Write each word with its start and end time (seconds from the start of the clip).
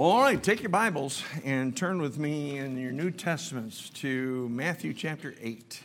All 0.00 0.22
right, 0.22 0.40
take 0.40 0.62
your 0.62 0.70
Bibles 0.70 1.24
and 1.44 1.76
turn 1.76 2.00
with 2.00 2.18
me 2.18 2.56
in 2.56 2.78
your 2.78 2.92
New 2.92 3.10
Testaments 3.10 3.90
to 3.94 4.48
Matthew 4.48 4.94
chapter 4.94 5.34
8. 5.40 5.82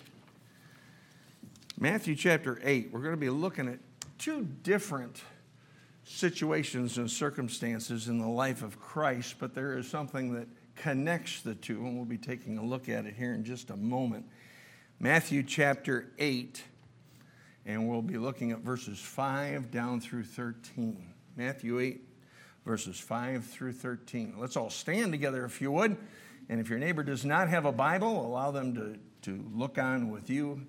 Matthew 1.80 2.16
chapter 2.16 2.60
8, 2.64 2.92
we're 2.92 3.00
going 3.00 3.16
to 3.16 3.20
be 3.20 3.32
looking 3.32 3.68
at 3.68 3.80
two 4.20 4.44
different 4.62 5.24
situations 6.04 7.00
and 7.00 7.10
circumstances 7.10 8.08
in 8.08 8.20
the 8.20 8.28
life 8.28 8.62
of 8.62 8.80
Christ, 8.80 9.38
but 9.40 9.56
there 9.56 9.80
is 9.80 9.90
something 9.90 10.32
that 10.36 10.48
connects 10.76 11.42
the 11.42 11.56
two, 11.56 11.84
and 11.84 11.96
we'll 11.96 12.06
be 12.06 12.20
taking 12.20 12.60
a 12.60 12.64
look 12.64 12.90
at 12.90 13.08
it 13.08 13.16
here 13.16 13.34
in 13.34 13.44
just 13.44 13.72
a 13.72 13.76
moment. 13.76 14.28
Matthew 15.00 15.42
chapter 15.42 16.12
8, 16.20 16.64
and 17.66 17.90
we'll 17.90 18.04
be 18.04 18.20
looking 18.20 18.52
at 18.52 18.60
verses 18.60 19.00
5 19.00 19.72
down 19.72 20.00
through 20.00 20.26
13. 20.26 21.04
Matthew 21.36 21.80
8, 21.80 22.13
verses 22.66 23.00
5 23.00 23.46
through 23.46 23.74
13. 23.74 24.36
Let's 24.38 24.56
all 24.56 24.70
stand 24.70 25.12
together 25.12 25.46
if 25.46 25.62
you 25.62 25.72
would. 25.72 25.98
And 26.50 26.60
if 26.60 26.70
your 26.70 26.80
neighbor 26.80 27.04
does 27.04 27.26
not 27.26 27.50
have 27.50 27.66
a 27.66 27.72
Bible, 27.72 28.26
allow 28.26 28.52
them 28.52 28.76
to, 28.76 28.98
to 29.30 29.46
look 29.54 29.78
on 29.78 30.10
with 30.10 30.30
you, 30.30 30.66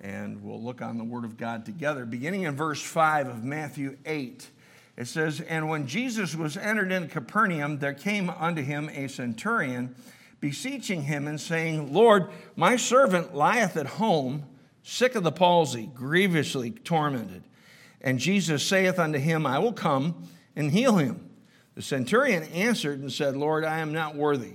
and 0.00 0.42
we'll 0.42 0.62
look 0.62 0.82
on 0.82 0.98
the 0.98 1.04
Word 1.04 1.24
of 1.24 1.36
God 1.36 1.64
together. 1.64 2.04
Beginning 2.04 2.42
in 2.42 2.54
verse 2.54 2.82
5 2.82 3.28
of 3.28 3.44
Matthew 3.44 3.96
8, 4.04 4.48
it 4.96 5.06
says, 5.06 5.40
And 5.40 5.68
when 5.68 5.86
Jesus 5.86 6.34
was 6.34 6.56
entered 6.56 6.92
into 6.92 7.08
Capernaum, 7.08 7.78
there 7.78 7.94
came 7.94 8.30
unto 8.30 8.62
him 8.62 8.88
a 8.90 9.08
centurion, 9.08 9.94
beseeching 10.40 11.02
him 11.02 11.26
and 11.26 11.40
saying, 11.40 11.92
Lord, 11.92 12.28
my 12.54 12.76
servant 12.76 13.34
lieth 13.34 13.76
at 13.76 13.86
home, 13.86 14.44
sick 14.82 15.14
of 15.14 15.22
the 15.22 15.32
palsy, 15.32 15.90
grievously 15.92 16.70
tormented. 16.70 17.42
And 18.00 18.18
Jesus 18.18 18.62
saith 18.62 18.98
unto 18.98 19.18
him, 19.18 19.46
I 19.46 19.58
will 19.58 19.72
come 19.72 20.28
and 20.54 20.70
heal 20.70 20.96
him. 20.96 21.25
The 21.76 21.82
centurion 21.82 22.42
answered 22.44 23.00
and 23.00 23.12
said, 23.12 23.36
Lord, 23.36 23.62
I 23.62 23.78
am 23.78 23.92
not 23.92 24.16
worthy 24.16 24.54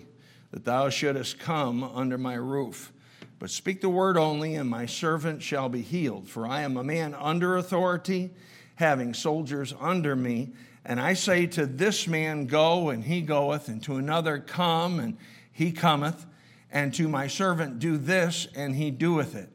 that 0.51 0.65
thou 0.65 0.89
shouldest 0.89 1.39
come 1.39 1.83
under 1.83 2.17
my 2.17 2.33
roof. 2.33 2.91
But 3.39 3.49
speak 3.49 3.81
the 3.81 3.89
word 3.89 4.17
only, 4.17 4.55
and 4.55 4.69
my 4.69 4.85
servant 4.85 5.41
shall 5.41 5.69
be 5.69 5.81
healed. 5.81 6.27
For 6.27 6.45
I 6.45 6.61
am 6.61 6.77
a 6.77 6.83
man 6.83 7.15
under 7.15 7.57
authority, 7.57 8.31
having 8.75 9.13
soldiers 9.13 9.73
under 9.79 10.15
me. 10.15 10.53
And 10.85 10.99
I 10.99 11.13
say 11.13 11.47
to 11.47 11.65
this 11.65 12.07
man, 12.07 12.45
Go, 12.45 12.89
and 12.89 13.03
he 13.03 13.21
goeth, 13.21 13.67
and 13.67 13.81
to 13.83 13.95
another, 13.95 14.39
Come, 14.39 14.99
and 14.99 15.17
he 15.51 15.71
cometh, 15.71 16.25
and 16.69 16.93
to 16.95 17.07
my 17.07 17.27
servant, 17.27 17.79
Do 17.79 17.97
this, 17.97 18.47
and 18.55 18.75
he 18.75 18.91
doeth 18.91 19.35
it. 19.35 19.49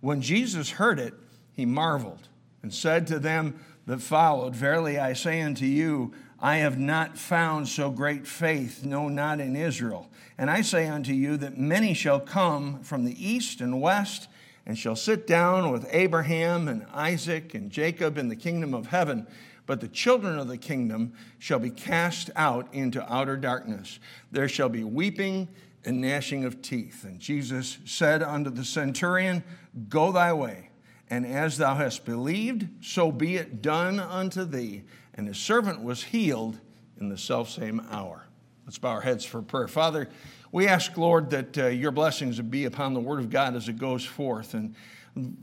When 0.00 0.22
Jesus 0.22 0.70
heard 0.70 0.98
it, 0.98 1.14
he 1.52 1.66
marveled, 1.66 2.28
and 2.62 2.72
said 2.72 3.06
to 3.08 3.18
them 3.18 3.58
that 3.86 4.00
followed, 4.00 4.54
Verily 4.54 4.98
I 4.98 5.12
say 5.12 5.42
unto 5.42 5.66
you, 5.66 6.12
I 6.38 6.56
have 6.56 6.78
not 6.78 7.16
found 7.16 7.66
so 7.68 7.90
great 7.90 8.26
faith, 8.26 8.84
no, 8.84 9.08
not 9.08 9.40
in 9.40 9.56
Israel. 9.56 10.10
And 10.36 10.50
I 10.50 10.60
say 10.60 10.86
unto 10.86 11.12
you 11.12 11.36
that 11.38 11.56
many 11.56 11.94
shall 11.94 12.20
come 12.20 12.82
from 12.82 13.04
the 13.04 13.26
east 13.26 13.60
and 13.60 13.80
west 13.80 14.28
and 14.66 14.76
shall 14.76 14.96
sit 14.96 15.26
down 15.26 15.70
with 15.70 15.88
Abraham 15.90 16.68
and 16.68 16.84
Isaac 16.92 17.54
and 17.54 17.70
Jacob 17.70 18.18
in 18.18 18.28
the 18.28 18.36
kingdom 18.36 18.74
of 18.74 18.88
heaven. 18.88 19.26
But 19.64 19.80
the 19.80 19.88
children 19.88 20.38
of 20.38 20.48
the 20.48 20.58
kingdom 20.58 21.14
shall 21.38 21.58
be 21.58 21.70
cast 21.70 22.30
out 22.36 22.72
into 22.72 23.12
outer 23.12 23.36
darkness. 23.36 23.98
There 24.30 24.48
shall 24.48 24.68
be 24.68 24.84
weeping 24.84 25.48
and 25.84 26.00
gnashing 26.00 26.44
of 26.44 26.60
teeth. 26.60 27.04
And 27.04 27.18
Jesus 27.18 27.78
said 27.84 28.22
unto 28.22 28.50
the 28.50 28.64
centurion, 28.64 29.42
Go 29.88 30.12
thy 30.12 30.32
way, 30.32 30.70
and 31.08 31.24
as 31.24 31.58
thou 31.58 31.76
hast 31.76 32.04
believed, 32.04 32.68
so 32.84 33.10
be 33.10 33.36
it 33.36 33.62
done 33.62 34.00
unto 34.00 34.44
thee 34.44 34.82
and 35.16 35.26
his 35.26 35.38
servant 35.38 35.82
was 35.82 36.02
healed 36.02 36.58
in 36.98 37.08
the 37.08 37.18
selfsame 37.18 37.80
hour. 37.90 38.26
Let's 38.64 38.78
bow 38.78 38.90
our 38.90 39.00
heads 39.00 39.24
for 39.24 39.42
prayer. 39.42 39.68
Father, 39.68 40.08
we 40.52 40.66
ask, 40.66 40.96
Lord, 40.96 41.30
that 41.30 41.58
uh, 41.58 41.66
your 41.66 41.92
blessings 41.92 42.36
would 42.38 42.50
be 42.50 42.64
upon 42.64 42.94
the 42.94 43.00
word 43.00 43.20
of 43.20 43.30
God 43.30 43.54
as 43.54 43.68
it 43.68 43.78
goes 43.78 44.04
forth. 44.04 44.54
And 44.54 44.74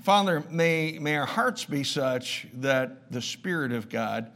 Father, 0.01 0.43
may, 0.49 0.97
may 0.99 1.17
our 1.17 1.25
hearts 1.25 1.65
be 1.65 1.83
such 1.83 2.47
that 2.55 3.11
the 3.11 3.21
Spirit 3.21 3.71
of 3.71 3.89
God 3.89 4.31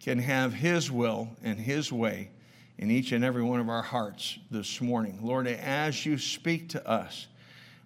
can 0.00 0.18
have 0.18 0.54
his 0.54 0.90
will 0.90 1.30
and 1.42 1.58
his 1.58 1.92
way 1.92 2.30
in 2.78 2.90
each 2.90 3.12
and 3.12 3.24
every 3.24 3.42
one 3.42 3.58
of 3.58 3.68
our 3.68 3.82
hearts 3.82 4.38
this 4.50 4.80
morning. 4.80 5.18
Lord, 5.20 5.46
as 5.48 6.06
you 6.06 6.16
speak 6.16 6.68
to 6.70 6.88
us, 6.88 7.26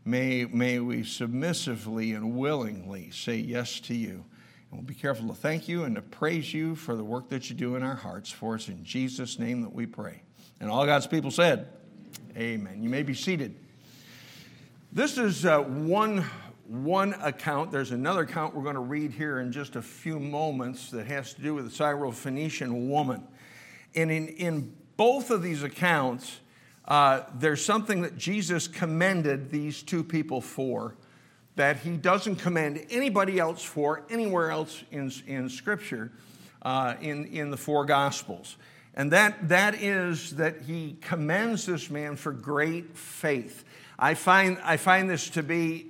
may, 0.05 0.45
may 0.45 0.79
we 0.81 1.03
submissively 1.03 2.13
and 2.13 2.37
willingly 2.37 3.11
say 3.11 3.37
yes 3.37 3.81
to 3.81 3.95
you. 3.95 4.25
We'll 4.73 4.81
be 4.81 4.95
careful 4.95 5.29
to 5.29 5.35
thank 5.35 5.69
you 5.69 5.85
and 5.85 5.95
to 5.97 6.01
praise 6.01 6.55
you 6.55 6.75
for 6.75 6.97
the 6.97 7.05
work 7.05 7.29
that 7.29 7.51
you 7.51 7.55
do 7.55 7.77
in 7.77 7.83
our 7.83 7.95
hearts 7.95 8.31
for 8.31 8.55
it's 8.55 8.69
In 8.69 8.83
Jesus' 8.83 9.39
name 9.39 9.61
that 9.61 9.73
we 9.73 9.85
pray. 9.85 10.23
And 10.61 10.71
all 10.71 10.87
God's 10.87 11.07
people 11.07 11.31
said, 11.31 11.69
Amen. 12.39 12.83
You 12.83 12.89
may 12.89 13.03
be 13.03 13.13
seated. 13.13 13.55
This 14.91 15.19
is 15.19 15.45
uh, 15.45 15.61
one, 15.61 16.25
one 16.67 17.13
account. 17.21 17.71
There's 17.71 17.91
another 17.91 18.23
account 18.23 18.55
we're 18.55 18.63
going 18.63 18.77
to 18.77 18.81
read 18.81 19.13
here 19.13 19.41
in 19.41 19.53
just 19.53 19.77
a 19.77 19.83
few 19.83 20.19
moments 20.19 20.91
that 20.93 21.07
has 21.07 21.35
to 21.35 21.43
do 21.43 21.55
with 21.55 21.71
the 21.71 21.85
Syrophoenician 21.85 22.89
woman. 22.89 23.25
And 23.95 24.11
in, 24.11 24.29
in 24.29 24.75
both 24.97 25.31
of 25.31 25.43
these 25.43 25.63
accounts, 25.63 26.41
uh, 26.87 27.25
there's 27.35 27.63
something 27.63 28.01
that 28.03 28.17
Jesus 28.17 28.69
commended 28.69 29.51
these 29.51 29.83
two 29.83 30.03
people 30.03 30.41
for 30.41 30.97
that 31.57 31.79
he 31.79 31.97
doesn't 31.97 32.37
commend 32.37 32.85
anybody 32.91 33.39
else 33.39 33.63
for 33.63 34.05
anywhere 34.11 34.51
else 34.51 34.83
in, 34.91 35.13
in 35.27 35.49
Scripture, 35.49 36.11
uh, 36.63 36.95
in, 37.01 37.27
in 37.27 37.51
the 37.51 37.57
four 37.57 37.85
Gospels. 37.85 38.57
And 38.95 39.13
that, 39.13 39.49
that 39.49 39.75
is 39.75 40.37
that 40.37 40.63
he 40.63 40.97
commends 41.01 41.67
this 41.67 41.91
man 41.91 42.17
for 42.17 42.33
great 42.33 42.97
faith. 42.97 43.65
I 43.99 44.15
find, 44.15 44.59
I 44.63 44.77
find 44.77 45.09
this 45.09 45.31
to 45.31 45.43
be 45.43 45.87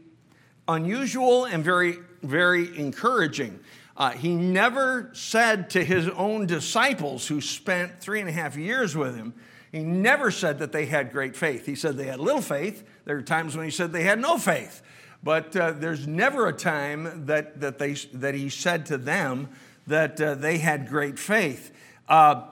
unusual 0.69 1.45
and 1.45 1.65
very, 1.65 1.97
very 2.23 2.79
encouraging. 2.79 3.59
Uh, 3.97 4.11
he 4.11 4.35
never 4.35 5.11
said 5.13 5.71
to 5.71 5.85
his 5.85 6.09
own 6.09 6.47
disciples 6.47 7.27
who 7.27 7.41
spent 7.41 8.01
three 8.01 8.21
and 8.21 8.29
a 8.29 8.33
half 8.33 8.57
years 8.57 8.97
with 8.97 9.17
him, 9.17 9.35
he 9.71 9.83
never 9.83 10.31
said 10.31 10.59
that 10.59 10.73
they 10.73 10.87
had 10.87 11.13
great 11.13 11.35
faith. 11.35 11.67
He 11.67 11.75
said 11.75 11.97
they 11.97 12.07
had 12.07 12.21
little 12.21 12.43
faith. 12.43 12.87
There 13.05 13.17
are 13.17 13.23
times 13.23 13.57
when 13.57 13.65
he 13.65 13.71
said 13.71 13.93
they 13.93 14.03
had 14.03 14.21
no 14.21 14.39
faith. 14.39 14.83
But 15.23 15.55
uh, 15.57 15.73
there's 15.73 16.07
never 16.07 16.49
a 16.49 16.53
time 16.53 17.27
that, 17.27 17.61
that, 17.61 17.79
they, 17.79 17.93
that 18.15 18.35
he 18.35 18.49
said 18.49 18.87
to 18.87 18.99
them 18.99 19.49
that 19.87 20.21
uh, 20.21 20.35
they 20.35 20.59
had 20.59 20.89
great 20.89 21.19
faith. 21.19 21.73
Uh, 22.09 22.43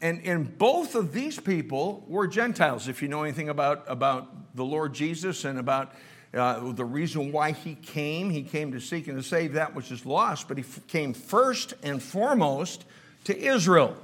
and, 0.00 0.22
and 0.24 0.58
both 0.58 0.94
of 0.94 1.12
these 1.12 1.38
people 1.38 2.04
were 2.06 2.26
Gentiles. 2.26 2.88
If 2.88 3.02
you 3.02 3.08
know 3.08 3.22
anything 3.22 3.48
about, 3.48 3.84
about 3.86 4.54
the 4.54 4.64
Lord 4.64 4.94
Jesus 4.94 5.44
and 5.44 5.58
about 5.58 5.92
uh, 6.34 6.72
the 6.72 6.84
reason 6.84 7.32
why 7.32 7.52
he 7.52 7.74
came, 7.74 8.30
he 8.30 8.42
came 8.42 8.72
to 8.72 8.80
seek 8.80 9.08
and 9.08 9.16
to 9.16 9.22
save 9.22 9.54
that 9.54 9.74
which 9.74 9.90
is 9.90 10.04
lost, 10.04 10.46
but 10.46 10.58
he 10.58 10.64
f- 10.64 10.86
came 10.86 11.14
first 11.14 11.74
and 11.82 12.02
foremost 12.02 12.84
to 13.24 13.36
Israel 13.36 13.96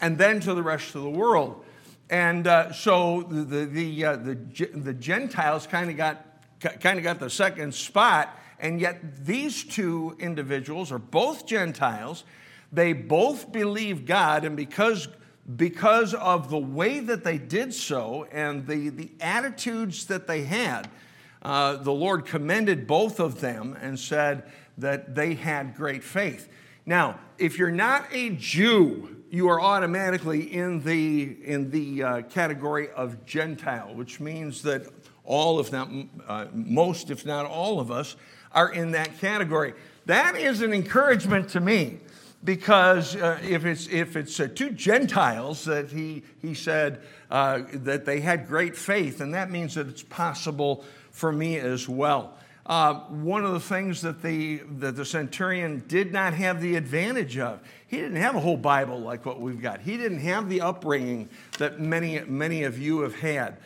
and 0.00 0.18
then 0.18 0.40
to 0.40 0.54
the 0.54 0.62
rest 0.62 0.94
of 0.94 1.02
the 1.02 1.10
world. 1.10 1.64
And 2.10 2.46
uh, 2.46 2.72
so 2.72 3.22
the, 3.22 3.64
the, 3.66 4.04
uh, 4.04 4.16
the, 4.16 4.34
the 4.74 4.92
Gentiles 4.92 5.66
kind 5.66 5.90
of 5.90 5.96
got 5.96 6.29
kind 6.60 6.98
of 6.98 7.02
got 7.04 7.18
the 7.18 7.30
second 7.30 7.74
spot. 7.74 8.36
And 8.58 8.80
yet, 8.80 9.24
these 9.24 9.64
two 9.64 10.16
individuals 10.18 10.92
are 10.92 10.98
both 10.98 11.46
Gentiles. 11.46 12.24
They 12.72 12.92
both 12.92 13.50
believe 13.50 14.04
God, 14.04 14.44
and 14.44 14.56
because, 14.56 15.08
because 15.56 16.14
of 16.14 16.50
the 16.50 16.58
way 16.58 17.00
that 17.00 17.24
they 17.24 17.38
did 17.38 17.74
so 17.74 18.26
and 18.30 18.66
the, 18.66 18.90
the 18.90 19.10
attitudes 19.20 20.06
that 20.06 20.26
they 20.26 20.42
had, 20.44 20.88
uh, 21.42 21.76
the 21.76 21.92
Lord 21.92 22.26
commended 22.26 22.86
both 22.86 23.18
of 23.18 23.40
them 23.40 23.76
and 23.80 23.98
said 23.98 24.44
that 24.78 25.14
they 25.14 25.34
had 25.34 25.74
great 25.74 26.04
faith. 26.04 26.48
Now, 26.84 27.18
if 27.38 27.58
you're 27.58 27.70
not 27.70 28.06
a 28.12 28.30
Jew, 28.30 29.16
you 29.30 29.48
are 29.48 29.60
automatically 29.60 30.52
in 30.52 30.82
the, 30.82 31.36
in 31.44 31.70
the 31.70 32.02
uh, 32.02 32.22
category 32.22 32.90
of 32.90 33.24
Gentile, 33.24 33.94
which 33.94 34.20
means 34.20 34.62
that 34.62 34.86
all, 35.30 35.60
if 35.60 35.70
not 35.70 35.88
uh, 36.26 36.46
most, 36.52 37.10
if 37.10 37.24
not 37.24 37.46
all 37.46 37.78
of 37.78 37.90
us, 37.90 38.16
are 38.52 38.72
in 38.72 38.90
that 38.90 39.18
category. 39.20 39.74
That 40.06 40.36
is 40.36 40.60
an 40.60 40.72
encouragement 40.72 41.50
to 41.50 41.60
me 41.60 42.00
because 42.42 43.14
uh, 43.14 43.38
if 43.42 43.64
it's, 43.64 43.86
if 43.88 44.16
it's 44.16 44.40
uh, 44.40 44.48
two 44.52 44.70
Gentiles 44.70 45.64
that 45.66 45.90
he, 45.90 46.24
he 46.42 46.54
said 46.54 47.02
uh, 47.30 47.60
that 47.72 48.04
they 48.04 48.20
had 48.20 48.48
great 48.48 48.76
faith, 48.76 49.20
and 49.20 49.32
that 49.34 49.50
means 49.50 49.74
that 49.74 49.86
it's 49.86 50.02
possible 50.02 50.84
for 51.12 51.30
me 51.30 51.58
as 51.58 51.88
well. 51.88 52.36
Uh, 52.66 52.94
one 52.94 53.44
of 53.44 53.52
the 53.52 53.60
things 53.60 54.02
that 54.02 54.22
the, 54.22 54.58
that 54.78 54.96
the 54.96 55.04
centurion 55.04 55.84
did 55.86 56.12
not 56.12 56.34
have 56.34 56.60
the 56.60 56.74
advantage 56.76 57.38
of, 57.38 57.60
he 57.86 57.98
didn't 57.98 58.16
have 58.16 58.34
a 58.34 58.40
whole 58.40 58.56
Bible 58.56 58.98
like 58.98 59.24
what 59.24 59.40
we've 59.40 59.62
got. 59.62 59.80
He 59.80 59.96
didn't 59.96 60.20
have 60.20 60.48
the 60.48 60.60
upbringing 60.60 61.28
that 61.58 61.78
many, 61.78 62.20
many 62.20 62.64
of 62.64 62.78
you 62.78 63.00
have 63.00 63.14
had. 63.14 63.58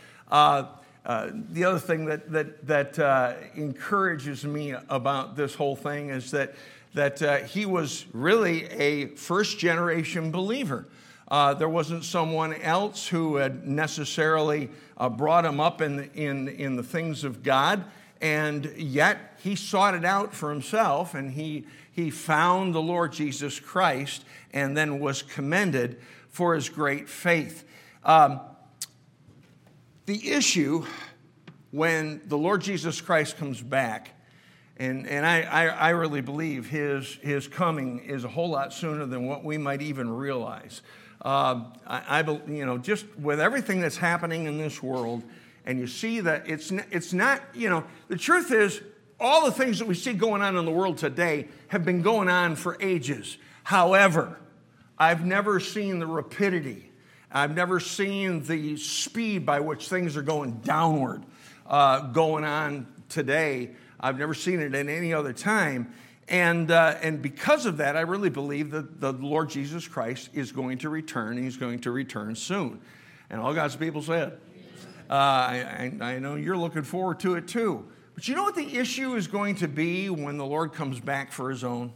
Uh, 1.05 1.31
the 1.51 1.65
other 1.65 1.79
thing 1.79 2.07
that, 2.07 2.31
that, 2.33 2.67
that 2.67 2.99
uh, 2.99 3.35
encourages 3.55 4.45
me 4.45 4.75
about 4.89 5.37
this 5.37 5.55
whole 5.55 5.77
thing 5.77 6.09
is 6.09 6.31
that, 6.31 6.55
that 6.95 7.23
uh, 7.23 7.37
he 7.39 7.67
was 7.67 8.07
really 8.13 8.65
a 8.67 9.07
first 9.09 9.59
generation 9.59 10.31
believer. 10.31 10.87
Uh, 11.29 11.53
there 11.55 11.69
wasn't 11.69 12.05
someone 12.05 12.55
else 12.55 13.07
who 13.07 13.37
had 13.37 13.67
necessarily 13.67 14.71
uh, 14.97 15.09
brought 15.09 15.45
him 15.45 15.61
up 15.61 15.83
in, 15.83 16.11
in, 16.15 16.49
in 16.49 16.77
the 16.77 16.83
things 16.83 17.25
of 17.25 17.43
God. 17.43 17.85
And 18.21 18.73
yet 18.77 19.39
he 19.43 19.57
sought 19.57 19.95
it 19.95 20.05
out 20.05 20.33
for 20.33 20.51
himself 20.51 21.15
and 21.15 21.33
he, 21.33 21.67
he 21.93 22.11
found 22.11 22.75
the 22.75 22.81
Lord 22.81 23.13
Jesus 23.13 23.61
Christ 23.61 24.25
and 24.53 24.77
then 24.77 25.01
was 25.01 25.23
commended 25.23 26.01
for 26.31 26.55
his 26.55 26.69
great 26.69 27.09
faith. 27.09 27.65
Um, 28.05 28.41
the 30.07 30.33
issue 30.33 30.85
when 31.71 32.21
the 32.27 32.39
Lord 32.39 32.61
Jesus 32.61 33.01
Christ 33.01 33.37
comes 33.37 33.61
back, 33.61 34.11
and, 34.77 35.07
and 35.07 35.25
I, 35.25 35.43
I, 35.43 35.67
I, 35.67 35.89
really 35.91 36.21
believe 36.21 36.69
his, 36.69 37.15
his 37.23 37.49
coming 37.49 38.01
is 38.01 38.25
a 38.25 38.29
whole 38.29 38.51
lot 38.51 38.73
sooner 38.73 39.07
than 39.07 39.27
what 39.27 39.45
we 39.45 39.57
might 39.57 39.83
even 39.83 40.11
realize. 40.11 40.83
Uh, 41.23 41.65
I, 41.87 42.21
I, 42.21 42.41
you 42.49 42.67
know, 42.67 42.79
just 42.79 43.07
with 43.19 43.41
everything 43.41 43.81
that's 43.81 43.97
happening 43.97 44.47
in 44.47 44.59
this 44.59 44.83
world, 44.83 45.23
and 45.65 45.79
you 45.79 45.87
see 45.87 46.21
that 46.21 46.49
it's, 46.49 46.71
it's 46.91 47.13
not, 47.13 47.41
you 47.55 47.71
know, 47.71 47.85
the 48.09 48.17
truth 48.17 48.53
is, 48.53 48.83
all 49.19 49.45
the 49.45 49.53
things 49.53 49.79
that 49.79 49.87
we 49.87 49.95
see 49.95 50.13
going 50.13 50.43
on 50.43 50.57
in 50.57 50.65
the 50.65 50.71
world 50.71 50.99
today 50.99 51.49
have 51.69 51.85
been 51.85 52.03
going 52.03 52.29
on 52.29 52.57
for 52.57 52.77
ages. 52.81 53.39
However, 53.63 54.39
I've 54.99 55.25
never 55.25 55.61
seen 55.61 55.99
the 55.99 56.07
rapidity, 56.07 56.91
I've 57.35 57.57
never 57.57 57.81
seen 57.81 58.45
the 58.45 58.77
speed 58.77 59.45
by 59.45 59.59
which 59.59 59.89
things 59.89 60.17
are 60.17 60.23
going 60.23 60.53
downward 60.59 61.25
uh, 61.67 62.01
going 62.13 62.45
on 62.45 62.87
today. 63.09 63.71
I've 63.99 64.19
never 64.19 64.35
seen 64.35 64.61
it 64.61 64.73
in 64.73 64.89
any 64.89 65.13
other 65.13 65.33
time. 65.33 65.93
And, 66.29 66.71
uh, 66.71 66.97
and 67.03 67.21
because 67.21 67.67
of 67.67 67.79
that, 67.79 67.97
I 67.97 68.03
really 68.03 68.31
believe 68.31 68.71
that 68.71 69.01
the 69.01 69.13
Lord 69.13 69.51
Jesus 69.51 69.89
Christ 69.89 70.31
is 70.33 70.53
going 70.53 70.79
to 70.79 70.89
return, 70.89 71.37
and 71.37 71.45
he's 71.45 71.57
going 71.57 71.81
to 71.81 71.91
return 71.91 72.37
soon. 72.37 72.81
And 73.29 73.41
all 73.41 73.53
God's 73.53 73.75
people 73.75 74.01
said, 74.01 74.39
uh, 75.11 75.13
I, 75.13 75.93
I 76.01 76.19
know 76.21 76.37
you're 76.37 76.57
looking 76.57 76.85
forward 76.85 77.19
to 77.21 77.35
it 77.35 77.49
too. 77.49 77.85
But 78.15 78.29
you 78.29 78.37
know 78.37 78.45
what 78.45 78.55
the 78.55 78.79
issue 78.79 79.17
is 79.17 79.27
going 79.27 79.57
to 79.57 79.67
be 79.67 80.09
when 80.09 80.39
the 80.39 80.47
Lord 80.47 80.73
comes 80.73 81.01
back 81.01 81.33
for 81.33 81.51
his 81.51 81.65
own? 81.65 81.93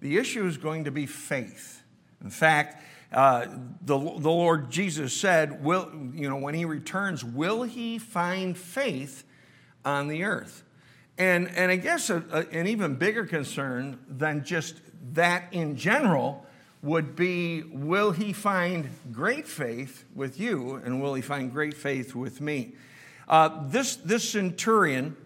The 0.00 0.16
issue 0.16 0.46
is 0.46 0.56
going 0.56 0.84
to 0.84 0.90
be 0.90 1.04
faith. 1.04 1.82
In 2.22 2.30
fact, 2.30 2.82
uh, 3.12 3.46
the, 3.82 3.98
the 3.98 4.30
Lord 4.30 4.70
Jesus 4.70 5.12
said, 5.12 5.64
will, 5.64 5.90
you 6.14 6.28
know, 6.28 6.36
when 6.36 6.54
he 6.54 6.64
returns, 6.64 7.24
will 7.24 7.64
he 7.64 7.98
find 7.98 8.56
faith 8.56 9.24
on 9.84 10.08
the 10.08 10.24
earth? 10.24 10.62
And, 11.18 11.48
and 11.48 11.70
I 11.70 11.76
guess 11.76 12.08
a, 12.08 12.22
a, 12.30 12.56
an 12.56 12.66
even 12.68 12.94
bigger 12.94 13.26
concern 13.26 13.98
than 14.08 14.44
just 14.44 14.80
that 15.12 15.52
in 15.52 15.76
general 15.76 16.46
would 16.82 17.14
be 17.14 17.62
will 17.62 18.12
he 18.12 18.32
find 18.32 18.88
great 19.12 19.46
faith 19.46 20.04
with 20.14 20.40
you 20.40 20.76
and 20.76 21.02
will 21.02 21.14
he 21.14 21.22
find 21.22 21.52
great 21.52 21.74
faith 21.74 22.14
with 22.14 22.40
me? 22.40 22.72
Uh, 23.28 23.66
this, 23.66 23.96
this 23.96 24.28
centurion 24.28 25.16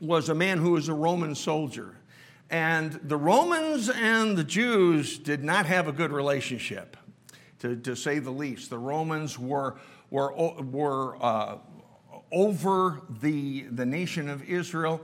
was 0.00 0.28
a 0.28 0.34
man 0.34 0.58
who 0.58 0.72
was 0.72 0.88
a 0.88 0.94
Roman 0.94 1.34
soldier. 1.34 1.96
And 2.50 2.94
the 3.04 3.16
Romans 3.16 3.88
and 3.88 4.36
the 4.36 4.42
Jews 4.42 5.18
did 5.18 5.44
not 5.44 5.66
have 5.66 5.86
a 5.86 5.92
good 5.92 6.10
relationship, 6.10 6.96
to, 7.60 7.76
to 7.76 7.94
say 7.94 8.18
the 8.18 8.32
least. 8.32 8.70
The 8.70 8.78
Romans 8.78 9.38
were, 9.38 9.76
were, 10.10 10.34
were 10.34 11.16
uh, 11.22 11.58
over 12.32 13.02
the, 13.20 13.62
the 13.70 13.86
nation 13.86 14.28
of 14.28 14.42
Israel, 14.42 15.00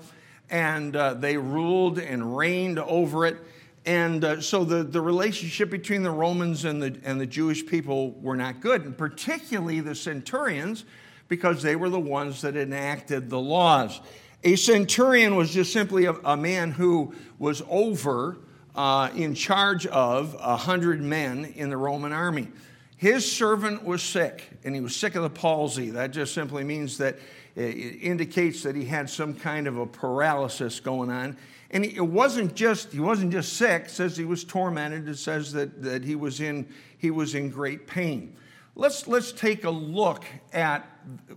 and 0.51 0.97
uh, 0.97 1.15
they 1.15 1.37
ruled 1.37 2.01
and 2.01 2.37
reigned 2.37 2.81
over 2.81 3.25
it. 3.27 3.37
And 3.85 4.25
uh, 4.25 4.41
so 4.41 4.65
the, 4.65 4.83
the 4.83 5.01
relationship 5.01 5.71
between 5.71 6.03
the 6.03 6.11
Romans 6.11 6.65
and 6.65 6.83
the, 6.83 6.99
and 7.05 7.21
the 7.21 7.27
Jewish 7.27 7.65
people 7.65 8.11
were 8.21 8.37
not 8.37 8.61
good, 8.61 8.85
and 8.85 8.99
particularly 8.99 9.79
the 9.79 9.95
centurions, 9.95 10.85
because 11.29 11.63
they 11.63 11.77
were 11.77 11.91
the 11.91 12.01
ones 12.01 12.41
that 12.41 12.57
enacted 12.57 13.31
the 13.31 13.39
laws. 13.39 14.01
A 14.45 14.57
centurion 14.57 15.37
was 15.37 15.53
just 15.53 15.73
simply 15.73 16.05
a, 16.05 16.13
a 16.25 16.37
man 16.37 16.71
who 16.71 17.15
was 17.39 17.63
over, 17.69 18.39
uh, 18.77 19.11
in 19.17 19.35
charge 19.35 19.87
of 19.87 20.37
a 20.39 20.57
hundred 20.57 21.01
men 21.01 21.47
in 21.57 21.71
the 21.71 21.77
Roman 21.77 22.13
army. 22.13 22.49
His 22.97 23.31
servant 23.31 23.85
was 23.85 24.03
sick, 24.03 24.51
and 24.65 24.75
he 24.75 24.81
was 24.81 24.95
sick 24.95 25.15
of 25.15 25.23
the 25.23 25.31
palsy. 25.31 25.91
That 25.91 26.13
just 26.13 26.35
simply 26.35 26.65
means 26.65 26.99
that 26.99 27.19
it 27.55 28.03
indicates 28.03 28.63
that 28.63 28.77
he 28.77 28.85
had 28.85 29.09
some 29.09 29.35
kind 29.35 29.67
of 29.67 29.79
a 29.79 29.87
paralysis 29.87 30.81
going 30.81 31.11
on. 31.11 31.37
And 31.71 31.85
it 31.85 32.01
wasn't 32.01 32.55
just 32.55 32.93
he 32.93 33.01
wasn't 33.01 33.33
just 33.33 33.55
sick. 33.55 33.89
Says 33.89 34.17
he 34.17 34.25
was 34.25 34.45
tormented. 34.45 35.09
It 35.09 35.17
says 35.17 35.53
that, 35.53 35.83
that 35.83 36.05
he 36.05 36.15
was 36.15 36.41
in 36.41 36.69
he 36.99 37.11
was 37.11 37.35
in 37.35 37.51
great 37.51 37.87
pain. 37.87 38.37
Let's 38.75 39.09
let's 39.09 39.33
take 39.33 39.65
a 39.65 39.71
look 39.71 40.25
at 40.53 40.89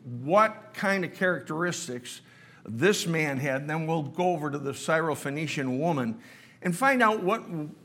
what 0.03 0.73
kind 0.73 1.03
of 1.03 1.13
characteristics 1.13 2.21
this 2.65 3.07
man 3.07 3.37
had. 3.37 3.61
And 3.61 3.69
then 3.69 3.87
we'll 3.87 4.03
go 4.03 4.31
over 4.31 4.49
to 4.51 4.57
the 4.57 4.71
Syrophoenician 4.71 5.79
woman 5.79 6.19
and 6.61 6.75
find 6.75 7.01
out 7.01 7.23
what, 7.23 7.43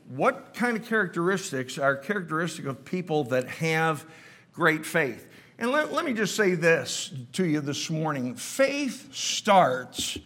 what 0.09 0.55
kind 0.55 0.77
of 0.77 0.85
characteristics 0.87 1.79
are 1.79 1.97
characteristic 1.97 2.67
of 2.67 2.85
people 2.85 3.25
that 3.25 3.47
have 3.49 4.05
great 4.53 4.85
faith. 4.85 5.29
And 5.59 5.71
let, 5.71 5.93
let 5.93 6.05
me 6.05 6.13
just 6.13 6.35
say 6.35 6.55
this 6.55 7.13
to 7.33 7.45
you 7.45 7.61
this 7.61 7.89
morning 7.89 8.35
faith 8.35 9.15
starts 9.15 10.19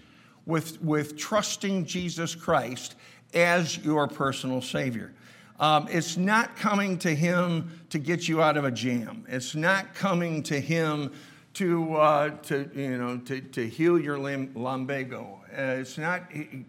with, 0.47 0.81
with 0.83 1.19
trusting 1.19 1.85
Jesus 1.85 2.35
Christ 2.35 2.95
as 3.35 3.77
your 3.79 4.09
personal 4.09 4.63
Savior. 4.63 5.13
Um, 5.61 5.89
it's 5.91 6.17
not 6.17 6.57
coming 6.57 6.99
to 6.99 7.15
Him 7.15 7.81
to 7.91 7.99
get 7.99 8.29
you 8.29 8.41
out 8.41 8.57
of 8.57 8.65
a 8.65 8.71
jam. 8.71 9.27
It's 9.29 9.55
not 9.55 9.95
coming 9.95 10.43
to 10.45 10.59
Him 10.59 11.13
to, 11.59 11.97
uh, 11.97 12.31
to, 12.31 12.71
you 12.73 12.97
know, 12.97 13.19
to, 13.19 13.41
to 13.41 13.69
heal 13.69 13.99
your 13.99 14.17
lumbago. 14.17 15.41
Uh, 15.51 15.81
it's 15.81 15.99
not 15.99 16.23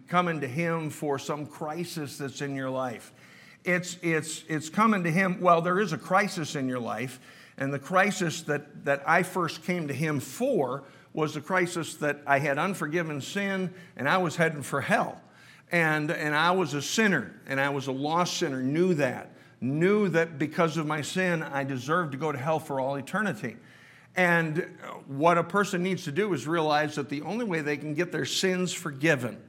coming 0.08 0.40
to 0.40 0.48
Him 0.48 0.90
for 0.90 1.16
some 1.16 1.46
crisis 1.46 2.18
that's 2.18 2.40
in 2.40 2.56
your 2.56 2.70
life. 2.70 3.12
It's, 3.64 3.98
it's, 4.02 4.42
it's 4.48 4.68
coming 4.68 5.04
to 5.04 5.10
Him, 5.10 5.40
well, 5.40 5.62
there 5.62 5.78
is 5.78 5.92
a 5.92 5.98
crisis 5.98 6.56
in 6.56 6.68
your 6.68 6.80
life, 6.80 7.20
and 7.56 7.72
the 7.72 7.78
crisis 7.78 8.42
that, 8.42 8.84
that 8.84 9.04
I 9.06 9.22
first 9.22 9.62
came 9.62 9.86
to 9.86 9.94
Him 9.94 10.18
for 10.18 10.82
was 11.12 11.34
the 11.34 11.40
crisis 11.40 11.94
that 11.96 12.20
I 12.26 12.40
had 12.40 12.58
unforgiven 12.58 13.20
sin 13.20 13.72
and 13.96 14.08
I 14.08 14.18
was 14.18 14.34
heading 14.34 14.62
for 14.62 14.80
hell. 14.80 15.20
And, 15.70 16.10
and 16.10 16.34
I 16.34 16.50
was 16.50 16.74
a 16.74 16.82
sinner, 16.82 17.40
and 17.46 17.60
I 17.60 17.68
was 17.68 17.86
a 17.86 17.92
lost 17.92 18.38
sinner, 18.38 18.60
knew 18.60 18.94
that. 18.94 19.30
Knew 19.60 20.08
that 20.08 20.36
because 20.36 20.76
of 20.78 20.86
my 20.86 21.02
sin, 21.02 21.44
I 21.44 21.62
deserved 21.62 22.10
to 22.10 22.18
go 22.18 22.32
to 22.32 22.38
hell 22.38 22.58
for 22.58 22.80
all 22.80 22.96
eternity. 22.96 23.56
And 24.16 24.66
what 25.06 25.38
a 25.38 25.44
person 25.44 25.82
needs 25.82 26.04
to 26.04 26.12
do 26.12 26.32
is 26.34 26.46
realize 26.46 26.96
that 26.96 27.08
the 27.08 27.22
only 27.22 27.44
way 27.44 27.60
they 27.60 27.76
can 27.76 27.94
get 27.94 28.12
their 28.12 28.24
sins 28.24 28.72
forgiven 28.72 29.40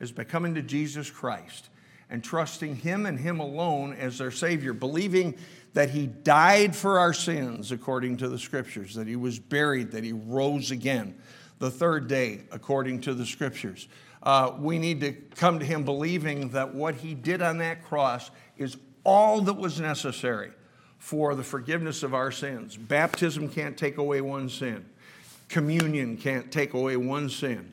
is 0.00 0.12
by 0.12 0.24
coming 0.24 0.54
to 0.54 0.62
Jesus 0.62 1.10
Christ 1.10 1.68
and 2.10 2.24
trusting 2.24 2.76
Him 2.76 3.04
and 3.04 3.18
Him 3.18 3.40
alone 3.40 3.92
as 3.92 4.18
their 4.18 4.30
Savior, 4.30 4.72
believing 4.72 5.36
that 5.74 5.90
He 5.90 6.06
died 6.06 6.74
for 6.74 6.98
our 6.98 7.12
sins 7.12 7.70
according 7.70 8.16
to 8.18 8.28
the 8.28 8.38
Scriptures, 8.38 8.94
that 8.94 9.06
He 9.06 9.16
was 9.16 9.38
buried, 9.38 9.90
that 9.92 10.04
He 10.04 10.12
rose 10.12 10.70
again 10.70 11.14
the 11.58 11.70
third 11.70 12.08
day 12.08 12.42
according 12.50 13.02
to 13.02 13.14
the 13.14 13.26
Scriptures. 13.26 13.88
Uh, 14.22 14.52
we 14.58 14.78
need 14.78 15.00
to 15.02 15.12
come 15.12 15.58
to 15.58 15.66
Him 15.66 15.84
believing 15.84 16.48
that 16.50 16.74
what 16.74 16.94
He 16.94 17.14
did 17.14 17.42
on 17.42 17.58
that 17.58 17.84
cross 17.84 18.30
is 18.56 18.76
all 19.04 19.42
that 19.42 19.54
was 19.54 19.78
necessary 19.78 20.52
for 20.98 21.34
the 21.34 21.42
forgiveness 21.42 22.02
of 22.02 22.14
our 22.14 22.30
sins. 22.30 22.76
Baptism 22.76 23.48
can't 23.48 23.76
take 23.76 23.98
away 23.98 24.20
one 24.20 24.48
sin, 24.48 24.84
communion 25.48 26.16
can't 26.16 26.50
take 26.52 26.74
away 26.74 26.96
one 26.96 27.28
sin, 27.30 27.72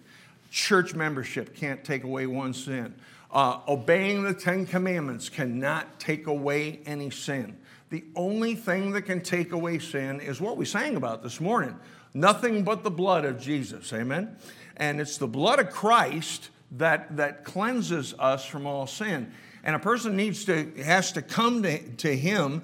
church 0.52 0.94
membership 0.94 1.56
can't 1.56 1.84
take 1.84 2.04
away 2.04 2.26
one 2.28 2.54
sin. 2.54 2.96
Uh, 3.32 3.60
obeying 3.68 4.24
the 4.24 4.34
Ten 4.34 4.66
Commandments 4.66 5.28
cannot 5.28 6.00
take 6.00 6.28
away 6.28 6.80
any 6.86 7.10
sin. 7.10 7.58
The 7.90 8.06
only 8.16 8.56
thing 8.56 8.92
that 8.92 9.02
can 9.02 9.22
take 9.22 9.52
away 9.52 9.80
sin 9.80 10.22
is 10.22 10.40
what 10.40 10.56
we 10.56 10.66
sang 10.66 10.96
about 10.96 11.22
this 11.22 11.42
morning 11.42 11.76
nothing 12.14 12.64
but 12.64 12.84
the 12.84 12.92
blood 12.92 13.26
of 13.26 13.40
Jesus. 13.40 13.92
Amen? 13.94 14.38
And 14.78 15.00
it's 15.00 15.18
the 15.18 15.28
blood 15.28 15.60
of 15.60 15.70
Christ 15.70 16.50
that, 16.72 17.18
that 17.18 17.44
cleanses 17.44 18.14
us 18.18 18.46
from 18.46 18.66
all 18.66 18.88
sin. 18.88 19.32
And 19.64 19.76
a 19.76 19.80
person 19.80 20.16
needs 20.16 20.46
to, 20.46 20.72
has 20.84 21.12
to 21.14 21.22
come 21.22 21.64
to, 21.64 21.80
to 21.98 22.16
Him 22.16 22.64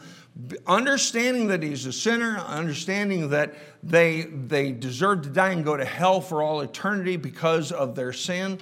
understanding 0.65 1.47
that 1.47 1.61
he's 1.61 1.85
a 1.85 1.93
sinner, 1.93 2.37
understanding 2.39 3.29
that 3.29 3.53
they, 3.83 4.21
they 4.21 4.71
deserve 4.71 5.23
to 5.23 5.29
die 5.29 5.51
and 5.51 5.65
go 5.65 5.75
to 5.75 5.85
hell 5.85 6.21
for 6.21 6.41
all 6.41 6.61
eternity 6.61 7.17
because 7.17 7.71
of 7.71 7.95
their 7.95 8.13
sin, 8.13 8.59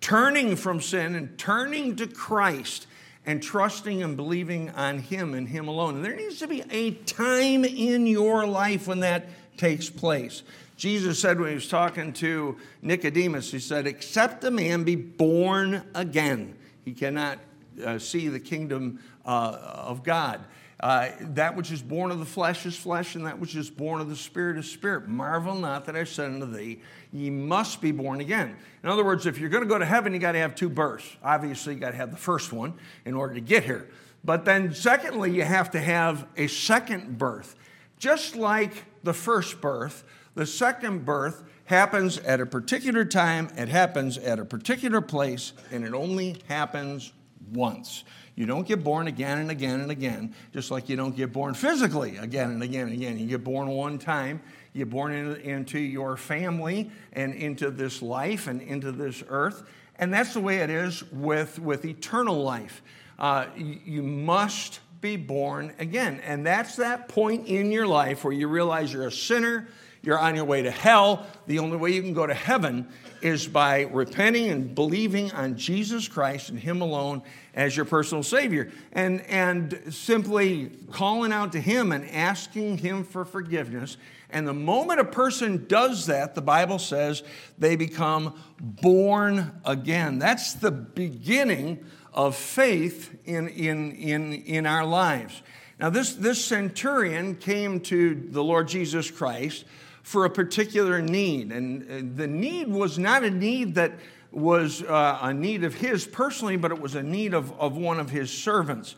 turning 0.00 0.56
from 0.56 0.80
sin 0.80 1.14
and 1.14 1.38
turning 1.38 1.96
to 1.96 2.06
Christ 2.06 2.86
and 3.24 3.42
trusting 3.42 4.02
and 4.02 4.16
believing 4.16 4.70
on 4.70 4.98
him 4.98 5.34
and 5.34 5.48
him 5.48 5.68
alone. 5.68 5.96
And 5.96 6.04
there 6.04 6.16
needs 6.16 6.40
to 6.40 6.48
be 6.48 6.64
a 6.70 6.92
time 6.92 7.64
in 7.64 8.06
your 8.06 8.46
life 8.46 8.88
when 8.88 9.00
that 9.00 9.26
takes 9.56 9.88
place. 9.88 10.42
Jesus 10.76 11.20
said 11.20 11.38
when 11.38 11.50
he 11.50 11.54
was 11.54 11.68
talking 11.68 12.12
to 12.14 12.56
Nicodemus, 12.80 13.52
he 13.52 13.60
said, 13.60 13.86
Except 13.86 14.42
a 14.42 14.50
man 14.50 14.82
be 14.82 14.96
born 14.96 15.84
again, 15.94 16.56
he 16.84 16.92
cannot 16.92 17.38
uh, 17.84 17.98
see 17.98 18.26
the 18.26 18.40
kingdom 18.40 18.98
uh, 19.24 19.56
of 19.62 20.02
God. 20.02 20.40
Uh, 20.82 21.10
that 21.20 21.54
which 21.54 21.70
is 21.70 21.80
born 21.80 22.10
of 22.10 22.18
the 22.18 22.24
flesh 22.24 22.66
is 22.66 22.76
flesh, 22.76 23.14
and 23.14 23.24
that 23.24 23.38
which 23.38 23.54
is 23.54 23.70
born 23.70 24.00
of 24.00 24.08
the 24.08 24.16
spirit 24.16 24.58
is 24.58 24.68
spirit. 24.68 25.06
Marvel 25.06 25.54
not 25.54 25.84
that 25.84 25.94
I 25.94 26.02
said 26.02 26.32
unto 26.32 26.46
thee, 26.46 26.80
ye 27.12 27.30
must 27.30 27.80
be 27.80 27.92
born 27.92 28.20
again. 28.20 28.56
In 28.82 28.88
other 28.88 29.04
words, 29.04 29.24
if 29.24 29.38
you're 29.38 29.48
going 29.48 29.62
to 29.62 29.68
go 29.68 29.78
to 29.78 29.84
heaven, 29.84 30.12
you 30.12 30.18
got 30.18 30.32
to 30.32 30.38
have 30.38 30.56
two 30.56 30.68
births. 30.68 31.06
Obviously, 31.22 31.74
you 31.74 31.80
got 31.80 31.92
to 31.92 31.96
have 31.96 32.10
the 32.10 32.16
first 32.16 32.52
one 32.52 32.74
in 33.04 33.14
order 33.14 33.34
to 33.34 33.40
get 33.40 33.62
here. 33.62 33.88
But 34.24 34.44
then, 34.44 34.74
secondly, 34.74 35.30
you 35.30 35.42
have 35.42 35.70
to 35.70 35.80
have 35.80 36.26
a 36.36 36.48
second 36.48 37.16
birth. 37.16 37.54
Just 37.98 38.34
like 38.34 38.84
the 39.04 39.14
first 39.14 39.60
birth, 39.60 40.02
the 40.34 40.46
second 40.46 41.04
birth 41.04 41.44
happens 41.66 42.18
at 42.18 42.40
a 42.40 42.46
particular 42.46 43.04
time, 43.04 43.48
it 43.56 43.68
happens 43.68 44.18
at 44.18 44.40
a 44.40 44.44
particular 44.44 45.00
place, 45.00 45.52
and 45.70 45.84
it 45.84 45.94
only 45.94 46.38
happens 46.48 47.12
once. 47.50 48.04
You 48.34 48.46
don't 48.46 48.66
get 48.66 48.82
born 48.82 49.08
again 49.08 49.38
and 49.38 49.50
again 49.50 49.80
and 49.80 49.90
again, 49.90 50.34
just 50.52 50.70
like 50.70 50.88
you 50.88 50.96
don't 50.96 51.14
get 51.14 51.32
born 51.32 51.54
physically 51.54 52.16
again 52.16 52.50
and 52.50 52.62
again 52.62 52.86
and 52.86 52.94
again. 52.94 53.18
You 53.18 53.26
get 53.26 53.44
born 53.44 53.68
one 53.68 53.98
time, 53.98 54.40
you're 54.72 54.86
born 54.86 55.12
in, 55.12 55.36
into 55.36 55.78
your 55.78 56.16
family 56.16 56.90
and 57.12 57.34
into 57.34 57.70
this 57.70 58.00
life 58.00 58.46
and 58.46 58.62
into 58.62 58.90
this 58.90 59.22
earth. 59.28 59.64
And 59.96 60.12
that's 60.12 60.32
the 60.32 60.40
way 60.40 60.58
it 60.58 60.70
is 60.70 61.04
with, 61.12 61.58
with 61.58 61.84
eternal 61.84 62.42
life. 62.42 62.82
Uh, 63.18 63.46
you, 63.56 63.78
you 63.84 64.02
must 64.02 64.80
be 65.02 65.16
born 65.16 65.74
again. 65.78 66.20
And 66.24 66.46
that's 66.46 66.76
that 66.76 67.08
point 67.08 67.48
in 67.48 67.70
your 67.70 67.86
life 67.86 68.24
where 68.24 68.32
you 68.32 68.48
realize 68.48 68.92
you're 68.92 69.08
a 69.08 69.12
sinner, 69.12 69.68
you're 70.02 70.18
on 70.18 70.34
your 70.34 70.44
way 70.44 70.62
to 70.62 70.70
hell. 70.70 71.26
The 71.46 71.60
only 71.60 71.76
way 71.76 71.92
you 71.92 72.02
can 72.02 72.12
go 72.12 72.26
to 72.26 72.34
heaven 72.34 72.88
is 73.20 73.46
by 73.46 73.82
repenting 73.82 74.50
and 74.50 74.74
believing 74.74 75.30
on 75.30 75.56
Jesus 75.56 76.08
Christ 76.08 76.50
and 76.50 76.58
Him 76.58 76.80
alone 76.80 77.22
as 77.54 77.76
your 77.76 77.84
personal 77.84 78.24
Savior. 78.24 78.72
And, 78.92 79.20
and 79.22 79.80
simply 79.90 80.72
calling 80.90 81.32
out 81.32 81.52
to 81.52 81.60
Him 81.60 81.92
and 81.92 82.08
asking 82.10 82.78
Him 82.78 83.04
for 83.04 83.24
forgiveness. 83.24 83.96
And 84.28 84.48
the 84.48 84.52
moment 84.52 84.98
a 84.98 85.04
person 85.04 85.66
does 85.68 86.06
that, 86.06 86.34
the 86.34 86.42
Bible 86.42 86.80
says 86.80 87.22
they 87.56 87.76
become 87.76 88.34
born 88.58 89.60
again. 89.64 90.18
That's 90.18 90.54
the 90.54 90.72
beginning 90.72 91.84
of 92.12 92.34
faith 92.34 93.14
in, 93.24 93.46
in, 93.48 93.92
in, 93.92 94.32
in 94.32 94.66
our 94.66 94.84
lives. 94.84 95.42
Now, 95.78 95.90
this, 95.90 96.14
this 96.14 96.44
centurion 96.44 97.36
came 97.36 97.80
to 97.80 98.14
the 98.14 98.42
Lord 98.42 98.68
Jesus 98.68 99.10
Christ 99.10 99.64
for 100.02 100.24
a 100.24 100.30
particular 100.30 101.00
need. 101.00 101.52
And 101.52 102.16
the 102.16 102.26
need 102.26 102.68
was 102.68 102.98
not 102.98 103.24
a 103.24 103.30
need 103.30 103.74
that 103.76 103.92
was 104.30 104.82
uh, 104.82 105.18
a 105.20 105.34
need 105.34 105.64
of 105.64 105.74
his 105.74 106.06
personally, 106.06 106.56
but 106.56 106.72
it 106.72 106.80
was 106.80 106.94
a 106.94 107.02
need 107.02 107.34
of, 107.34 107.52
of 107.60 107.76
one 107.76 108.00
of 108.00 108.10
his 108.10 108.30
servants. 108.30 108.96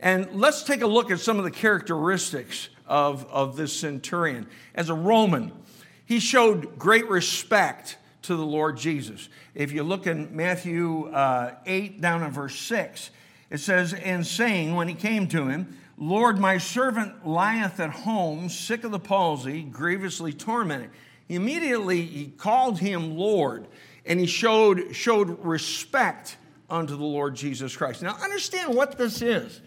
And 0.00 0.28
let's 0.32 0.62
take 0.62 0.82
a 0.82 0.86
look 0.86 1.10
at 1.10 1.20
some 1.20 1.38
of 1.38 1.44
the 1.44 1.50
characteristics 1.50 2.68
of, 2.86 3.26
of 3.30 3.56
this 3.56 3.72
centurion. 3.72 4.46
As 4.74 4.90
a 4.90 4.94
Roman, 4.94 5.52
he 6.04 6.20
showed 6.20 6.78
great 6.78 7.08
respect 7.08 7.98
to 8.22 8.36
the 8.36 8.44
Lord 8.44 8.76
Jesus. 8.76 9.28
If 9.54 9.72
you 9.72 9.82
look 9.82 10.06
in 10.06 10.34
Matthew 10.34 11.06
uh, 11.06 11.54
8, 11.64 12.00
down 12.00 12.22
in 12.22 12.30
verse 12.30 12.58
6, 12.58 13.10
it 13.50 13.58
says, 13.58 13.92
And 13.92 14.26
saying, 14.26 14.74
when 14.74 14.88
he 14.88 14.94
came 14.94 15.28
to 15.28 15.48
him, 15.48 15.78
Lord, 15.98 16.38
my 16.38 16.58
servant 16.58 17.26
lieth 17.26 17.80
at 17.80 17.90
home, 17.90 18.48
sick 18.48 18.84
of 18.84 18.90
the 18.90 18.98
palsy, 18.98 19.62
grievously 19.62 20.32
tormented. 20.32 20.90
Immediately 21.28 22.02
he 22.02 22.26
called 22.26 22.78
him 22.78 23.16
Lord, 23.16 23.66
and 24.04 24.20
he 24.20 24.26
showed, 24.26 24.94
showed 24.94 25.44
respect 25.44 26.36
unto 26.68 26.96
the 26.96 27.04
Lord 27.04 27.34
Jesus 27.34 27.76
Christ. 27.76 28.02
Now, 28.02 28.16
understand 28.22 28.74
what 28.74 28.98
this 28.98 29.22
is. 29.22 29.60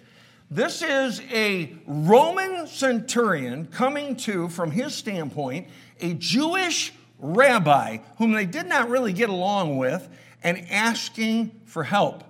This 0.51 0.81
is 0.81 1.21
a 1.31 1.75
Roman 1.85 2.67
centurion 2.67 3.67
coming 3.67 4.15
to, 4.17 4.49
from 4.49 4.71
his 4.71 4.95
standpoint, 4.95 5.67
a 5.99 6.13
Jewish 6.15 6.93
rabbi 7.19 7.97
whom 8.17 8.31
they 8.31 8.45
did 8.45 8.67
not 8.67 8.89
really 8.89 9.13
get 9.13 9.29
along 9.29 9.77
with 9.77 10.07
and 10.43 10.65
asking 10.69 11.59
for 11.65 11.83
help. 11.83 12.23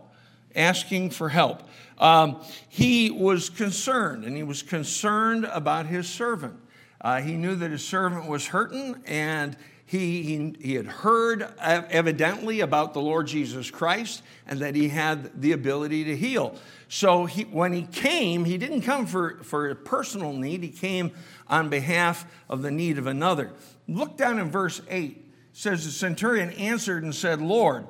Asking 0.56 1.10
for 1.10 1.30
help. 1.30 1.64
Um, 1.98 2.42
he 2.70 3.12
was 3.12 3.50
concerned, 3.50 4.24
and 4.24 4.36
he 4.36 4.44
was 4.44 4.64
concerned 4.64 5.46
about 5.46 5.86
his 5.86 6.08
servant. 6.08 6.56
Uh, 7.02 7.22
he 7.22 7.36
knew 7.36 7.56
that 7.56 7.72
his 7.72 7.84
servant 7.84 8.28
was 8.28 8.48
hurting, 8.48 9.02
and 9.06 9.56
he, 9.90 10.22
he, 10.22 10.56
he 10.62 10.74
had 10.76 10.86
heard 10.86 11.52
evidently 11.60 12.60
about 12.60 12.94
the 12.94 13.02
Lord 13.02 13.26
Jesus 13.26 13.72
Christ 13.72 14.22
and 14.46 14.60
that 14.60 14.76
he 14.76 14.90
had 14.90 15.42
the 15.42 15.54
ability 15.54 16.04
to 16.04 16.16
heal. 16.16 16.56
So 16.90 17.26
he, 17.26 17.44
when 17.44 17.74
he 17.74 17.82
came, 17.84 18.46
he 18.46 18.60
didn't 18.60 18.82
come 18.82 19.08
for, 19.08 19.40
for 19.42 19.68
a 19.68 19.76
personal 19.76 20.32
need, 20.32 20.62
he 20.62 20.70
came 20.70 21.12
on 21.48 21.70
behalf 21.70 22.28
of 22.48 22.62
the 22.62 22.70
need 22.70 23.00
of 23.00 23.08
another. 23.08 23.52
Look 23.88 24.16
down 24.16 24.38
in 24.38 24.52
verse 24.52 24.80
8. 24.90 25.10
It 25.10 25.26
says, 25.54 25.86
The 25.86 25.92
centurion 25.92 26.52
answered 26.52 27.02
and 27.02 27.16
said, 27.16 27.42
Lord, 27.42 27.88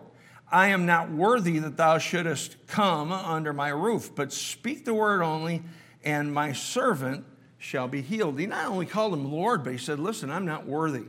I 0.51 0.69
am 0.69 0.85
not 0.85 1.11
worthy 1.11 1.59
that 1.59 1.77
thou 1.77 1.99
shouldest 1.99 2.55
come 2.67 3.11
under 3.11 3.53
my 3.53 3.69
roof, 3.69 4.11
but 4.15 4.33
speak 4.33 4.85
the 4.85 4.93
word 4.93 5.21
only, 5.21 5.61
and 6.03 6.33
my 6.33 6.53
servant 6.53 7.25
shall 7.59 7.87
be 7.87 8.01
healed. 8.01 8.39
He 8.39 8.47
not 8.47 8.67
only 8.67 8.85
called 8.85 9.13
him 9.13 9.31
Lord, 9.31 9.63
but 9.63 9.73
he 9.73 9.77
said, 9.77 9.99
Listen, 9.99 10.31
I'm 10.31 10.45
not 10.45 10.65
worthy. 10.65 11.05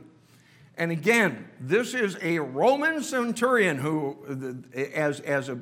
And 0.77 0.91
again, 0.91 1.47
this 1.59 1.93
is 1.93 2.17
a 2.21 2.39
Roman 2.39 3.03
centurion 3.03 3.77
who, 3.77 4.63
as, 4.93 5.19
as, 5.21 5.49
a, 5.49 5.59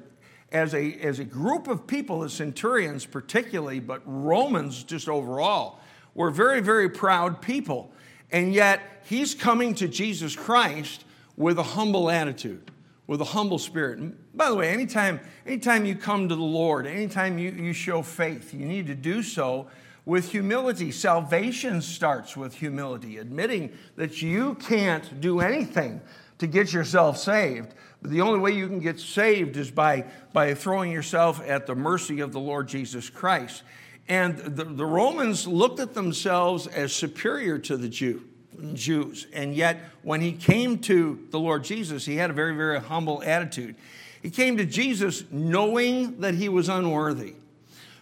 as, 0.51 0.73
a, 0.73 0.93
as 0.95 1.19
a 1.19 1.25
group 1.25 1.67
of 1.67 1.87
people, 1.87 2.19
the 2.19 2.29
centurions 2.29 3.05
particularly, 3.05 3.79
but 3.79 4.01
Romans 4.05 4.83
just 4.83 5.07
overall, 5.07 5.79
were 6.15 6.31
very, 6.31 6.59
very 6.59 6.89
proud 6.89 7.41
people. 7.41 7.91
And 8.31 8.53
yet, 8.53 8.81
he's 9.05 9.33
coming 9.33 9.73
to 9.75 9.87
Jesus 9.87 10.35
Christ 10.35 11.05
with 11.37 11.57
a 11.57 11.63
humble 11.63 12.09
attitude 12.09 12.71
with 13.09 13.21
a 13.21 13.25
humble 13.25 13.57
spirit. 13.57 13.97
And 13.97 14.15
by 14.35 14.49
the 14.49 14.55
way, 14.55 14.69
anytime, 14.69 15.19
anytime 15.43 15.83
you 15.83 15.95
come 15.95 16.29
to 16.29 16.35
the 16.35 16.43
Lord, 16.43 16.85
anytime 16.85 17.39
you, 17.39 17.49
you 17.49 17.73
show 17.73 18.03
faith, 18.03 18.53
you 18.53 18.67
need 18.67 18.85
to 18.85 18.93
do 18.93 19.23
so 19.23 19.65
with 20.05 20.29
humility. 20.29 20.91
Salvation 20.91 21.81
starts 21.81 22.37
with 22.37 22.53
humility, 22.53 23.17
admitting 23.17 23.75
that 23.95 24.21
you 24.21 24.53
can't 24.53 25.19
do 25.19 25.39
anything 25.39 26.01
to 26.37 26.45
get 26.45 26.71
yourself 26.71 27.17
saved. 27.17 27.73
But 27.99 28.11
the 28.11 28.21
only 28.21 28.39
way 28.39 28.51
you 28.51 28.67
can 28.67 28.79
get 28.79 28.99
saved 28.99 29.57
is 29.57 29.71
by, 29.71 30.05
by 30.31 30.53
throwing 30.53 30.91
yourself 30.91 31.41
at 31.47 31.65
the 31.65 31.73
mercy 31.73 32.19
of 32.19 32.31
the 32.31 32.39
Lord 32.39 32.67
Jesus 32.67 33.09
Christ. 33.09 33.63
And 34.07 34.37
the, 34.37 34.65
the 34.65 34.85
Romans 34.85 35.47
looked 35.47 35.79
at 35.79 35.95
themselves 35.95 36.67
as 36.67 36.93
superior 36.93 37.57
to 37.57 37.75
the 37.75 37.89
Jew. 37.89 38.28
Jews. 38.73 39.27
And 39.33 39.55
yet, 39.55 39.79
when 40.03 40.21
he 40.21 40.33
came 40.33 40.79
to 40.79 41.27
the 41.31 41.39
Lord 41.39 41.63
Jesus, 41.63 42.05
he 42.05 42.15
had 42.15 42.29
a 42.29 42.33
very, 42.33 42.55
very 42.55 42.79
humble 42.79 43.21
attitude. 43.23 43.75
He 44.21 44.29
came 44.29 44.57
to 44.57 44.65
Jesus 44.65 45.23
knowing 45.31 46.19
that 46.21 46.35
he 46.35 46.49
was 46.49 46.69
unworthy, 46.69 47.35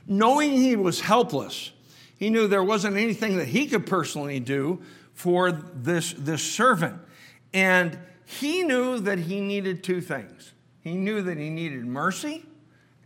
knowing 0.07 0.51
he 0.51 0.75
was 0.75 1.01
helpless. 1.01 1.71
He 2.17 2.29
knew 2.29 2.47
there 2.47 2.63
wasn't 2.63 2.97
anything 2.97 3.37
that 3.37 3.47
he 3.47 3.67
could 3.67 3.85
personally 3.85 4.39
do 4.39 4.81
for 5.13 5.51
this, 5.51 6.13
this 6.13 6.41
servant. 6.41 6.99
And 7.53 7.97
he 8.25 8.63
knew 8.63 8.99
that 8.99 9.19
he 9.19 9.39
needed 9.39 9.83
two 9.83 10.01
things 10.01 10.53
he 10.87 10.95
knew 10.95 11.21
that 11.21 11.37
he 11.37 11.49
needed 11.49 11.85
mercy, 11.85 12.45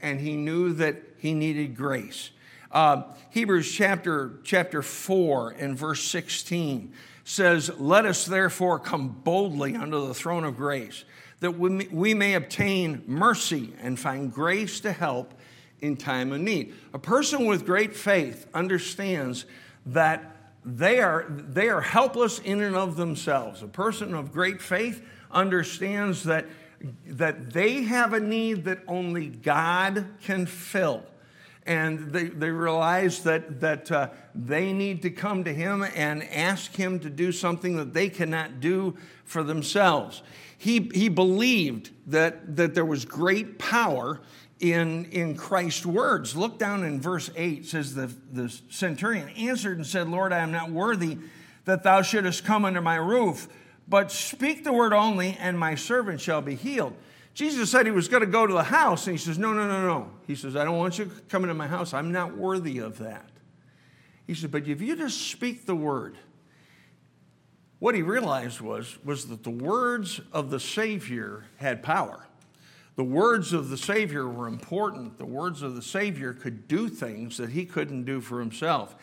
and 0.02 0.20
he 0.20 0.36
knew 0.36 0.74
that 0.74 1.02
he 1.18 1.34
needed 1.34 1.76
grace. 1.76 2.30
Uh, 2.72 3.04
Hebrews 3.32 3.72
chapter, 3.72 4.34
chapter 4.44 4.84
4 4.84 5.56
and 5.58 5.76
verse 5.76 6.04
16 6.04 6.94
says, 7.24 7.72
Let 7.80 8.06
us 8.06 8.26
therefore 8.26 8.80
come 8.80 9.10
boldly 9.10 9.76
unto 9.76 10.08
the 10.08 10.14
throne 10.14 10.44
of 10.44 10.58
grace, 10.58 11.06
that 11.40 11.52
we 11.52 12.14
may 12.14 12.34
obtain 12.36 13.04
mercy 13.08 13.74
and 13.82 14.00
find 14.00 14.32
grace 14.32 14.80
to 14.82 14.92
help 14.92 15.34
in 15.80 15.98
time 15.98 16.32
of 16.32 16.40
need. 16.40 16.74
A 16.94 17.00
person 17.00 17.46
with 17.46 17.66
great 17.66 17.96
faith 17.96 18.48
understands 18.54 19.46
that 19.88 20.36
they 20.64 21.00
are, 21.00 21.26
they 21.30 21.70
are 21.70 21.82
helpless 21.82 22.38
in 22.40 22.62
and 22.62 22.76
of 22.76 22.96
themselves. 22.96 23.64
A 23.64 23.68
person 23.68 24.14
of 24.14 24.32
great 24.32 24.62
faith 24.62 25.04
understands 25.32 26.24
that, 26.24 26.46
that 27.08 27.52
they 27.52 27.84
have 27.84 28.14
a 28.14 28.20
need 28.20 28.66
that 28.66 28.80
only 28.88 29.28
God 29.28 30.06
can 30.22 30.46
fill 30.46 31.04
and 31.66 32.12
they, 32.12 32.26
they 32.26 32.50
realize 32.50 33.24
that, 33.24 33.60
that 33.60 33.92
uh, 33.92 34.10
they 34.34 34.74
need 34.74 35.02
to 35.04 35.10
come 35.12 35.44
to 35.44 35.54
him 35.54 35.84
and 35.96 36.24
ask 36.24 36.76
him 36.76 37.00
to 37.00 37.10
do 37.10 37.32
something 37.32 37.78
that 37.78 37.94
they 37.94 38.10
cannot 38.10 38.60
do 38.60 38.98
for 39.26 39.44
themselves. 39.44 40.24
He, 40.58 40.90
he 40.94 41.10
believed 41.10 41.92
that, 42.08 42.56
that 42.56 42.74
there 42.74 42.86
was 42.86 43.06
great 43.06 43.60
power 43.60 44.22
in, 44.60 45.06
in 45.06 45.36
Christ's 45.36 45.86
words. 45.86 46.36
Look 46.36 46.58
down 46.58 46.84
in 46.84 47.02
verse 47.02 47.30
8, 47.36 47.66
says 47.66 47.96
the, 47.96 48.12
the 48.32 48.50
centurion 48.70 49.30
answered 49.30 49.78
and 49.78 49.86
said, 49.86 50.08
Lord, 50.08 50.34
I 50.34 50.40
am 50.40 50.52
not 50.52 50.72
worthy 50.72 51.18
that 51.66 51.84
thou 51.84 52.02
shouldest 52.02 52.44
come 52.44 52.66
under 52.66 52.82
my 52.82 52.96
roof, 52.96 53.48
but 53.88 54.12
speak 54.12 54.64
the 54.64 54.74
word 54.74 54.94
only, 54.94 55.38
and 55.40 55.58
my 55.58 55.76
servant 55.76 56.22
shall 56.22 56.42
be 56.42 56.56
healed. 56.56 56.96
Jesus 57.34 57.72
said 57.72 57.86
he 57.86 57.92
was 57.92 58.08
going 58.08 58.22
to 58.22 58.28
go 58.28 58.46
to 58.46 58.54
the 58.54 58.64
house, 58.64 59.08
and 59.08 59.18
he 59.18 59.24
says, 59.24 59.38
No, 59.38 59.54
no, 59.54 59.68
no, 59.68 59.86
no. 59.86 60.12
He 60.28 60.36
says, 60.36 60.56
I 60.56 60.66
don't 60.66 60.78
want 60.78 61.00
you 61.00 61.10
coming 61.30 61.48
to 61.48 61.54
my 61.54 61.68
house. 61.68 61.94
I'm 61.94 62.12
not 62.12 62.36
worthy 62.36 62.80
of 62.80 62.98
that. 63.00 63.30
He 64.28 64.34
said, 64.34 64.52
But 64.52 64.68
if 64.68 64.82
you 64.82 64.96
just 64.96 65.30
speak 65.30 65.66
the 65.66 65.76
word, 65.76 66.18
what 67.80 67.96
he 67.96 68.02
realized 68.02 68.62
was, 68.62 68.98
was 69.04 69.28
that 69.28 69.44
the 69.44 69.50
words 69.50 70.22
of 70.32 70.50
the 70.52 70.60
Savior 70.60 71.46
had 71.58 71.82
power. 71.82 72.28
The 72.96 73.04
words 73.04 73.54
of 73.54 73.70
the 73.70 73.78
Savior 73.78 74.28
were 74.28 74.48
important. 74.48 75.18
The 75.18 75.26
words 75.26 75.62
of 75.62 75.76
the 75.76 75.82
Savior 75.82 76.34
could 76.34 76.68
do 76.68 76.90
things 76.90 77.38
that 77.38 77.50
he 77.50 77.66
couldn't 77.66 78.04
do 78.04 78.22
for 78.22 78.40
himself. 78.40 78.96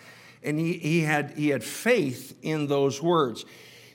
And 0.42 0.58
he, 0.58 0.74
he, 0.74 1.00
had, 1.00 1.32
he 1.32 1.48
had 1.48 1.64
faith 1.64 2.38
in 2.42 2.68
those 2.68 3.02
words. 3.02 3.44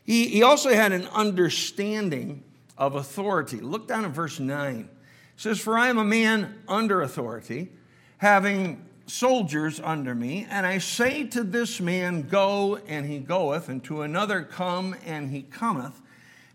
He, 0.03 0.27
he 0.27 0.43
also 0.43 0.73
had 0.73 0.91
an 0.91 1.07
understanding 1.13 2.43
of 2.77 2.96
authority. 2.96 3.58
Look 3.58 3.88
down 3.88 4.06
at 4.06 4.12
verse 4.12 4.39
9. 4.39 4.80
It 4.80 4.88
says, 5.36 5.60
For 5.60 5.77
I 5.77 5.89
am 5.89 5.98
a 5.98 6.06
man 6.06 6.62
under 6.68 7.01
authority, 7.01 7.72
having 8.18 8.86
soldiers 9.06 9.80
under 9.80 10.15
me, 10.15 10.48
and 10.50 10.65
I 10.65 10.77
say 10.77 11.25
to 11.27 11.44
this 11.44 11.80
man, 11.80 12.24
Go, 12.24 12.77
and 12.88 13.06
he 13.06 13.20
goeth, 13.20 13.70
and 13.70 13.84
to 13.86 14.01
another, 14.01 14.44
Come, 14.44 14.96
and 15.06 15.30
he 15.30 15.44
cometh, 15.44 16.01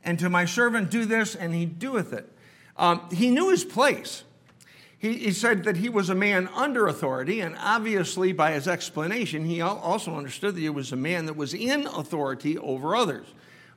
and 0.03 0.19
to 0.19 0.31
my 0.31 0.45
servant, 0.45 0.91
Do 0.91 1.05
this, 1.05 1.35
and 1.35 1.55
he 1.55 1.67
doeth 1.67 2.13
it. 2.13 2.33
Um, 2.77 3.09
he 3.11 3.31
knew 3.31 3.51
his 3.51 3.65
place. 3.65 4.25
He, 4.99 5.15
he, 5.15 5.33
said 5.33 5.63
that 5.65 5.77
he 5.77 5.89
was 5.89 6.11
a 6.11 6.15
man 6.15 6.49
under 6.55 6.89
authority, 6.89 7.41
and 7.41 7.57
obviously, 7.59 8.33
by 8.33 8.53
his 8.53 8.67
explanation, 8.67 9.45
he 9.45 9.61
also 9.61 10.17
understood 10.17 10.57
that 10.57 10.61
he 10.61 10.71
was 10.71 10.91
a 10.91 10.97
man 10.97 11.27
that 11.27 11.37
was 11.37 11.55
in 11.55 11.87
authority 11.87 12.59
over 12.59 12.97
others. 12.97 13.27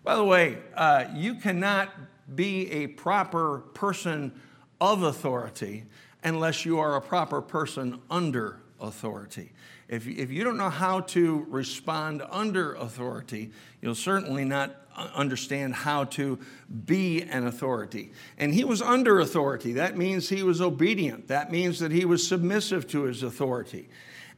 By 0.03 0.15
the 0.15 0.23
way, 0.23 0.57
uh, 0.75 1.05
you 1.13 1.35
cannot 1.35 1.89
be 2.35 2.71
a 2.71 2.87
proper 2.87 3.59
person 3.73 4.31
of 4.79 5.03
authority 5.03 5.85
unless 6.23 6.65
you 6.65 6.79
are 6.79 6.95
a 6.95 7.01
proper 7.01 7.41
person 7.41 7.99
under 8.09 8.61
authority. 8.79 9.51
If, 9.87 10.07
if 10.07 10.31
you 10.31 10.43
don't 10.43 10.57
know 10.57 10.69
how 10.69 11.01
to 11.01 11.45
respond 11.49 12.23
under 12.29 12.75
authority, 12.75 13.51
you'll 13.81 13.95
certainly 13.95 14.45
not 14.45 14.75
understand 14.95 15.73
how 15.73 16.05
to 16.05 16.39
be 16.85 17.23
an 17.23 17.47
authority. 17.47 18.11
And 18.37 18.53
he 18.53 18.63
was 18.63 18.81
under 18.81 19.19
authority. 19.19 19.73
That 19.73 19.97
means 19.97 20.29
he 20.29 20.43
was 20.43 20.61
obedient. 20.61 21.27
That 21.27 21.51
means 21.51 21.79
that 21.79 21.91
he 21.91 22.05
was 22.05 22.25
submissive 22.25 22.87
to 22.89 23.03
his 23.03 23.23
authority. 23.23 23.89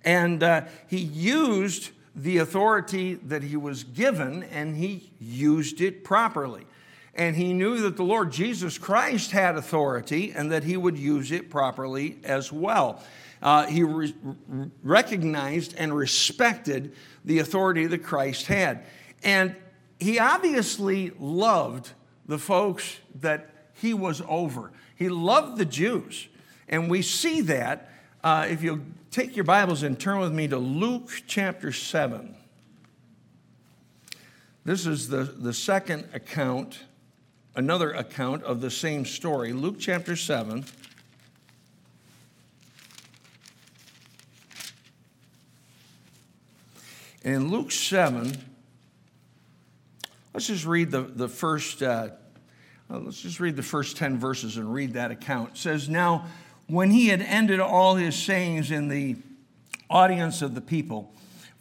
And 0.03 0.43
uh, 0.43 0.63
he 0.87 0.99
used 0.99 1.91
the 2.15 2.37
authority 2.37 3.15
that 3.15 3.43
he 3.43 3.55
was 3.55 3.83
given 3.83 4.43
and 4.43 4.75
he 4.75 5.11
used 5.19 5.81
it 5.81 6.03
properly. 6.03 6.65
And 7.15 7.35
he 7.35 7.53
knew 7.53 7.79
that 7.81 7.95
the 7.95 8.03
Lord 8.03 8.31
Jesus 8.31 8.77
Christ 8.77 9.31
had 9.31 9.55
authority 9.55 10.31
and 10.31 10.51
that 10.51 10.63
he 10.63 10.77
would 10.77 10.97
use 10.97 11.31
it 11.31 11.49
properly 11.49 12.17
as 12.23 12.51
well. 12.51 13.03
Uh, 13.41 13.67
he 13.67 13.83
re- 13.83 14.15
recognized 14.83 15.75
and 15.77 15.95
respected 15.95 16.95
the 17.23 17.39
authority 17.39 17.85
that 17.85 17.99
Christ 17.99 18.47
had. 18.47 18.83
And 19.23 19.55
he 19.99 20.17
obviously 20.17 21.11
loved 21.19 21.91
the 22.25 22.39
folks 22.39 22.97
that 23.21 23.49
he 23.73 23.93
was 23.93 24.21
over. 24.27 24.71
He 24.95 25.09
loved 25.09 25.57
the 25.57 25.65
Jews. 25.65 26.27
And 26.67 26.89
we 26.89 27.01
see 27.01 27.41
that 27.41 27.91
uh, 28.23 28.47
if 28.49 28.63
you 28.63 28.83
take 29.11 29.35
your 29.35 29.43
Bibles 29.43 29.83
and 29.83 29.99
turn 29.99 30.19
with 30.19 30.31
me 30.31 30.47
to 30.47 30.57
Luke 30.57 31.11
chapter 31.27 31.71
7. 31.71 32.35
This 34.65 34.87
is 34.87 35.09
the, 35.09 35.23
the 35.23 35.53
second 35.53 36.07
account 36.13 36.79
another 37.55 37.91
account 37.91 38.43
of 38.43 38.61
the 38.61 38.71
same 38.71 39.05
story, 39.05 39.53
Luke 39.53 39.75
chapter 39.79 40.15
7. 40.15 40.65
And 47.25 47.35
in 47.35 47.49
Luke 47.49 47.71
7, 47.71 48.37
let's 50.33 50.47
just 50.47 50.65
read 50.65 50.91
the, 50.91 51.01
the 51.01 51.29
first, 51.29 51.81
uh, 51.81 52.09
uh 52.89 52.99
let's 52.99 53.21
just 53.21 53.39
read 53.39 53.55
the 53.55 53.63
first 53.63 53.95
10 53.95 54.17
verses 54.17 54.57
and 54.57 54.73
read 54.73 54.93
that 54.93 55.11
account. 55.11 55.51
It 55.51 55.57
says, 55.57 55.87
Now, 55.87 56.25
when 56.67 56.91
he 56.91 57.07
had 57.07 57.21
ended 57.21 57.59
all 57.59 57.95
his 57.95 58.15
sayings 58.15 58.71
in 58.71 58.89
the 58.89 59.15
audience 59.89 60.41
of 60.41 60.53
the 60.53 60.61
people, 60.61 61.13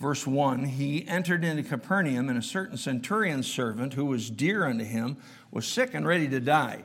verse 0.03 0.27
1, 0.27 0.65
he 0.65 1.07
entered 1.07 1.45
into 1.45 1.63
Capernaum, 1.63 2.29
and 2.29 2.37
a 2.37 2.43
certain 2.43 2.77
centurion's 2.77 3.47
servant 3.47 3.95
who 3.95 4.05
was 4.05 4.31
dear 4.31 4.67
unto 4.67 4.85
him 4.85 5.17
was 5.53 5.65
sick 5.65 5.95
and 5.95 6.05
ready 6.05 6.27
to 6.29 6.41
die. 6.41 6.83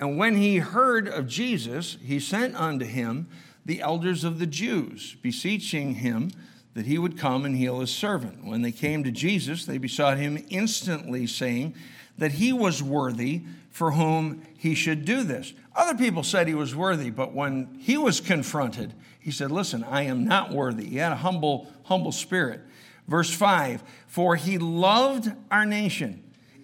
And 0.00 0.18
when 0.18 0.36
he 0.36 0.58
heard 0.58 1.06
of 1.06 1.28
Jesus, 1.28 1.96
he 2.02 2.18
sent 2.18 2.56
unto 2.56 2.84
him 2.84 3.28
the 3.64 3.80
elders 3.80 4.24
of 4.24 4.40
the 4.40 4.46
Jews, 4.46 5.16
beseeching 5.22 5.94
him 5.94 6.32
that 6.74 6.86
he 6.86 6.98
would 6.98 7.16
come 7.16 7.44
and 7.44 7.56
heal 7.56 7.78
his 7.78 7.94
servant. 7.94 8.44
When 8.44 8.62
they 8.62 8.72
came 8.72 9.04
to 9.04 9.12
Jesus, 9.12 9.64
they 9.64 9.78
besought 9.78 10.18
him 10.18 10.44
instantly, 10.50 11.28
saying 11.28 11.76
that 12.18 12.32
he 12.32 12.52
was 12.52 12.82
worthy 12.82 13.44
for 13.70 13.92
whom 13.92 14.42
he 14.56 14.74
should 14.74 15.04
do 15.04 15.22
this. 15.22 15.52
Other 15.74 15.96
people 15.96 16.22
said 16.22 16.48
he 16.48 16.54
was 16.54 16.74
worthy, 16.74 17.10
but 17.10 17.32
when 17.32 17.76
he 17.78 17.96
was 17.96 18.20
confronted, 18.20 18.94
he 19.20 19.30
said, 19.30 19.50
Listen, 19.50 19.84
I 19.84 20.02
am 20.02 20.24
not 20.24 20.52
worthy. 20.52 20.86
He 20.86 20.96
had 20.96 21.12
a 21.12 21.16
humble, 21.16 21.70
humble 21.84 22.12
spirit. 22.12 22.60
Verse 23.06 23.32
5 23.32 23.82
For 24.06 24.36
he 24.36 24.58
loved 24.58 25.32
our 25.50 25.66
nation 25.66 26.22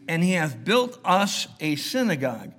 and 0.08 0.22
he 0.22 0.32
hath 0.32 0.64
built 0.64 0.98
us 1.04 1.48
a 1.60 1.76
synagogue. 1.76 2.52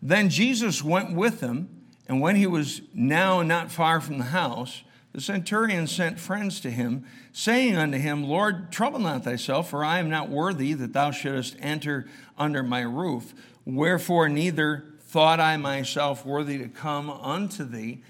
Then 0.00 0.30
Jesus 0.30 0.82
went 0.82 1.14
with 1.14 1.40
them, 1.40 1.68
and 2.08 2.20
when 2.20 2.36
he 2.36 2.46
was 2.46 2.82
now 2.92 3.42
not 3.42 3.70
far 3.70 4.00
from 4.00 4.18
the 4.18 4.24
house, 4.24 4.82
the 5.12 5.20
centurion 5.20 5.86
sent 5.86 6.18
friends 6.18 6.60
to 6.60 6.70
him, 6.70 7.04
saying 7.32 7.76
unto 7.76 7.98
him, 7.98 8.24
Lord, 8.24 8.72
trouble 8.72 8.98
not 8.98 9.24
thyself, 9.24 9.70
for 9.70 9.84
I 9.84 9.98
am 9.98 10.08
not 10.08 10.30
worthy 10.30 10.72
that 10.72 10.92
thou 10.92 11.10
shouldest 11.10 11.56
enter 11.60 12.06
under 12.38 12.62
my 12.62 12.80
roof. 12.80 13.34
Wherefore, 13.64 14.28
neither 14.28 14.84
thought 15.00 15.40
I 15.40 15.56
myself 15.56 16.24
worthy 16.24 16.58
to 16.58 16.68
come 16.68 17.10
unto 17.10 17.64
thee, 17.64 18.02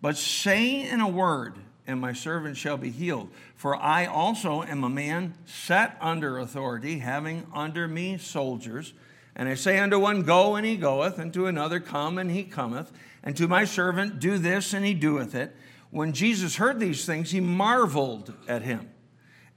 but 0.00 0.16
say 0.16 0.88
in 0.88 1.00
a 1.00 1.08
word, 1.08 1.54
and 1.86 2.00
my 2.00 2.12
servant 2.12 2.56
shall 2.56 2.76
be 2.76 2.90
healed. 2.90 3.30
For 3.56 3.74
I 3.74 4.06
also 4.06 4.62
am 4.62 4.84
a 4.84 4.90
man 4.90 5.34
set 5.46 5.96
under 6.00 6.38
authority, 6.38 6.98
having 6.98 7.46
under 7.54 7.88
me 7.88 8.18
soldiers. 8.18 8.92
And 9.34 9.48
I 9.48 9.54
say 9.54 9.78
unto 9.78 9.98
one, 9.98 10.22
Go, 10.22 10.56
and 10.56 10.66
he 10.66 10.76
goeth, 10.76 11.18
and 11.18 11.32
to 11.32 11.46
another, 11.46 11.80
Come, 11.80 12.18
and 12.18 12.30
he 12.30 12.44
cometh, 12.44 12.92
and 13.22 13.36
to 13.36 13.48
my 13.48 13.64
servant, 13.64 14.20
Do 14.20 14.36
this, 14.36 14.74
and 14.74 14.84
he 14.84 14.94
doeth 14.94 15.34
it. 15.34 15.56
When 15.90 16.12
Jesus 16.12 16.56
heard 16.56 16.78
these 16.78 17.06
things, 17.06 17.30
he 17.30 17.40
marveled 17.40 18.34
at 18.46 18.62
him, 18.62 18.90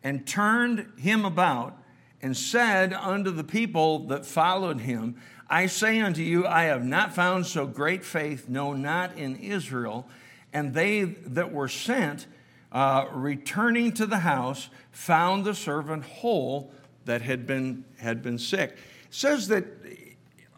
and 0.01 0.25
turned 0.25 0.87
him 0.97 1.25
about, 1.25 1.77
and 2.21 2.37
said 2.37 2.93
unto 2.93 3.31
the 3.31 3.43
people 3.43 4.07
that 4.07 4.25
followed 4.25 4.81
him, 4.81 5.17
I 5.51 5.65
say 5.65 5.99
unto 5.99 6.21
you, 6.21 6.47
I 6.47 6.63
have 6.63 6.85
not 6.85 7.13
found 7.13 7.45
so 7.45 7.67
great 7.67 8.05
faith, 8.05 8.47
no, 8.47 8.71
not 8.71 9.17
in 9.17 9.35
Israel. 9.35 10.07
And 10.53 10.73
they 10.73 11.03
that 11.03 11.51
were 11.51 11.67
sent, 11.67 12.25
uh, 12.71 13.07
returning 13.11 13.91
to 13.93 14.05
the 14.05 14.19
house, 14.19 14.69
found 14.93 15.43
the 15.43 15.53
servant 15.53 16.05
whole 16.05 16.71
that 17.03 17.21
had 17.21 17.45
been, 17.45 17.83
had 17.97 18.23
been 18.23 18.37
sick. 18.37 18.71
It 18.71 18.77
says 19.09 19.49
that 19.49 19.65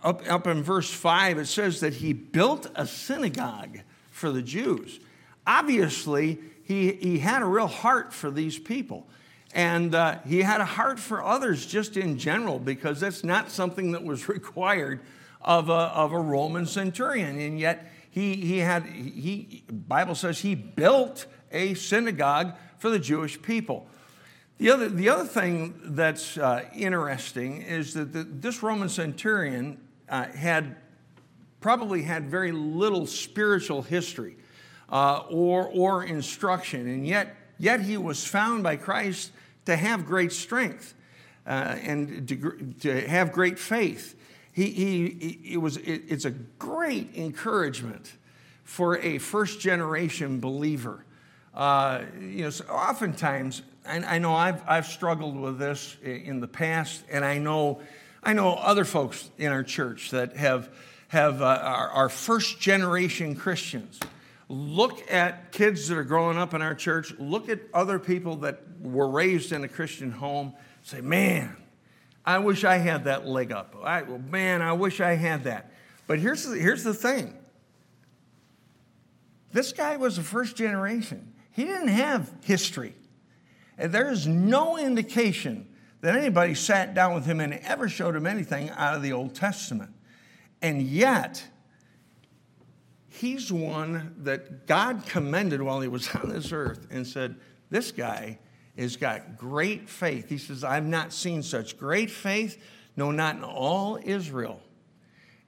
up, 0.04 0.22
up 0.30 0.46
in 0.46 0.62
verse 0.62 0.92
5, 0.92 1.40
it 1.40 1.48
says 1.48 1.80
that 1.80 1.96
he 1.96 2.14
built 2.14 2.70
a 2.76 2.86
synagogue 2.86 3.80
for 4.12 4.32
the 4.32 4.44
Jews. 4.44 5.00
Obviously, 5.48 6.38
he, 6.66 6.92
he 6.92 7.18
had 7.18 7.42
a 7.42 7.46
real 7.46 7.66
heart 7.66 8.14
for 8.14 8.30
these 8.30 8.60
people. 8.60 9.08
And 9.54 9.94
uh, 9.94 10.18
he 10.26 10.42
had 10.42 10.62
a 10.62 10.66
heart 10.66 11.00
for 11.00 11.24
others 11.24 11.66
just 11.66 11.96
in 11.96 12.18
general 12.18 12.58
because 12.60 13.00
that's 13.00 13.24
not 13.24 13.52
something 13.52 13.92
that 13.92 14.04
was 14.04 14.28
required 14.30 15.02
of 15.42 15.70
a, 15.70 15.74
of 15.74 16.12
a 16.12 16.20
Roman 16.20 16.66
centurion. 16.66 17.40
And 17.40 17.60
yet, 17.60 17.92
he, 18.10 18.36
he 18.36 18.60
had, 18.60 18.86
he, 18.86 19.64
Bible 19.72 20.14
says 20.14 20.40
he 20.40 20.54
built 20.54 21.26
a 21.52 21.74
synagogue 21.74 22.54
for 22.78 22.92
the 22.92 23.00
Jewish 23.00 23.42
people. 23.42 23.88
The 24.60 24.70
other, 24.70 24.88
the 24.88 25.10
other 25.10 25.26
thing 25.26 25.74
that's 25.84 26.38
uh, 26.38 26.66
interesting 26.76 27.64
is 27.64 27.96
that 27.96 28.14
the, 28.14 28.24
this 28.24 28.62
Roman 28.62 28.88
centurion 28.88 29.80
uh, 30.08 30.26
had 30.26 30.76
probably 31.60 32.04
had 32.04 32.30
very 32.30 32.52
little 32.52 33.08
spiritual 33.08 33.82
history 33.82 34.38
uh, 34.90 35.24
or, 35.30 35.68
or 35.70 36.04
instruction, 36.04 36.88
and 36.88 37.08
yet, 37.08 37.36
yet 37.58 37.82
he 37.82 37.98
was 37.98 38.24
found 38.24 38.62
by 38.62 38.76
Christ 38.76 39.32
to 39.66 39.76
have 39.76 40.06
great 40.06 40.32
strength 40.32 40.94
uh, 41.46 41.76
and 41.84 42.28
to, 42.28 42.74
to 42.82 43.08
have 43.08 43.32
great 43.32 43.60
faith 43.60 44.16
he, 44.54 44.70
he, 44.70 45.54
it 45.54 45.58
was, 45.58 45.78
it, 45.78 46.04
it's 46.08 46.26
a 46.26 46.32
great 46.32 47.16
encouragement 47.16 48.14
for 48.64 48.98
a 49.00 49.18
first 49.18 49.60
generation 49.60 50.40
believer. 50.40 51.04
Uh, 51.56 52.04
you 52.20 52.44
know, 52.44 52.50
so 52.52 52.66
oftentimes, 52.66 53.64
and 53.86 54.06
I 54.06 54.20
know 54.20 54.34
I've, 54.34 54.62
I've 54.68 54.86
struggled 54.86 55.36
with 55.36 55.58
this 55.58 55.98
in 56.04 56.40
the 56.40 56.48
past, 56.48 57.04
and 57.12 57.26
I 57.26 57.40
know, 57.40 57.82
I 58.24 58.34
know 58.34 58.54
other 58.54 58.86
folks 58.86 59.30
in 59.40 59.52
our 59.52 59.64
church 59.64 60.12
that 60.12 60.38
have, 60.38 60.70
have 61.08 61.42
uh, 61.42 61.46
are, 61.46 61.90
are 61.90 62.10
first 62.10 62.60
generation 62.60 63.36
Christians. 63.36 64.00
Look 64.50 65.12
at 65.12 65.52
kids 65.52 65.88
that 65.88 65.98
are 65.98 66.04
growing 66.04 66.38
up 66.38 66.54
in 66.54 66.62
our 66.62 66.76
church, 66.76 67.12
look 67.18 67.50
at 67.50 67.60
other 67.74 67.98
people 67.98 68.36
that 68.38 68.73
were 68.84 69.10
raised 69.10 69.52
in 69.52 69.64
a 69.64 69.68
Christian 69.68 70.12
home 70.12 70.54
say, 70.84 71.02
man, 71.02 71.56
I 72.26 72.40
wish 72.40 72.64
I 72.64 72.78
had 72.78 73.06
that 73.06 73.26
leg 73.26 73.52
up. 73.52 73.76
I, 73.84 74.04
well, 74.04 74.20
man, 74.20 74.62
I 74.62 74.74
wish 74.74 75.02
I 75.02 75.16
had 75.16 75.46
that. 75.46 75.72
But 76.08 76.20
here's 76.20 76.44
the, 76.44 76.58
here's 76.58 76.84
the 76.84 76.94
thing 76.94 77.38
this 79.52 79.72
guy 79.72 79.98
was 79.98 80.18
a 80.18 80.24
first 80.24 80.56
generation, 80.56 81.34
he 81.52 81.64
didn't 81.64 81.90
have 81.90 82.32
history. 82.44 82.96
And 83.76 83.92
there's 83.92 84.28
no 84.28 84.78
indication 84.78 85.68
that 86.02 86.16
anybody 86.16 86.54
sat 86.54 86.94
down 86.94 87.16
with 87.16 87.26
him 87.26 87.40
and 87.40 87.54
ever 87.54 87.90
showed 87.90 88.16
him 88.16 88.28
anything 88.28 88.70
out 88.70 88.96
of 88.96 89.02
the 89.02 89.14
Old 89.14 89.34
Testament. 89.34 89.92
And 90.62 90.84
yet, 90.84 91.44
he's 93.10 93.52
one 93.52 94.14
that 94.20 94.68
God 94.68 95.04
commended 95.08 95.62
while 95.62 95.82
he 95.82 95.88
was 95.88 96.14
on 96.16 96.30
this 96.30 96.52
earth 96.52 96.88
and 96.92 97.06
said, 97.08 97.36
This 97.70 97.92
guy 97.92 98.38
has 98.78 98.96
got 98.96 99.38
great 99.38 99.90
faith. 99.90 100.30
He 100.30 100.38
says, 100.38 100.64
I've 100.64 100.86
not 100.86 101.14
seen 101.14 101.44
such 101.44 101.78
great 101.78 102.10
faith, 102.10 102.62
no, 102.96 103.12
not 103.12 103.36
in 103.36 103.44
all 103.44 104.00
Israel. 104.04 104.62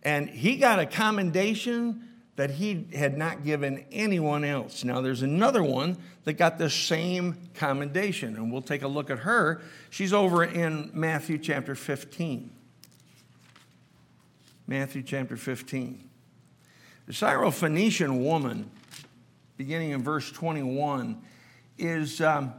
And 0.03 0.29
he 0.29 0.57
got 0.57 0.79
a 0.79 0.85
commendation 0.85 2.07
that 2.35 2.51
he 2.51 2.87
had 2.93 3.17
not 3.17 3.43
given 3.43 3.85
anyone 3.91 4.43
else. 4.43 4.83
Now, 4.83 5.01
there's 5.01 5.21
another 5.21 5.63
one 5.63 5.97
that 6.25 6.33
got 6.33 6.57
the 6.57 6.69
same 6.69 7.49
commendation, 7.55 8.35
and 8.35 8.51
we'll 8.51 8.61
take 8.61 8.81
a 8.81 8.87
look 8.87 9.09
at 9.09 9.19
her. 9.19 9.61
She's 9.89 10.11
over 10.11 10.43
in 10.43 10.91
Matthew 10.93 11.37
chapter 11.37 11.75
15. 11.75 12.51
Matthew 14.67 15.01
chapter 15.01 15.37
15. 15.37 16.09
The 17.05 17.13
Syrophoenician 17.13 18.23
woman, 18.23 18.69
beginning 19.57 19.91
in 19.91 20.03
verse 20.03 20.29
21, 20.31 21.21
is 21.77 22.19
um, 22.19 22.53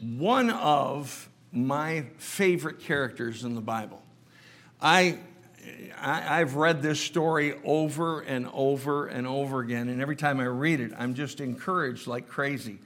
one 0.00 0.50
of 0.50 1.28
my 1.52 2.04
favorite 2.18 2.80
characters 2.80 3.44
in 3.44 3.54
the 3.54 3.60
Bible. 3.60 4.02
I, 4.80 5.18
I, 6.00 6.38
have 6.38 6.54
read 6.54 6.82
this 6.82 7.00
story 7.00 7.54
over 7.64 8.20
and 8.20 8.48
over 8.52 9.06
and 9.06 9.26
over 9.26 9.60
again, 9.60 9.88
and 9.88 10.00
every 10.00 10.14
time 10.16 10.38
I 10.38 10.44
read 10.44 10.80
it, 10.80 10.92
I'm 10.96 11.14
just 11.14 11.40
encouraged 11.40 12.06
like 12.06 12.28
crazy. 12.28 12.78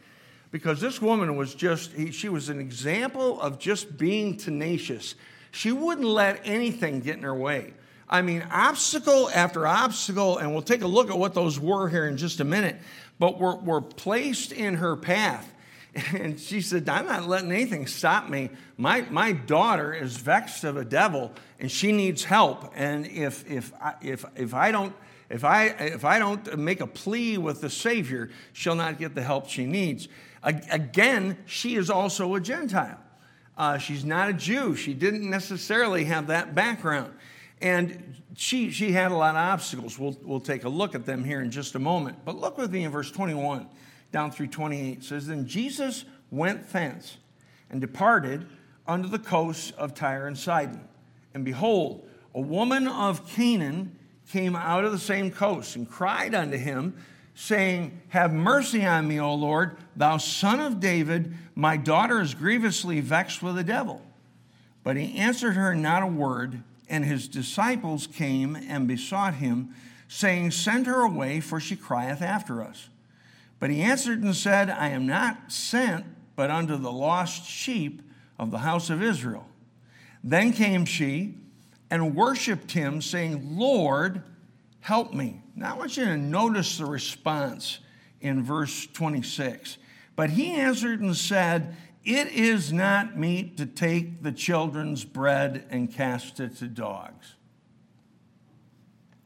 Because 0.50 0.80
this 0.80 1.00
woman 1.00 1.36
was 1.36 1.54
just, 1.54 1.92
she 2.12 2.28
was 2.28 2.48
an 2.48 2.60
example 2.60 3.40
of 3.40 3.58
just 3.58 3.96
being 3.96 4.36
tenacious. 4.36 5.14
She 5.50 5.72
wouldn't 5.72 6.06
let 6.06 6.40
anything 6.44 7.00
get 7.00 7.16
in 7.16 7.22
her 7.22 7.34
way. 7.34 7.74
I 8.08 8.20
mean, 8.20 8.46
obstacle 8.50 9.30
after 9.34 9.66
obstacle, 9.66 10.38
and 10.38 10.52
we'll 10.52 10.62
take 10.62 10.82
a 10.82 10.86
look 10.86 11.10
at 11.10 11.18
what 11.18 11.34
those 11.34 11.58
were 11.58 11.88
here 11.88 12.06
in 12.06 12.18
just 12.18 12.40
a 12.40 12.44
minute, 12.44 12.76
but 13.18 13.38
were, 13.38 13.56
were 13.56 13.80
placed 13.80 14.52
in 14.52 14.76
her 14.76 14.96
path. 14.96 15.51
And 16.14 16.38
she 16.38 16.60
said, 16.60 16.88
I'm 16.88 17.06
not 17.06 17.28
letting 17.28 17.52
anything 17.52 17.86
stop 17.86 18.28
me. 18.28 18.50
My, 18.76 19.02
my 19.10 19.32
daughter 19.32 19.92
is 19.92 20.16
vexed 20.16 20.64
of 20.64 20.76
a 20.76 20.84
devil 20.84 21.32
and 21.58 21.70
she 21.70 21.92
needs 21.92 22.24
help. 22.24 22.72
And 22.74 23.06
if, 23.06 23.48
if, 23.50 23.72
I, 23.80 23.94
if, 24.00 24.24
if, 24.36 24.54
I 24.54 24.72
don't, 24.72 24.94
if, 25.28 25.44
I, 25.44 25.66
if 25.66 26.04
I 26.04 26.18
don't 26.18 26.58
make 26.58 26.80
a 26.80 26.86
plea 26.86 27.38
with 27.38 27.60
the 27.60 27.70
Savior, 27.70 28.30
she'll 28.52 28.74
not 28.74 28.98
get 28.98 29.14
the 29.14 29.22
help 29.22 29.48
she 29.48 29.66
needs. 29.66 30.08
Again, 30.42 31.38
she 31.46 31.76
is 31.76 31.88
also 31.88 32.34
a 32.34 32.40
Gentile. 32.40 32.98
Uh, 33.56 33.78
she's 33.78 34.04
not 34.04 34.28
a 34.28 34.32
Jew. 34.32 34.74
She 34.74 34.92
didn't 34.92 35.28
necessarily 35.28 36.04
have 36.04 36.26
that 36.28 36.54
background. 36.54 37.12
And 37.60 38.16
she, 38.34 38.70
she 38.70 38.90
had 38.90 39.12
a 39.12 39.14
lot 39.14 39.36
of 39.36 39.52
obstacles. 39.52 39.96
We'll, 39.98 40.18
we'll 40.22 40.40
take 40.40 40.64
a 40.64 40.68
look 40.68 40.96
at 40.96 41.06
them 41.06 41.22
here 41.22 41.40
in 41.40 41.52
just 41.52 41.76
a 41.76 41.78
moment. 41.78 42.24
But 42.24 42.38
look 42.38 42.58
with 42.58 42.72
me 42.72 42.82
in 42.82 42.90
verse 42.90 43.10
21 43.10 43.68
down 44.12 44.30
through 44.30 44.48
28. 44.48 45.02
Says, 45.02 45.26
Then 45.26 45.46
Jesus 45.46 46.04
went 46.30 46.70
thence 46.70 47.16
and 47.70 47.80
departed 47.80 48.46
unto 48.86 49.08
the 49.08 49.18
coasts 49.18 49.72
of 49.72 49.94
Tyre 49.94 50.26
and 50.26 50.38
Sidon. 50.38 50.86
And 51.34 51.44
behold, 51.44 52.06
a 52.34 52.40
woman 52.40 52.86
of 52.86 53.26
Canaan 53.26 53.96
came 54.30 54.54
out 54.54 54.84
of 54.84 54.92
the 54.92 54.98
same 54.98 55.30
coast 55.30 55.76
and 55.76 55.88
cried 55.88 56.34
unto 56.34 56.56
him, 56.56 56.94
saying, 57.34 58.00
Have 58.08 58.32
mercy 58.32 58.84
on 58.84 59.08
me, 59.08 59.20
O 59.20 59.34
Lord, 59.34 59.76
thou 59.96 60.18
son 60.18 60.60
of 60.60 60.80
David. 60.80 61.34
My 61.54 61.76
daughter 61.76 62.20
is 62.20 62.34
grievously 62.34 63.00
vexed 63.00 63.42
with 63.42 63.56
the 63.56 63.64
devil. 63.64 64.02
But 64.84 64.96
he 64.96 65.16
answered 65.16 65.52
her 65.52 65.74
not 65.74 66.02
a 66.02 66.06
word, 66.06 66.62
and 66.88 67.04
his 67.04 67.28
disciples 67.28 68.06
came 68.06 68.56
and 68.56 68.88
besought 68.88 69.34
him, 69.34 69.74
saying, 70.08 70.50
Send 70.50 70.86
her 70.86 71.00
away, 71.00 71.40
for 71.40 71.60
she 71.60 71.76
crieth 71.76 72.20
after 72.20 72.62
us. 72.62 72.88
But 73.62 73.70
he 73.70 73.80
answered 73.80 74.24
and 74.24 74.34
said, 74.34 74.70
I 74.70 74.88
am 74.88 75.06
not 75.06 75.52
sent 75.52 76.04
but 76.34 76.50
unto 76.50 76.76
the 76.76 76.90
lost 76.90 77.48
sheep 77.48 78.02
of 78.36 78.50
the 78.50 78.58
house 78.58 78.90
of 78.90 79.00
Israel. 79.00 79.46
Then 80.24 80.52
came 80.52 80.84
she 80.84 81.36
and 81.88 82.16
worshiped 82.16 82.72
him, 82.72 83.00
saying, 83.00 83.56
Lord, 83.56 84.24
help 84.80 85.14
me. 85.14 85.42
Now 85.54 85.74
I 85.74 85.78
want 85.78 85.96
you 85.96 86.06
to 86.06 86.16
notice 86.16 86.76
the 86.76 86.86
response 86.86 87.78
in 88.20 88.42
verse 88.42 88.88
26. 88.88 89.78
But 90.16 90.30
he 90.30 90.54
answered 90.54 91.00
and 91.00 91.16
said, 91.16 91.76
It 92.04 92.32
is 92.32 92.72
not 92.72 93.16
meet 93.16 93.58
to 93.58 93.66
take 93.66 94.24
the 94.24 94.32
children's 94.32 95.04
bread 95.04 95.66
and 95.70 95.88
cast 95.88 96.40
it 96.40 96.56
to 96.56 96.66
dogs. 96.66 97.36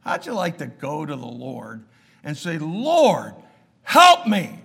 How'd 0.00 0.26
you 0.26 0.34
like 0.34 0.58
to 0.58 0.66
go 0.66 1.06
to 1.06 1.16
the 1.16 1.24
Lord 1.24 1.86
and 2.22 2.36
say, 2.36 2.58
Lord, 2.58 3.32
Help 3.86 4.26
me. 4.26 4.58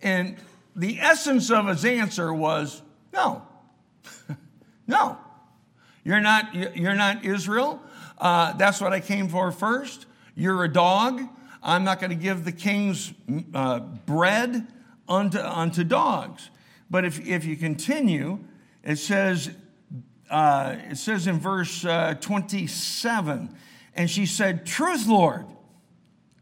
And 0.00 0.36
the 0.76 1.00
essence 1.00 1.50
of 1.50 1.66
his 1.66 1.84
answer 1.84 2.32
was 2.32 2.80
no. 3.12 3.42
no. 4.86 5.18
You're 6.04 6.20
not, 6.20 6.54
you're 6.76 6.94
not 6.94 7.24
Israel. 7.24 7.82
Uh, 8.16 8.52
that's 8.52 8.80
what 8.80 8.92
I 8.92 9.00
came 9.00 9.28
for 9.28 9.50
first. 9.50 10.06
You're 10.36 10.62
a 10.62 10.72
dog. 10.72 11.20
I'm 11.60 11.82
not 11.82 11.98
going 11.98 12.10
to 12.10 12.16
give 12.16 12.44
the 12.44 12.52
king's 12.52 13.12
uh, 13.52 13.80
bread 13.80 14.68
unto, 15.08 15.40
unto 15.40 15.82
dogs. 15.82 16.48
But 16.88 17.04
if, 17.04 17.26
if 17.26 17.44
you 17.44 17.56
continue, 17.56 18.38
it 18.84 18.96
says, 18.96 19.50
uh, 20.30 20.76
it 20.88 20.98
says 20.98 21.26
in 21.26 21.40
verse 21.40 21.84
uh, 21.84 22.14
27, 22.20 23.52
and 23.96 24.08
she 24.08 24.24
said, 24.24 24.66
Truth, 24.66 25.08
Lord. 25.08 25.46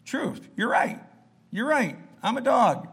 Truth. 0.05 0.47
You're 0.55 0.69
right. 0.69 1.01
You're 1.55 1.69
right, 1.69 1.97
I'm 2.21 2.37
a 2.37 2.41
dog. 2.41 2.89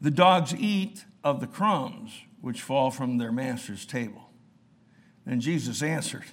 The 0.00 0.12
dogs 0.12 0.54
eat 0.54 1.04
of 1.24 1.40
the 1.40 1.48
crumbs 1.48 2.12
which 2.40 2.62
fall 2.62 2.92
from 2.92 3.18
their 3.18 3.32
master's 3.32 3.84
table. 3.84 4.30
Then 5.26 5.40
Jesus 5.40 5.82
answered 5.82 6.26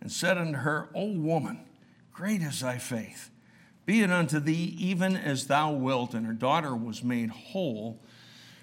and 0.00 0.10
said 0.10 0.36
unto 0.36 0.58
her, 0.58 0.88
O 0.96 1.12
woman, 1.12 1.60
great 2.12 2.42
is 2.42 2.62
thy 2.62 2.78
faith. 2.78 3.30
Be 3.86 4.02
it 4.02 4.10
unto 4.10 4.40
thee 4.40 4.74
even 4.76 5.16
as 5.16 5.46
thou 5.46 5.70
wilt. 5.70 6.14
And 6.14 6.26
her 6.26 6.32
daughter 6.32 6.74
was 6.74 7.04
made 7.04 7.30
whole 7.30 8.02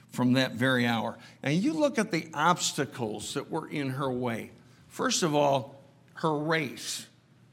from 0.09 0.33
that 0.33 0.55
very 0.55 0.85
hour. 0.85 1.17
And 1.41 1.55
you 1.55 1.71
look 1.71 1.97
at 1.97 2.11
the 2.11 2.27
obstacles 2.33 3.33
that 3.35 3.49
were 3.49 3.69
in 3.69 3.91
her 3.91 4.11
way. 4.11 4.51
First 4.89 5.23
of 5.23 5.33
all, 5.33 5.81
her 6.15 6.37
race. 6.37 7.07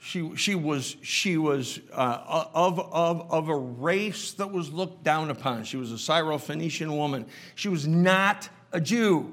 She, 0.04 0.34
she 0.34 0.56
was, 0.56 0.96
she 1.02 1.36
was 1.36 1.78
uh, 1.92 2.44
of, 2.52 2.80
of, 2.80 3.30
of 3.30 3.48
a 3.48 3.56
race 3.56 4.32
that 4.32 4.50
was 4.50 4.72
looked 4.72 5.04
down 5.04 5.30
upon. 5.30 5.62
She 5.62 5.76
was 5.76 5.92
a 5.92 5.94
Syrophoenician 5.94 6.96
woman. 6.96 7.24
She 7.54 7.68
was 7.68 7.86
not 7.86 8.48
a 8.72 8.80
Jew. 8.80 9.32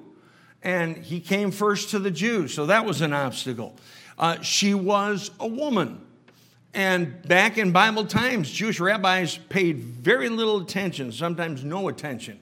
And 0.61 0.95
he 0.95 1.21
came 1.21 1.49
first 1.49 1.89
to 1.89 1.99
the 1.99 2.11
Jews, 2.11 2.53
so 2.53 2.67
that 2.67 2.85
was 2.85 3.01
an 3.01 3.13
obstacle. 3.13 3.75
Uh, 4.19 4.41
she 4.41 4.75
was 4.75 5.31
a 5.39 5.47
woman. 5.47 6.05
And 6.75 7.27
back 7.27 7.57
in 7.57 7.71
Bible 7.71 8.05
times, 8.05 8.51
Jewish 8.51 8.79
rabbis 8.79 9.39
paid 9.49 9.79
very 9.79 10.29
little 10.29 10.61
attention, 10.61 11.11
sometimes 11.11 11.63
no 11.63 11.87
attention, 11.87 12.39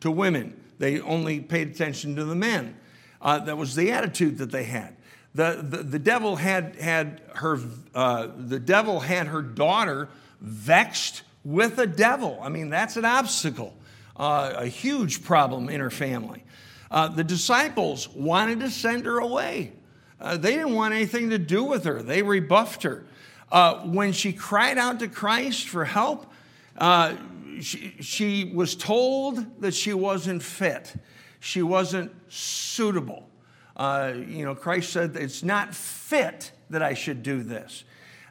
to 0.00 0.10
women. 0.10 0.60
They 0.78 1.00
only 1.00 1.40
paid 1.40 1.68
attention 1.68 2.16
to 2.16 2.26
the 2.26 2.34
men. 2.34 2.76
Uh, 3.22 3.38
that 3.38 3.56
was 3.56 3.74
the 3.74 3.92
attitude 3.92 4.36
that 4.38 4.50
they 4.50 4.64
had. 4.64 4.94
The, 5.34 5.82
the, 5.82 5.98
devil 5.98 6.36
had, 6.36 6.76
had 6.76 7.22
her, 7.36 7.58
uh, 7.94 8.28
the 8.36 8.60
devil 8.60 9.00
had 9.00 9.28
her 9.28 9.40
daughter 9.40 10.08
vexed 10.40 11.22
with 11.44 11.78
a 11.78 11.86
devil. 11.86 12.38
I 12.42 12.50
mean, 12.50 12.68
that's 12.68 12.96
an 12.96 13.06
obstacle, 13.06 13.74
uh, 14.16 14.52
a 14.56 14.66
huge 14.66 15.24
problem 15.24 15.70
in 15.70 15.80
her 15.80 15.90
family. 15.90 16.44
Uh, 16.90 17.08
the 17.08 17.24
disciples 17.24 18.08
wanted 18.10 18.60
to 18.60 18.70
send 18.70 19.06
her 19.06 19.18
away. 19.18 19.72
Uh, 20.20 20.36
they 20.36 20.52
didn't 20.54 20.74
want 20.74 20.92
anything 20.92 21.30
to 21.30 21.38
do 21.38 21.64
with 21.64 21.84
her. 21.84 22.02
They 22.02 22.22
rebuffed 22.22 22.82
her. 22.82 23.04
Uh, 23.50 23.80
when 23.80 24.12
she 24.12 24.32
cried 24.32 24.76
out 24.76 25.00
to 25.00 25.08
Christ 25.08 25.68
for 25.68 25.84
help, 25.86 26.30
uh, 26.76 27.16
she, 27.60 27.94
she 28.00 28.52
was 28.54 28.76
told 28.76 29.60
that 29.62 29.72
she 29.74 29.94
wasn't 29.94 30.42
fit. 30.42 30.94
She 31.40 31.62
wasn't 31.62 32.14
suitable. 32.28 33.28
Uh, 33.76 34.12
you 34.26 34.44
know, 34.44 34.54
Christ 34.54 34.92
said, 34.92 35.16
It's 35.16 35.42
not 35.42 35.74
fit 35.74 36.52
that 36.70 36.82
I 36.82 36.94
should 36.94 37.22
do 37.22 37.42
this. 37.42 37.84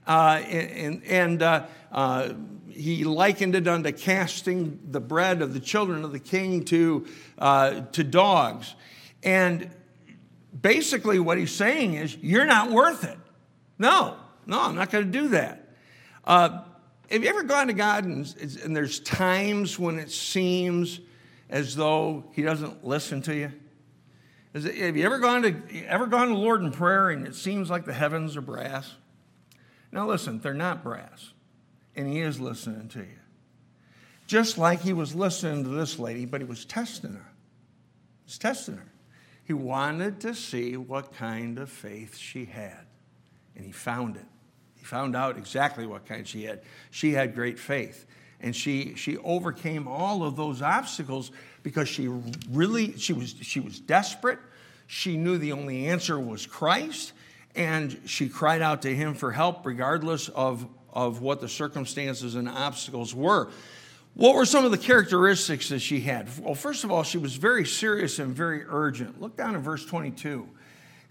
Uh, 0.07 0.41
and 0.47 1.03
and 1.05 1.43
uh, 1.43 1.65
uh, 1.91 2.33
he 2.69 3.03
likened 3.03 3.55
it 3.55 3.67
unto 3.67 3.91
casting 3.91 4.79
the 4.89 4.99
bread 4.99 5.41
of 5.41 5.53
the 5.53 5.59
children 5.59 6.03
of 6.03 6.11
the 6.11 6.19
king 6.19 6.63
to, 6.65 7.05
uh, 7.37 7.81
to 7.91 8.03
dogs. 8.03 8.75
And 9.23 9.69
basically, 10.59 11.19
what 11.19 11.37
he's 11.37 11.53
saying 11.53 11.95
is, 11.95 12.17
You're 12.17 12.45
not 12.45 12.71
worth 12.71 13.03
it. 13.03 13.17
No, 13.77 14.17
no, 14.45 14.61
I'm 14.61 14.75
not 14.75 14.91
going 14.91 15.05
to 15.05 15.11
do 15.11 15.29
that. 15.29 15.69
Uh, 16.23 16.61
have 17.09 17.23
you 17.23 17.29
ever 17.29 17.43
gone 17.43 17.67
to 17.67 17.73
God 17.73 18.05
and, 18.05 18.33
and 18.63 18.75
there's 18.75 18.99
times 19.01 19.77
when 19.77 19.99
it 19.99 20.09
seems 20.11 21.01
as 21.49 21.75
though 21.75 22.23
He 22.33 22.41
doesn't 22.41 22.85
listen 22.85 23.21
to 23.23 23.35
you? 23.35 23.51
It, 24.53 24.75
have 24.75 24.97
you 24.97 25.05
ever 25.05 25.19
gone 25.19 25.43
to 25.43 25.85
ever 25.85 26.07
gone 26.07 26.27
to 26.29 26.35
Lord 26.35 26.61
in 26.61 26.71
prayer 26.71 27.09
and 27.09 27.25
it 27.25 27.35
seems 27.35 27.69
like 27.69 27.85
the 27.85 27.93
heavens 27.93 28.35
are 28.35 28.41
brass? 28.41 28.93
Now 29.91 30.07
listen, 30.07 30.39
they're 30.39 30.53
not 30.53 30.83
brass, 30.83 31.31
and 31.95 32.07
He 32.07 32.19
is 32.19 32.39
listening 32.39 32.89
to 32.89 32.99
you. 32.99 33.19
Just 34.27 34.57
like 34.57 34.81
He 34.81 34.93
was 34.93 35.15
listening 35.15 35.63
to 35.63 35.69
this 35.69 35.99
lady, 35.99 36.25
but 36.25 36.41
He 36.41 36.47
was 36.47 36.65
testing 36.65 37.13
her. 37.13 37.31
He 38.23 38.25
was 38.25 38.37
testing 38.37 38.77
her. 38.77 38.91
He 39.43 39.53
wanted 39.53 40.19
to 40.21 40.33
see 40.35 40.77
what 40.77 41.13
kind 41.13 41.57
of 41.57 41.69
faith 41.69 42.17
she 42.17 42.45
had, 42.45 42.85
and 43.55 43.65
He 43.65 43.71
found 43.71 44.17
it. 44.17 44.25
He 44.75 44.85
found 44.85 45.15
out 45.15 45.37
exactly 45.37 45.85
what 45.85 46.05
kind 46.05 46.27
she 46.27 46.43
had. 46.43 46.61
She 46.89 47.13
had 47.13 47.35
great 47.35 47.59
faith 47.59 48.05
and 48.41 48.55
she 48.55 48.95
she 48.95 49.17
overcame 49.17 49.87
all 49.87 50.23
of 50.23 50.35
those 50.35 50.61
obstacles 50.61 51.31
because 51.63 51.87
she 51.87 52.07
really 52.49 52.97
she 52.97 53.13
was 53.13 53.35
she 53.41 53.59
was 53.59 53.79
desperate. 53.79 54.39
She 54.87 55.17
knew 55.17 55.37
the 55.37 55.53
only 55.53 55.87
answer 55.87 56.19
was 56.19 56.45
christ 56.45 57.13
and 57.55 57.99
she 58.05 58.29
cried 58.29 58.61
out 58.61 58.81
to 58.83 58.95
him 58.95 59.13
for 59.13 59.31
help 59.31 59.65
regardless 59.65 60.29
of 60.29 60.67
of 60.93 61.21
what 61.21 61.39
the 61.39 61.47
circumstances 61.47 62.35
and 62.35 62.49
obstacles 62.49 63.15
were. 63.15 63.49
What 64.13 64.35
were 64.35 64.45
some 64.45 64.65
of 64.65 64.71
the 64.71 64.77
characteristics 64.77 65.69
that 65.69 65.79
she 65.79 66.01
had? 66.01 66.27
Well 66.39 66.55
first 66.55 66.83
of 66.83 66.91
all 66.91 67.03
she 67.03 67.17
was 67.17 67.35
very 67.35 67.65
serious 67.65 68.19
and 68.19 68.35
very 68.35 68.63
urgent. 68.67 69.21
Look 69.21 69.37
down 69.37 69.55
at 69.55 69.61
verse 69.61 69.85
22 69.85 70.47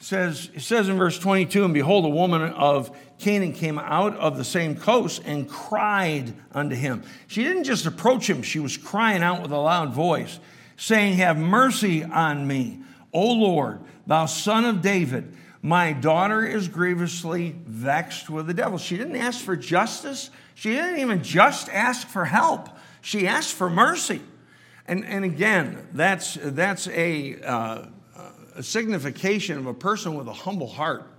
says, 0.00 0.50
it 0.54 0.62
says 0.62 0.88
in 0.88 0.96
verse 0.96 1.18
22 1.18 1.64
And 1.64 1.74
behold, 1.74 2.04
a 2.04 2.08
woman 2.08 2.42
of 2.42 2.90
Canaan 3.18 3.52
came 3.52 3.78
out 3.78 4.16
of 4.16 4.36
the 4.36 4.44
same 4.44 4.74
coast 4.74 5.22
and 5.24 5.48
cried 5.48 6.32
unto 6.52 6.74
him. 6.74 7.02
She 7.26 7.44
didn't 7.44 7.64
just 7.64 7.86
approach 7.86 8.28
him, 8.28 8.42
she 8.42 8.58
was 8.58 8.76
crying 8.76 9.22
out 9.22 9.42
with 9.42 9.52
a 9.52 9.58
loud 9.58 9.92
voice, 9.92 10.40
saying, 10.76 11.14
Have 11.18 11.36
mercy 11.36 12.02
on 12.02 12.46
me, 12.46 12.80
O 13.12 13.32
Lord, 13.32 13.80
thou 14.06 14.26
son 14.26 14.64
of 14.64 14.82
David. 14.82 15.36
My 15.62 15.92
daughter 15.92 16.44
is 16.44 16.68
grievously 16.68 17.54
vexed 17.66 18.30
with 18.30 18.46
the 18.46 18.54
devil. 18.54 18.78
She 18.78 18.96
didn't 18.96 19.16
ask 19.16 19.44
for 19.44 19.56
justice. 19.56 20.30
She 20.54 20.70
didn't 20.70 21.00
even 21.00 21.22
just 21.22 21.68
ask 21.68 22.08
for 22.08 22.24
help. 22.24 22.70
She 23.02 23.26
asked 23.26 23.52
for 23.52 23.68
mercy. 23.68 24.22
And, 24.86 25.04
and 25.04 25.22
again, 25.22 25.86
that's, 25.92 26.38
that's 26.40 26.88
a, 26.88 27.40
uh, 27.42 27.86
a 28.54 28.62
signification 28.62 29.58
of 29.58 29.66
a 29.66 29.74
person 29.74 30.14
with 30.14 30.28
a 30.28 30.32
humble 30.32 30.66
heart 30.66 31.10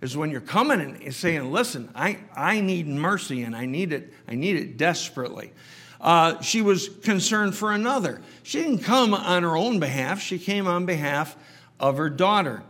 is 0.00 0.16
when 0.16 0.30
you're 0.30 0.40
coming 0.40 0.80
and 0.80 1.14
saying, 1.14 1.50
listen, 1.50 1.90
I, 1.94 2.18
I 2.34 2.60
need 2.60 2.86
mercy 2.86 3.42
and 3.42 3.54
I 3.54 3.66
need 3.66 3.92
it, 3.92 4.12
I 4.28 4.34
need 4.34 4.56
it 4.56 4.76
desperately. 4.76 5.52
Uh, 6.00 6.40
she 6.40 6.62
was 6.62 6.88
concerned 7.02 7.56
for 7.56 7.72
another. 7.72 8.22
She 8.44 8.62
didn't 8.62 8.78
come 8.78 9.12
on 9.12 9.42
her 9.42 9.56
own 9.56 9.80
behalf, 9.80 10.20
she 10.20 10.38
came 10.38 10.66
on 10.66 10.86
behalf 10.86 11.36
of 11.80 11.96
her 11.96 12.10
daughter. 12.10 12.62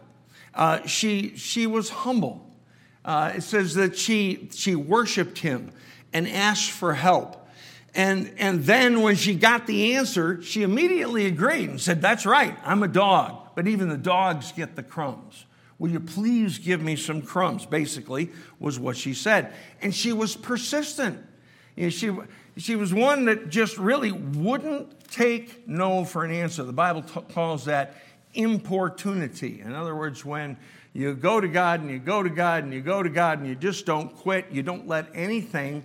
Uh, 0.54 0.87
she, 0.87 1.37
she 1.37 1.66
was 1.66 1.90
humble. 1.90 2.44
Uh, 3.04 3.33
it 3.37 3.42
says 3.42 3.74
that 3.74 3.96
she, 3.96 4.48
she 4.52 4.74
worshiped 4.74 5.38
him 5.38 5.72
and 6.12 6.26
asked 6.28 6.70
for 6.70 6.94
help. 6.94 7.35
And, 7.94 8.33
and 8.38 8.64
then 8.64 9.02
when 9.02 9.16
she 9.16 9.35
got 9.35 9.66
the 9.66 9.94
answer, 9.94 10.42
she 10.42 10.62
immediately 10.62 11.26
agreed 11.26 11.68
and 11.68 11.81
said, 11.81 12.02
That's 12.02 12.26
right, 12.26 12.57
I'm 12.64 12.83
a 12.83 12.88
dog 12.88 13.47
but 13.59 13.66
even 13.66 13.88
the 13.88 13.99
dogs 13.99 14.53
get 14.53 14.77
the 14.77 14.85
crumbs. 14.85 15.44
Will 15.81 15.90
you 15.90 15.99
please 15.99 16.59
give 16.59 16.81
me 16.81 16.94
some 16.94 17.21
crumbs? 17.21 17.66
Basically, 17.66 18.31
was 18.61 18.79
what 18.79 18.97
she 18.97 19.12
said. 19.12 19.53
And 19.83 19.92
she 19.92 20.12
was 20.12 20.37
persistent. 20.37 21.18
You 21.75 21.83
know, 21.83 21.90
she, 21.90 22.16
she 22.57 22.77
was 22.77 22.94
one 22.94 23.25
that 23.25 23.49
just 23.49 23.77
really 23.77 24.12
wouldn't 24.12 25.09
take 25.11 25.66
no 25.66 26.05
for 26.05 26.25
an 26.25 26.31
answer. 26.31 26.62
The 26.62 26.73
Bible 26.73 27.03
t- 27.03 27.21
calls 27.35 27.64
that 27.64 27.97
importunity. 28.33 29.61
In 29.61 29.75
other 29.75 29.97
words, 29.97 30.25
when 30.25 30.57
you 30.92 31.14
go 31.14 31.40
to 31.40 31.49
God 31.49 31.81
and 31.81 31.90
you 31.90 31.99
go 31.99 32.23
to 32.23 32.31
God 32.31 32.62
and 32.62 32.73
you 32.73 32.81
go 32.81 33.03
to 33.03 33.11
God 33.11 33.40
and 33.40 33.49
you 33.49 33.57
just 33.57 33.85
don't 33.85 34.14
quit, 34.14 34.53
you 34.53 34.62
don't 34.62 34.87
let 34.87 35.09
anything 35.14 35.83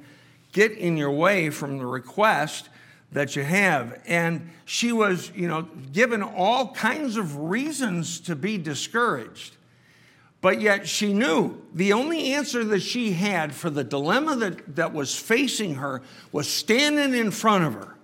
get 0.51 0.73
in 0.73 0.95
your 0.95 1.09
way 1.09 1.49
from 1.49 1.79
the 1.79 1.87
request, 1.87 2.69
that 3.13 3.35
you 3.35 3.43
have. 3.43 4.01
And 4.05 4.49
she 4.65 4.91
was, 4.91 5.31
you 5.35 5.47
know, 5.47 5.63
given 5.91 6.21
all 6.21 6.73
kinds 6.73 7.17
of 7.17 7.37
reasons 7.37 8.19
to 8.21 8.35
be 8.35 8.57
discouraged. 8.57 9.55
But 10.41 10.59
yet 10.59 10.87
she 10.87 11.13
knew 11.13 11.61
the 11.73 11.93
only 11.93 12.33
answer 12.33 12.65
that 12.65 12.81
she 12.81 13.13
had 13.13 13.53
for 13.53 13.69
the 13.69 13.83
dilemma 13.83 14.35
that, 14.35 14.75
that 14.75 14.93
was 14.93 15.15
facing 15.15 15.75
her 15.75 16.01
was 16.33 16.49
standing 16.49 17.17
in 17.17 17.31
front 17.31 17.63
of 17.63 17.73
her. 17.75 17.95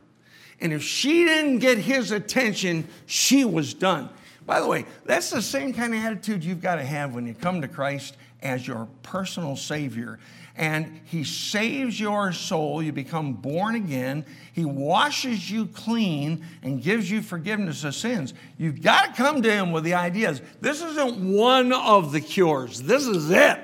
And 0.61 0.71
if 0.71 0.81
she 0.81 1.25
didn't 1.25 1.59
get 1.59 1.77
his 1.77 2.11
attention, 2.11 2.87
she 3.05 3.43
was 3.43 3.73
done. 3.73 4.09
By 4.45 4.61
the 4.61 4.67
way, 4.67 4.85
that's 5.05 5.29
the 5.29 5.41
same 5.41 5.73
kind 5.73 5.93
of 5.93 6.01
attitude 6.03 6.43
you've 6.43 6.61
got 6.61 6.75
to 6.75 6.83
have 6.83 7.13
when 7.13 7.27
you 7.27 7.33
come 7.33 7.61
to 7.61 7.67
Christ 7.67 8.15
as 8.41 8.65
your 8.65 8.87
personal 9.03 9.55
Savior 9.55 10.17
and 10.59 10.99
He 11.05 11.23
saves 11.23 11.99
your 11.99 12.33
soul. 12.33 12.83
You 12.83 12.91
become 12.91 13.33
born 13.33 13.75
again. 13.75 14.25
He 14.53 14.65
washes 14.65 15.49
you 15.49 15.67
clean 15.67 16.45
and 16.61 16.83
gives 16.83 17.09
you 17.09 17.21
forgiveness 17.21 17.85
of 17.85 17.95
sins. 17.95 18.33
You've 18.57 18.81
got 18.81 19.15
to 19.15 19.23
come 19.23 19.41
to 19.41 19.51
Him 19.51 19.71
with 19.71 19.85
the 19.85 19.93
ideas. 19.93 20.41
This 20.59 20.81
isn't 20.81 21.15
one 21.33 21.71
of 21.71 22.11
the 22.11 22.19
cures, 22.19 22.81
this 22.81 23.07
is 23.07 23.31
it. 23.31 23.61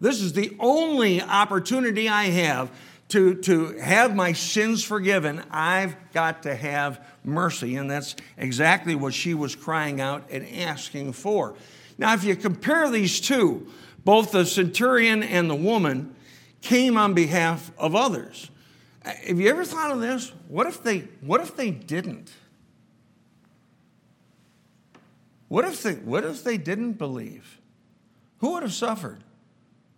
This 0.00 0.20
is 0.20 0.32
the 0.32 0.54
only 0.58 1.22
opportunity 1.22 2.08
I 2.08 2.24
have 2.24 2.70
to, 3.10 3.36
to 3.36 3.78
have 3.78 4.14
my 4.14 4.32
sins 4.32 4.82
forgiven. 4.82 5.42
I've 5.50 5.94
got 6.12 6.42
to 6.42 6.54
have 6.54 7.02
mercy. 7.22 7.76
And 7.76 7.88
that's 7.90 8.16
exactly 8.36 8.96
what 8.96 9.14
she 9.14 9.34
was 9.34 9.54
crying 9.54 10.00
out 10.00 10.24
and 10.30 10.46
asking 10.58 11.12
for. 11.12 11.54
Now, 11.96 12.12
if 12.12 12.24
you 12.24 12.34
compare 12.34 12.90
these 12.90 13.20
two, 13.20 13.68
both 14.04 14.32
the 14.32 14.44
centurion 14.44 15.22
and 15.22 15.48
the 15.48 15.54
woman, 15.54 16.14
came 16.64 16.96
on 16.96 17.12
behalf 17.12 17.70
of 17.78 17.94
others. 17.94 18.50
Have 19.04 19.38
you 19.38 19.50
ever 19.50 19.64
thought 19.64 19.90
of 19.90 20.00
this? 20.00 20.32
What 20.48 20.66
if 20.66 20.82
they, 20.82 21.00
what 21.20 21.42
if 21.42 21.56
they 21.56 21.70
didn't? 21.70 22.32
What 25.48 25.66
if, 25.66 25.82
they, 25.82 25.92
what 25.92 26.24
if 26.24 26.42
they 26.42 26.56
didn't 26.56 26.94
believe? 26.94 27.60
Who 28.38 28.54
would 28.54 28.62
have 28.62 28.72
suffered? 28.72 29.22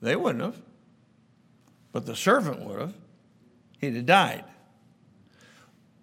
They 0.02 0.16
wouldn't 0.16 0.44
have. 0.44 0.60
But 1.92 2.04
the 2.04 2.16
servant 2.16 2.60
would 2.60 2.80
have. 2.80 2.94
He'd 3.78 3.94
have 3.94 4.06
died. 4.06 4.44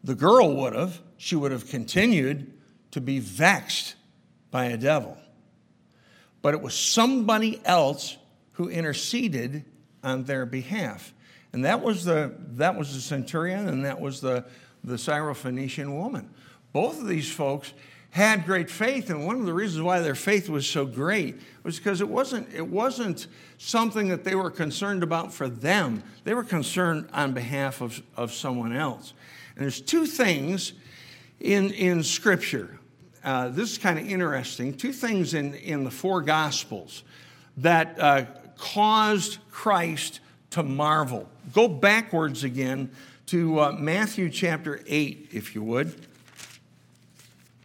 The 0.03 0.15
girl 0.15 0.55
would 0.55 0.73
have. 0.73 1.01
She 1.17 1.35
would 1.35 1.51
have 1.51 1.67
continued 1.67 2.53
to 2.91 3.01
be 3.01 3.19
vexed 3.19 3.95
by 4.49 4.65
a 4.65 4.77
devil. 4.77 5.17
But 6.41 6.53
it 6.53 6.61
was 6.61 6.73
somebody 6.73 7.61
else 7.65 8.17
who 8.53 8.69
interceded 8.69 9.65
on 10.03 10.23
their 10.23 10.45
behalf. 10.45 11.13
And 11.53 11.65
that 11.65 11.81
was 11.81 12.03
the, 12.03 12.33
that 12.53 12.75
was 12.77 12.93
the 12.93 13.01
centurion 13.01 13.67
and 13.67 13.85
that 13.85 13.99
was 13.99 14.21
the, 14.21 14.45
the 14.83 14.95
Syrophoenician 14.95 15.95
woman. 15.95 16.29
Both 16.73 16.99
of 16.99 17.07
these 17.07 17.31
folks 17.31 17.73
had 18.09 18.45
great 18.45 18.69
faith, 18.69 19.09
and 19.09 19.25
one 19.25 19.39
of 19.39 19.47
the 19.47 19.53
reasons 19.53 19.81
why 19.81 19.99
their 19.99 20.13
faith 20.13 20.47
was 20.47 20.67
so 20.67 20.85
great 20.85 21.35
was 21.63 21.79
because 21.79 21.99
it 21.99 22.07
wasn't, 22.07 22.47
it 22.53 22.67
wasn't 22.67 23.25
something 23.57 24.09
that 24.09 24.23
they 24.23 24.35
were 24.35 24.51
concerned 24.51 25.01
about 25.01 25.33
for 25.33 25.49
them. 25.49 26.03
They 26.23 26.35
were 26.35 26.43
concerned 26.43 27.09
on 27.11 27.33
behalf 27.33 27.81
of, 27.81 28.03
of 28.15 28.31
someone 28.31 28.71
else. 28.71 29.13
And 29.55 29.63
there's 29.63 29.81
two 29.81 30.05
things 30.05 30.73
in, 31.39 31.71
in 31.71 32.03
Scripture. 32.03 32.79
Uh, 33.23 33.49
this 33.49 33.71
is 33.71 33.77
kind 33.79 33.97
of 33.97 34.07
interesting. 34.07 34.75
Two 34.75 34.93
things 34.93 35.33
in, 35.33 35.55
in 35.55 35.83
the 35.83 35.91
four 35.91 36.21
Gospels 36.21 37.03
that 37.57 37.99
uh, 37.99 38.25
caused 38.57 39.37
Christ 39.51 40.19
to 40.51 40.63
marvel. 40.63 41.29
Go 41.53 41.67
backwards 41.67 42.43
again 42.43 42.91
to 43.27 43.59
uh, 43.59 43.71
Matthew 43.71 44.29
chapter 44.29 44.81
8, 44.87 45.29
if 45.31 45.55
you 45.55 45.63
would. 45.63 46.07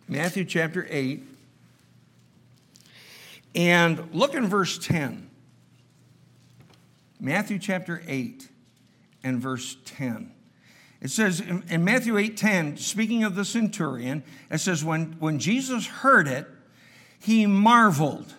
Matthew 0.09 0.45
chapter 0.45 0.87
8. 0.89 1.23
And 3.55 4.09
look 4.15 4.35
in 4.35 4.47
verse 4.47 4.79
10. 4.79 5.29
Matthew 7.21 7.59
chapter 7.59 8.03
8 8.07 8.49
and 9.25 9.41
verse 9.41 9.77
10. 9.85 10.33
It 11.01 11.11
says 11.11 11.41
in 11.41 11.85
Matthew 11.85 12.15
8:10, 12.15 12.79
speaking 12.79 13.23
of 13.23 13.35
the 13.37 13.45
centurion, 13.45 14.25
it 14.51 14.59
says, 14.59 14.85
when, 14.85 15.17
when 15.21 15.39
Jesus 15.39 15.87
heard 15.87 16.27
it, 16.27 16.47
he 17.21 17.47
marveled. 17.47 18.35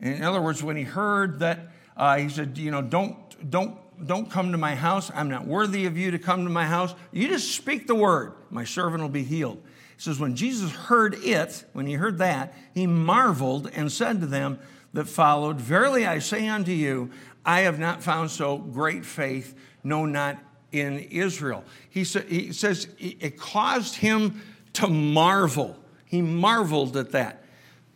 In 0.00 0.22
other 0.22 0.40
words, 0.40 0.62
when 0.62 0.76
he 0.76 0.84
heard 0.84 1.40
that 1.40 1.68
uh, 1.96 2.16
he 2.16 2.28
said, 2.28 2.56
you 2.56 2.70
know, 2.70 2.80
don't, 2.80 3.16
don't, 3.50 3.76
don't 4.06 4.30
come 4.30 4.52
to 4.52 4.58
my 4.58 4.76
house. 4.76 5.10
I'm 5.12 5.28
not 5.28 5.46
worthy 5.46 5.86
of 5.86 5.98
you 5.98 6.12
to 6.12 6.18
come 6.18 6.44
to 6.44 6.50
my 6.50 6.64
house. 6.64 6.94
You 7.10 7.26
just 7.28 7.52
speak 7.52 7.88
the 7.88 7.96
word. 7.96 8.34
My 8.50 8.64
servant 8.64 9.02
will 9.02 9.08
be 9.08 9.24
healed. 9.24 9.60
It 9.96 10.02
says, 10.02 10.20
when 10.20 10.36
Jesus 10.36 10.70
heard 10.70 11.16
it, 11.24 11.64
when 11.72 11.86
he 11.86 11.94
heard 11.94 12.18
that, 12.18 12.54
he 12.72 12.86
marveled 12.86 13.68
and 13.74 13.90
said 13.90 14.20
to 14.20 14.26
them 14.26 14.60
that 14.92 15.06
followed, 15.06 15.60
Verily 15.60 16.06
I 16.06 16.20
say 16.20 16.46
unto 16.46 16.70
you, 16.70 17.10
I 17.44 17.60
have 17.60 17.80
not 17.80 18.02
found 18.02 18.30
so 18.30 18.58
great 18.58 19.04
faith, 19.04 19.56
no, 19.82 20.06
not 20.06 20.38
in 20.70 21.00
Israel. 21.00 21.64
He, 21.90 22.04
sa- 22.04 22.20
he 22.20 22.52
says 22.52 22.86
it 23.00 23.38
caused 23.38 23.96
him 23.96 24.40
to 24.74 24.86
marvel. 24.86 25.76
He 26.04 26.22
marveled 26.22 26.96
at 26.96 27.10
that. 27.12 27.42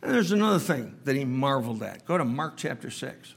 And 0.03 0.13
there's 0.13 0.33
another 0.33 0.59
thing 0.59 0.97
that 1.05 1.15
he 1.15 1.25
marveled 1.25 1.83
at. 1.83 2.05
Go 2.05 2.19
to 2.19 2.25
Mark 2.25 2.55
chapter 2.57 2.91
6. 2.91 3.35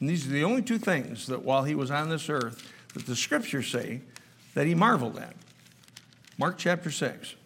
And 0.00 0.08
these 0.08 0.26
are 0.26 0.30
the 0.30 0.44
only 0.44 0.62
two 0.62 0.78
things 0.78 1.26
that 1.26 1.42
while 1.42 1.64
he 1.64 1.74
was 1.74 1.90
on 1.90 2.08
this 2.10 2.28
earth 2.28 2.72
that 2.94 3.06
the 3.06 3.14
scriptures 3.14 3.68
say 3.68 4.00
that 4.54 4.66
he 4.66 4.74
marveled 4.74 5.18
at. 5.18 5.36
Mark 6.36 6.58
chapter 6.58 6.90
6. 6.90 7.36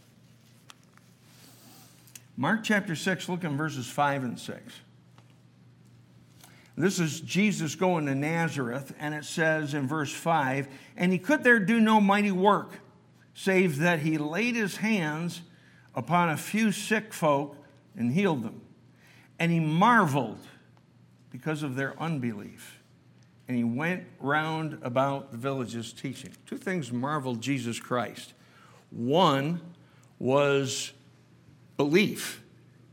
Mark 2.37 2.64
chapter 2.64 2.97
6, 2.97 3.29
look 3.29 3.44
in 3.44 3.57
verses 3.57 3.87
5 3.87 4.25
and 4.25 4.40
6. 4.40 4.61
This 6.77 6.99
is 6.99 7.20
Jesus 7.20 7.77
going 7.77 8.07
to 8.07 8.14
Nazareth, 8.14 8.94
and 8.99 9.14
it 9.14 9.25
says 9.25 9.75
in 9.75 9.87
verse 9.87 10.12
5 10.12 10.66
And 10.97 11.12
he 11.12 11.18
could 11.18 11.44
there 11.44 11.61
do 11.61 11.79
no 11.79 12.01
mighty 12.01 12.33
work, 12.33 12.81
save 13.35 13.79
that 13.79 14.01
he 14.01 14.18
laid 14.18 14.57
his 14.57 14.79
hands 14.79 15.42
upon 15.94 16.31
a 16.31 16.37
few 16.37 16.73
sick 16.73 17.12
folk 17.12 17.57
and 17.96 18.12
healed 18.12 18.42
them. 18.42 18.61
And 19.38 19.50
he 19.50 19.61
marveled 19.61 20.38
because 21.30 21.62
of 21.62 21.76
their 21.76 22.00
unbelief. 22.00 22.80
And 23.48 23.57
he 23.57 23.64
went 23.64 24.04
round 24.20 24.78
about 24.83 25.33
the 25.33 25.37
villages 25.37 25.92
teaching. 25.92 26.33
Two 26.46 26.57
things 26.57 26.92
marveled 26.92 27.40
Jesus 27.40 27.78
Christ. 27.78 28.33
One 28.90 29.61
was 30.18 30.92
belief 31.76 32.42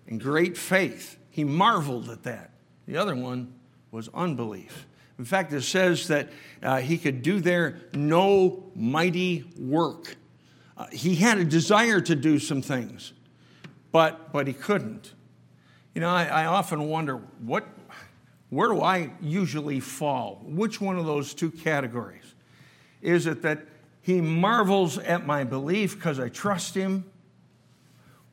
and 0.07 0.19
great 0.19 0.57
faith. 0.57 1.17
He 1.29 1.43
marveled 1.43 2.09
at 2.09 2.23
that. 2.23 2.51
The 2.87 2.97
other 2.97 3.15
one 3.15 3.53
was 3.91 4.09
unbelief. 4.13 4.87
In 5.17 5.25
fact, 5.25 5.53
it 5.53 5.61
says 5.61 6.07
that 6.07 6.29
uh, 6.63 6.77
he 6.77 6.97
could 6.97 7.21
do 7.21 7.39
there 7.39 7.79
no 7.93 8.63
mighty 8.75 9.45
work. 9.57 10.15
Uh, 10.75 10.87
he 10.91 11.15
had 11.15 11.37
a 11.37 11.45
desire 11.45 12.01
to 12.01 12.15
do 12.15 12.39
some 12.39 12.61
things, 12.61 13.13
but, 13.91 14.31
but 14.31 14.47
he 14.47 14.53
couldn't. 14.53 15.13
You 15.93 16.01
know, 16.01 16.09
I, 16.09 16.25
I 16.25 16.45
often 16.45 16.87
wonder 16.87 17.17
what, 17.43 17.67
where 18.49 18.69
do 18.69 18.81
I 18.81 19.11
usually 19.21 19.79
fall? 19.79 20.41
Which 20.43 20.79
one 20.79 20.97
of 20.97 21.05
those 21.05 21.33
two 21.33 21.51
categories? 21.51 22.35
Is 23.01 23.27
it 23.27 23.41
that 23.41 23.65
he 24.01 24.21
marvels 24.21 24.97
at 24.97 25.25
my 25.25 25.43
belief 25.43 25.95
because 25.95 26.19
I 26.19 26.29
trust 26.29 26.75
him? 26.75 27.05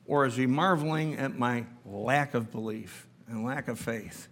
Or 0.05 0.25
is 0.25 0.35
he 0.35 0.47
marveling 0.47 1.17
at 1.17 1.37
my 1.37 1.65
lack 1.85 2.33
of 2.33 2.51
belief 2.51 3.07
and 3.27 3.45
lack 3.45 3.67
of 3.67 3.77
faith? 3.77 4.27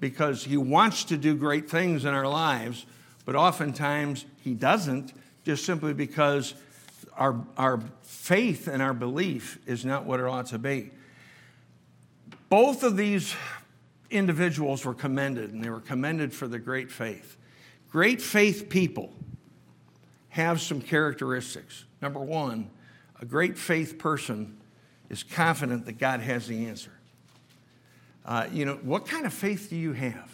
Because 0.00 0.44
he 0.44 0.56
wants 0.56 1.04
to 1.04 1.16
do 1.16 1.34
great 1.34 1.68
things 1.68 2.04
in 2.04 2.14
our 2.14 2.26
lives, 2.26 2.86
but 3.24 3.36
oftentimes 3.36 4.24
he 4.42 4.54
doesn't, 4.54 5.12
just 5.44 5.64
simply 5.64 5.92
because 5.92 6.54
our, 7.16 7.44
our 7.56 7.80
faith 8.02 8.68
and 8.68 8.82
our 8.82 8.94
belief 8.94 9.58
is 9.66 9.84
not 9.84 10.04
what 10.04 10.20
it 10.20 10.26
ought 10.26 10.46
to 10.46 10.58
be. 10.58 10.90
Both 12.48 12.82
of 12.82 12.96
these 12.96 13.34
individuals 14.10 14.84
were 14.84 14.94
commended, 14.94 15.52
and 15.52 15.62
they 15.62 15.70
were 15.70 15.80
commended 15.80 16.32
for 16.32 16.46
the 16.46 16.58
great 16.58 16.90
faith. 16.90 17.36
Great 17.90 18.20
faith 18.20 18.68
people 18.68 19.12
have 20.30 20.60
some 20.60 20.80
characteristics. 20.80 21.84
Number 22.02 22.20
one, 22.20 22.70
a 23.20 23.24
great 23.24 23.56
faith 23.56 23.98
person 23.98 24.58
is 25.08 25.22
confident 25.22 25.86
that 25.86 25.98
God 25.98 26.20
has 26.20 26.46
the 26.46 26.66
answer. 26.66 26.90
Uh, 28.24 28.46
you 28.52 28.64
know, 28.64 28.74
what 28.82 29.06
kind 29.06 29.26
of 29.26 29.32
faith 29.32 29.68
do 29.70 29.76
you 29.76 29.92
have? 29.92 30.33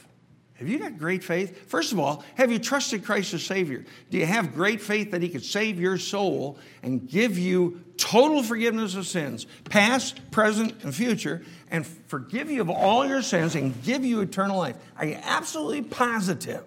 Have 0.61 0.69
you 0.69 0.79
got 0.79 0.99
great 0.99 1.25
faith? 1.25 1.71
First 1.71 1.91
of 1.91 1.99
all, 1.99 2.23
have 2.35 2.53
you 2.53 2.59
trusted 2.59 3.03
Christ 3.03 3.33
as 3.33 3.43
Savior? 3.43 3.83
Do 4.11 4.19
you 4.19 4.27
have 4.27 4.55
great 4.55 4.83
faith 4.83 5.11
that 5.13 5.23
He 5.23 5.31
could 5.31 5.43
save 5.43 5.81
your 5.81 5.97
soul 5.97 6.59
and 6.83 7.09
give 7.09 7.39
you 7.39 7.83
total 7.97 8.43
forgiveness 8.43 8.95
of 8.95 9.07
sins, 9.07 9.47
past, 9.71 10.31
present, 10.31 10.85
and 10.85 10.95
future, 10.95 11.43
and 11.71 11.87
forgive 11.87 12.51
you 12.51 12.61
of 12.61 12.69
all 12.69 13.07
your 13.07 13.23
sins 13.23 13.55
and 13.55 13.83
give 13.83 14.05
you 14.05 14.21
eternal 14.21 14.59
life? 14.59 14.77
Are 14.99 15.07
you 15.07 15.19
absolutely 15.23 15.81
positive 15.81 16.63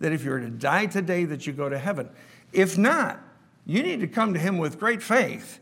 that 0.00 0.12
if 0.12 0.22
you 0.22 0.32
were 0.32 0.40
to 0.40 0.50
die 0.50 0.84
today, 0.84 1.24
that 1.24 1.46
you 1.46 1.54
go 1.54 1.70
to 1.70 1.78
heaven? 1.78 2.10
If 2.52 2.76
not, 2.76 3.20
you 3.64 3.82
need 3.82 4.00
to 4.00 4.06
come 4.06 4.34
to 4.34 4.38
Him 4.38 4.58
with 4.58 4.78
great 4.78 5.02
faith 5.02 5.60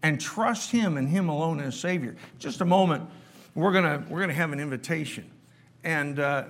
and 0.00 0.20
trust 0.20 0.70
Him 0.70 0.96
and 0.96 1.08
Him 1.08 1.28
alone 1.28 1.58
as 1.58 1.76
Savior. 1.76 2.14
Just 2.38 2.60
a 2.60 2.64
moment, 2.64 3.10
we're 3.56 3.72
gonna 3.72 4.06
we're 4.08 4.20
gonna 4.20 4.32
have 4.32 4.52
an 4.52 4.60
invitation. 4.60 5.28
And 5.86 6.18
uh, 6.18 6.46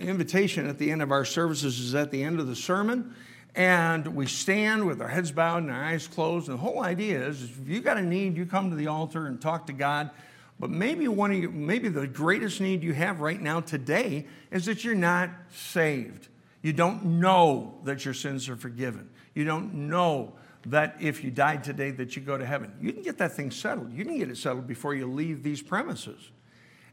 invitation 0.00 0.66
at 0.66 0.78
the 0.78 0.90
end 0.90 1.00
of 1.00 1.12
our 1.12 1.24
services 1.24 1.78
is 1.78 1.94
at 1.94 2.10
the 2.10 2.24
end 2.24 2.40
of 2.40 2.48
the 2.48 2.56
sermon. 2.56 3.14
And 3.54 4.16
we 4.16 4.26
stand 4.26 4.84
with 4.84 5.00
our 5.00 5.06
heads 5.06 5.30
bowed 5.30 5.62
and 5.62 5.70
our 5.70 5.84
eyes 5.84 6.08
closed. 6.08 6.48
And 6.48 6.58
the 6.58 6.60
whole 6.60 6.82
idea 6.82 7.24
is 7.24 7.40
if 7.44 7.68
you 7.68 7.82
got 7.82 7.98
a 7.98 8.02
need, 8.02 8.36
you 8.36 8.46
come 8.46 8.68
to 8.68 8.74
the 8.74 8.88
altar 8.88 9.28
and 9.28 9.40
talk 9.40 9.68
to 9.68 9.72
God. 9.72 10.10
But 10.58 10.70
maybe 10.70 11.06
one 11.06 11.30
of 11.30 11.36
you, 11.38 11.52
maybe 11.52 11.88
the 11.88 12.08
greatest 12.08 12.60
need 12.60 12.82
you 12.82 12.92
have 12.92 13.20
right 13.20 13.40
now 13.40 13.60
today 13.60 14.26
is 14.50 14.66
that 14.66 14.82
you're 14.82 14.96
not 14.96 15.30
saved. 15.54 16.26
You 16.60 16.72
don't 16.72 17.04
know 17.20 17.78
that 17.84 18.04
your 18.04 18.12
sins 18.12 18.48
are 18.48 18.56
forgiven. 18.56 19.08
You 19.34 19.44
don't 19.44 19.72
know 19.72 20.32
that 20.66 20.96
if 20.98 21.22
you 21.22 21.30
died 21.30 21.62
today 21.62 21.92
that 21.92 22.16
you 22.16 22.22
go 22.22 22.36
to 22.36 22.44
heaven. 22.44 22.72
You 22.80 22.92
can 22.92 23.02
get 23.02 23.18
that 23.18 23.36
thing 23.36 23.52
settled. 23.52 23.92
You 23.92 24.04
can 24.04 24.18
get 24.18 24.30
it 24.30 24.36
settled 24.36 24.66
before 24.66 24.96
you 24.96 25.06
leave 25.06 25.44
these 25.44 25.62
premises. 25.62 26.32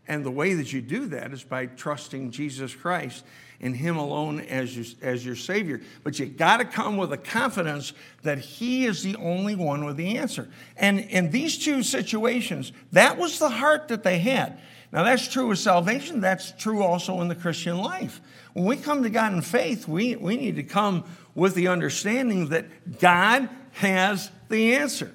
And 0.08 0.26
the 0.26 0.32
way 0.32 0.54
that 0.54 0.72
you 0.72 0.82
do 0.82 1.08
that 1.08 1.34
is 1.34 1.44
by 1.44 1.66
trusting 1.66 2.32
Jesus 2.32 2.74
Christ 2.74 3.26
and 3.60 3.76
Him 3.76 3.98
alone 3.98 4.40
as 4.42 4.76
your, 4.76 4.86
as 5.02 5.26
your 5.26 5.36
Savior. 5.36 5.82
But 6.04 6.20
you 6.20 6.28
got 6.28 6.58
to 6.58 6.66
come 6.66 6.98
with 6.98 7.12
a 7.12 7.18
confidence 7.18 7.94
that 8.24 8.40
He 8.40 8.86
is 8.86 9.04
the 9.04 9.16
only 9.18 9.56
one 9.56 9.84
with 9.86 9.98
the 9.98 10.18
answer. 10.18 10.48
And 10.78 11.00
in 11.00 11.32
these 11.32 11.58
two 11.58 11.84
situations, 11.84 12.72
that 12.92 13.18
was 13.18 13.40
the 13.40 13.50
heart 13.50 13.90
that 13.90 14.04
they 14.04 14.20
had. 14.20 14.60
Now, 14.92 15.04
that's 15.04 15.28
true 15.28 15.48
with 15.48 15.60
salvation, 15.60 16.22
that's 16.22 16.52
true 16.52 16.82
also 16.82 17.20
in 17.20 17.28
the 17.28 17.36
Christian 17.36 17.78
life. 17.78 18.22
When 18.54 18.66
we 18.66 18.78
come 18.78 19.04
to 19.04 19.10
God 19.10 19.34
in 19.34 19.42
faith, 19.42 19.88
we, 19.88 20.16
we 20.16 20.38
need 20.38 20.56
to 20.56 20.64
come 20.64 21.04
with 21.36 21.56
the 21.56 21.68
understanding 21.68 22.48
that 22.50 23.00
God 23.00 23.50
has 23.74 24.32
the 24.48 24.76
answer 24.76 25.14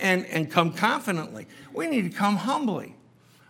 and, 0.00 0.26
and 0.26 0.50
come 0.50 0.72
confidently. 0.72 1.46
We 1.72 1.86
need 1.86 2.02
to 2.02 2.10
come 2.10 2.36
humbly. 2.36 2.96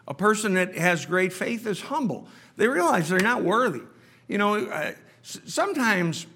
A 0.07 0.15
person 0.15 0.55
that 0.55 0.77
has 0.77 1.07
great 1.07 1.33
faith 1.33 1.67
is 1.67 1.81
humble. 1.81 2.29
They 2.57 2.69
realize 2.69 3.09
they're 3.09 3.21
not 3.21 3.43
worthy. 3.43 3.83
You 4.29 4.39
know, 4.39 4.95
sometimes, 5.23 6.27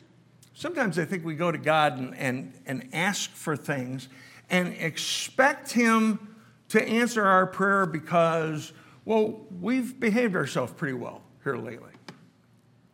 sometimes 0.54 0.98
I 0.98 1.04
think 1.04 1.24
we 1.24 1.34
go 1.34 1.52
to 1.52 1.58
God 1.58 1.98
and, 1.98 2.16
and, 2.16 2.52
and 2.66 2.88
ask 2.92 3.30
for 3.30 3.56
things 3.56 4.08
and 4.50 4.68
expect 4.74 5.72
Him 5.72 6.36
to 6.70 6.82
answer 6.86 7.24
our 7.24 7.46
prayer 7.46 7.86
because, 7.86 8.72
well, 9.04 9.40
we've 9.60 9.98
behaved 9.98 10.34
ourselves 10.34 10.72
pretty 10.72 10.94
well 10.94 11.22
here 11.44 11.56
lately. 11.56 11.92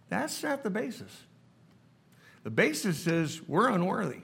That's 0.09 0.43
not 0.43 0.63
the 0.63 0.71
basis. 0.71 1.23
The 2.45 2.51
basis 2.51 3.07
is 3.07 3.47
we're 3.49 3.69
unworthy. 3.69 4.21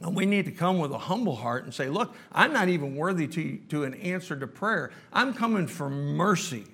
And 0.00 0.14
we 0.14 0.26
need 0.26 0.44
to 0.44 0.52
come 0.52 0.78
with 0.78 0.92
a 0.92 0.98
humble 0.98 1.34
heart 1.34 1.64
and 1.64 1.74
say, 1.74 1.88
Look, 1.88 2.14
I'm 2.32 2.52
not 2.52 2.68
even 2.68 2.94
worthy 2.94 3.26
to, 3.28 3.56
to 3.70 3.84
an 3.84 3.94
answer 3.94 4.36
to 4.36 4.46
prayer. 4.46 4.90
I'm 5.12 5.34
coming 5.34 5.66
for 5.66 5.90
mercy, 5.90 6.64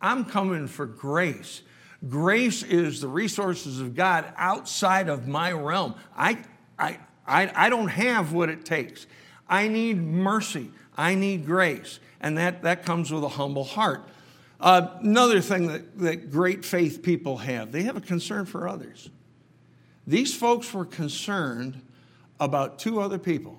I'm 0.00 0.24
coming 0.24 0.66
for 0.66 0.86
grace. 0.86 1.62
Grace 2.08 2.62
is 2.62 3.00
the 3.00 3.08
resources 3.08 3.80
of 3.80 3.94
God 3.94 4.26
outside 4.36 5.08
of 5.08 5.26
my 5.26 5.52
realm. 5.52 5.94
I, 6.14 6.42
I, 6.78 6.98
I, 7.26 7.50
I 7.54 7.68
don't 7.70 7.88
have 7.88 8.34
what 8.34 8.50
it 8.50 8.66
takes. 8.66 9.06
I 9.48 9.68
need 9.68 9.96
mercy, 9.96 10.70
I 10.96 11.14
need 11.14 11.46
grace. 11.46 12.00
And 12.20 12.36
that, 12.38 12.62
that 12.62 12.84
comes 12.84 13.10
with 13.10 13.24
a 13.24 13.28
humble 13.28 13.64
heart. 13.64 14.06
Uh, 14.60 14.88
another 15.00 15.40
thing 15.40 15.66
that, 15.68 15.98
that 15.98 16.30
great 16.30 16.64
faith 16.64 17.02
people 17.02 17.38
have, 17.38 17.72
they 17.72 17.82
have 17.82 17.96
a 17.96 18.00
concern 18.00 18.46
for 18.46 18.68
others. 18.68 19.10
These 20.06 20.34
folks 20.34 20.72
were 20.72 20.84
concerned 20.84 21.80
about 22.40 22.78
two 22.78 23.00
other 23.00 23.18
people. 23.18 23.58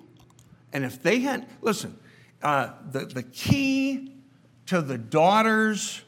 And 0.72 0.84
if 0.84 1.02
they 1.02 1.20
had, 1.20 1.48
listen, 1.62 1.98
uh, 2.42 2.70
the, 2.90 3.06
the 3.06 3.22
key 3.22 4.12
to 4.66 4.82
the 4.82 4.98
daughter's 4.98 6.02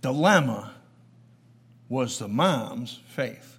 dilemma 0.00 0.74
was 1.88 2.18
the 2.18 2.28
mom's 2.28 3.00
faith. 3.08 3.58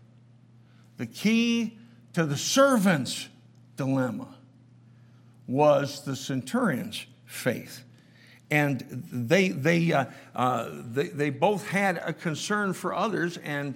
The 0.97 1.05
key 1.05 1.77
to 2.13 2.25
the 2.25 2.37
servant's 2.37 3.27
dilemma 3.75 4.35
was 5.47 6.05
the 6.05 6.15
centurion's 6.15 7.05
faith. 7.25 7.83
And 8.49 8.85
they, 9.11 9.49
they, 9.49 9.91
uh, 9.91 10.05
uh, 10.35 10.69
they, 10.71 11.07
they 11.07 11.29
both 11.29 11.67
had 11.67 11.97
a 11.97 12.13
concern 12.13 12.73
for 12.73 12.93
others, 12.95 13.37
and 13.37 13.75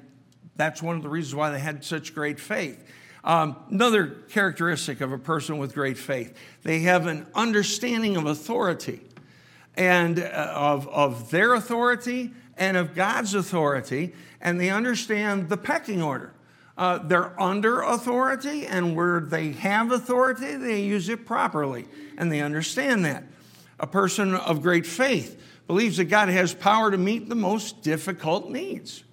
that's 0.55 0.81
one 0.81 0.95
of 0.95 1.03
the 1.03 1.09
reasons 1.09 1.35
why 1.35 1.49
they 1.49 1.59
had 1.59 1.83
such 1.83 2.13
great 2.13 2.39
faith. 2.39 2.83
Um, 3.23 3.57
another 3.69 4.07
characteristic 4.29 5.01
of 5.01 5.11
a 5.11 5.17
person 5.17 5.57
with 5.57 5.73
great 5.73 5.97
faith, 5.97 6.35
they 6.63 6.79
have 6.81 7.05
an 7.05 7.27
understanding 7.35 8.15
of 8.15 8.25
authority 8.25 9.01
and 9.75 10.19
uh, 10.19 10.53
of, 10.55 10.87
of 10.87 11.29
their 11.31 11.53
authority 11.53 12.31
and 12.57 12.77
of 12.77 12.95
God's 12.95 13.33
authority, 13.33 14.13
and 14.41 14.59
they 14.59 14.69
understand 14.69 15.49
the 15.49 15.57
pecking 15.57 16.01
order. 16.01 16.33
Uh, 16.77 16.97
they're 16.97 17.39
under 17.39 17.81
authority, 17.81 18.65
and 18.65 18.95
where 18.95 19.19
they 19.19 19.51
have 19.51 19.91
authority, 19.91 20.55
they 20.55 20.81
use 20.81 21.09
it 21.09 21.25
properly, 21.25 21.85
and 22.17 22.31
they 22.31 22.41
understand 22.41 23.03
that. 23.03 23.23
A 23.81 23.87
person 23.87 24.33
of 24.33 24.61
great 24.61 24.85
faith 24.85 25.41
believes 25.67 25.97
that 25.97 26.05
God 26.05 26.29
has 26.29 26.53
power 26.53 26.89
to 26.89 26.97
meet 26.97 27.27
the 27.27 27.35
most 27.35 27.81
difficult 27.81 28.49
needs. 28.49 29.03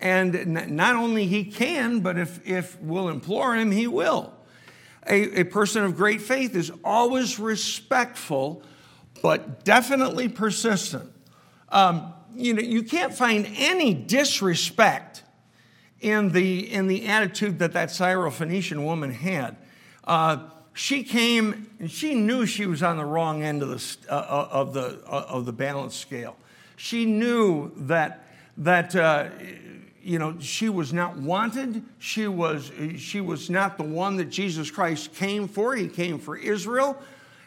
And 0.00 0.70
not 0.70 0.96
only 0.96 1.26
he 1.26 1.44
can, 1.44 2.00
but 2.00 2.18
if, 2.18 2.46
if 2.46 2.80
we'll 2.80 3.08
implore 3.08 3.54
him, 3.54 3.70
he 3.70 3.86
will. 3.86 4.32
A, 5.06 5.40
a 5.40 5.44
person 5.44 5.84
of 5.84 5.96
great 5.96 6.22
faith 6.22 6.54
is 6.54 6.72
always 6.82 7.38
respectful, 7.38 8.62
but 9.22 9.64
definitely 9.64 10.28
persistent. 10.28 11.12
Um, 11.68 12.14
you 12.34 12.54
know, 12.54 12.62
you 12.62 12.82
can't 12.82 13.12
find 13.12 13.46
any 13.56 13.92
disrespect 13.92 15.22
in 16.00 16.32
the, 16.32 16.72
in 16.72 16.86
the 16.86 17.06
attitude 17.06 17.58
that 17.58 17.72
that 17.74 17.90
Syrophoenician 17.90 18.84
woman 18.84 19.12
had. 19.12 19.56
Uh, 20.04 20.48
she 20.72 21.02
came 21.02 21.70
and 21.78 21.90
she 21.90 22.14
knew 22.14 22.46
she 22.46 22.66
was 22.66 22.82
on 22.82 22.96
the 22.96 23.04
wrong 23.04 23.42
end 23.42 23.62
of 23.62 23.68
the, 23.68 23.96
uh, 24.10 24.16
uh 24.16 24.48
of 24.50 24.72
the, 24.72 25.02
uh, 25.06 25.26
of 25.28 25.44
the 25.44 25.52
balance 25.52 25.94
scale. 25.94 26.36
She 26.76 27.04
knew 27.04 27.72
that, 27.76 28.26
that 28.56 28.96
uh, 28.96 29.28
you 30.10 30.18
know, 30.18 30.34
she 30.40 30.68
was 30.68 30.92
not 30.92 31.18
wanted. 31.18 31.84
She 32.00 32.26
was, 32.26 32.72
she 32.96 33.20
was 33.20 33.48
not 33.48 33.76
the 33.76 33.84
one 33.84 34.16
that 34.16 34.24
Jesus 34.24 34.68
Christ 34.68 35.14
came 35.14 35.46
for. 35.46 35.76
He 35.76 35.86
came 35.86 36.18
for 36.18 36.36
Israel. 36.36 37.00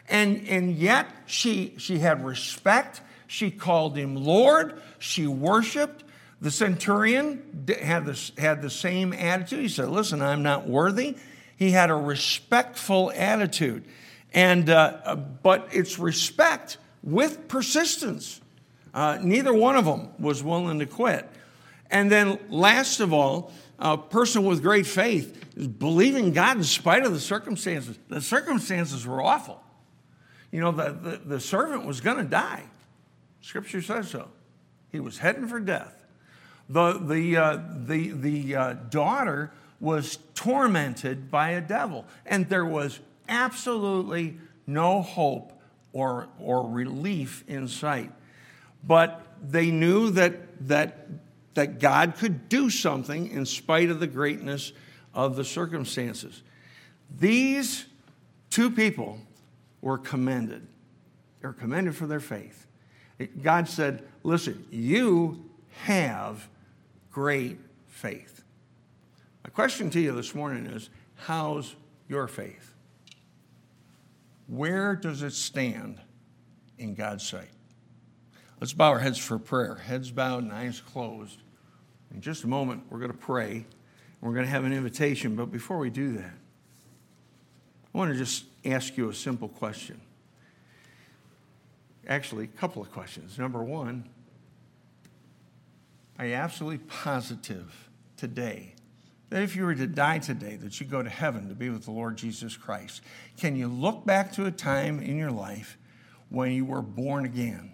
And, 0.08 0.48
and 0.48 0.74
yet 0.74 1.06
she, 1.26 1.74
she 1.76 1.98
had 1.98 2.24
respect. 2.24 3.02
She 3.26 3.50
called 3.50 3.98
him 3.98 4.16
Lord. 4.16 4.80
She 4.98 5.26
worshiped. 5.26 6.04
The 6.40 6.50
centurion 6.50 7.66
had, 7.82 8.06
this, 8.06 8.32
had 8.38 8.62
the 8.62 8.70
same 8.70 9.12
attitude. 9.12 9.60
He 9.60 9.68
said, 9.68 9.90
Listen, 9.90 10.22
I'm 10.22 10.42
not 10.42 10.66
worthy. 10.66 11.18
He 11.58 11.70
had 11.70 11.90
a 11.90 11.94
respectful 11.94 13.12
attitude. 13.14 13.84
And, 14.32 14.70
uh, 14.70 15.16
but 15.42 15.68
it's 15.70 15.98
respect 15.98 16.78
with 17.02 17.46
persistence. 17.46 18.40
Uh, 18.94 19.18
neither 19.20 19.52
one 19.52 19.76
of 19.76 19.84
them 19.84 20.08
was 20.18 20.42
willing 20.42 20.78
to 20.78 20.86
quit. 20.86 21.28
And 21.94 22.10
then, 22.10 22.40
last 22.50 22.98
of 22.98 23.12
all, 23.12 23.52
a 23.78 23.96
person 23.96 24.44
with 24.44 24.62
great 24.62 24.84
faith 24.84 25.54
is 25.56 25.68
believing 25.68 26.32
God 26.32 26.56
in 26.56 26.64
spite 26.64 27.06
of 27.06 27.12
the 27.12 27.20
circumstances. 27.20 27.96
The 28.08 28.20
circumstances 28.20 29.06
were 29.06 29.22
awful. 29.22 29.62
You 30.50 30.60
know, 30.60 30.72
the, 30.72 30.90
the, 30.90 31.20
the 31.24 31.40
servant 31.40 31.86
was 31.86 32.00
going 32.00 32.16
to 32.16 32.24
die. 32.24 32.64
Scripture 33.42 33.80
says 33.80 34.10
so. 34.10 34.28
He 34.90 34.98
was 34.98 35.18
heading 35.18 35.46
for 35.46 35.60
death. 35.60 35.94
The, 36.68 36.98
the, 36.98 37.36
uh, 37.36 37.60
the, 37.72 38.10
the 38.10 38.56
uh, 38.56 38.72
daughter 38.90 39.52
was 39.78 40.18
tormented 40.34 41.30
by 41.30 41.50
a 41.50 41.60
devil, 41.60 42.06
and 42.26 42.48
there 42.48 42.66
was 42.66 42.98
absolutely 43.28 44.38
no 44.66 45.00
hope 45.00 45.52
or, 45.92 46.26
or 46.40 46.68
relief 46.68 47.44
in 47.46 47.68
sight. 47.68 48.10
But 48.82 49.24
they 49.40 49.70
knew 49.70 50.10
that, 50.10 50.66
that 50.66 51.06
that 51.54 51.78
God 51.78 52.16
could 52.16 52.48
do 52.48 52.68
something 52.70 53.28
in 53.30 53.46
spite 53.46 53.90
of 53.90 54.00
the 54.00 54.06
greatness 54.06 54.72
of 55.12 55.36
the 55.36 55.44
circumstances. 55.44 56.42
These 57.18 57.86
two 58.50 58.70
people 58.70 59.18
were 59.80 59.98
commended. 59.98 60.66
They 61.40 61.48
were 61.48 61.54
commended 61.54 61.94
for 61.96 62.06
their 62.06 62.20
faith. 62.20 62.66
God 63.42 63.68
said, 63.68 64.02
Listen, 64.22 64.66
you 64.70 65.44
have 65.82 66.48
great 67.10 67.58
faith. 67.86 68.42
My 69.44 69.50
question 69.50 69.90
to 69.90 70.00
you 70.00 70.12
this 70.12 70.34
morning 70.34 70.66
is 70.66 70.90
How's 71.14 71.76
your 72.08 72.26
faith? 72.26 72.74
Where 74.46 74.96
does 74.96 75.22
it 75.22 75.32
stand 75.32 76.00
in 76.78 76.94
God's 76.94 77.26
sight? 77.26 77.50
Let's 78.60 78.72
bow 78.72 78.90
our 78.90 78.98
heads 78.98 79.18
for 79.18 79.38
prayer. 79.38 79.76
Heads 79.76 80.10
bowed 80.10 80.42
and 80.42 80.52
eyes 80.52 80.80
closed. 80.80 81.40
In 82.14 82.20
just 82.20 82.44
a 82.44 82.46
moment, 82.46 82.84
we're 82.88 83.00
going 83.00 83.10
to 83.10 83.16
pray. 83.18 83.52
and 83.52 83.64
We're 84.22 84.34
going 84.34 84.46
to 84.46 84.50
have 84.50 84.64
an 84.64 84.72
invitation. 84.72 85.34
But 85.36 85.50
before 85.50 85.78
we 85.78 85.90
do 85.90 86.12
that, 86.12 86.32
I 87.92 87.98
want 87.98 88.12
to 88.12 88.18
just 88.18 88.44
ask 88.64 88.96
you 88.96 89.10
a 89.10 89.14
simple 89.14 89.48
question. 89.48 90.00
Actually, 92.06 92.44
a 92.44 92.48
couple 92.58 92.80
of 92.80 92.90
questions. 92.92 93.38
Number 93.38 93.62
one, 93.62 94.08
are 96.18 96.26
you 96.26 96.34
absolutely 96.34 96.78
positive 96.78 97.88
today 98.16 98.74
that 99.30 99.42
if 99.42 99.56
you 99.56 99.64
were 99.64 99.74
to 99.74 99.86
die 99.86 100.18
today, 100.18 100.54
that 100.56 100.80
you 100.80 100.86
go 100.86 101.02
to 101.02 101.10
heaven 101.10 101.48
to 101.48 101.54
be 101.54 101.68
with 101.68 101.84
the 101.84 101.90
Lord 101.90 102.16
Jesus 102.16 102.56
Christ? 102.56 103.00
Can 103.36 103.56
you 103.56 103.66
look 103.66 104.06
back 104.06 104.32
to 104.34 104.46
a 104.46 104.50
time 104.52 105.00
in 105.00 105.16
your 105.16 105.32
life 105.32 105.76
when 106.28 106.52
you 106.52 106.64
were 106.64 106.82
born 106.82 107.24
again, 107.24 107.72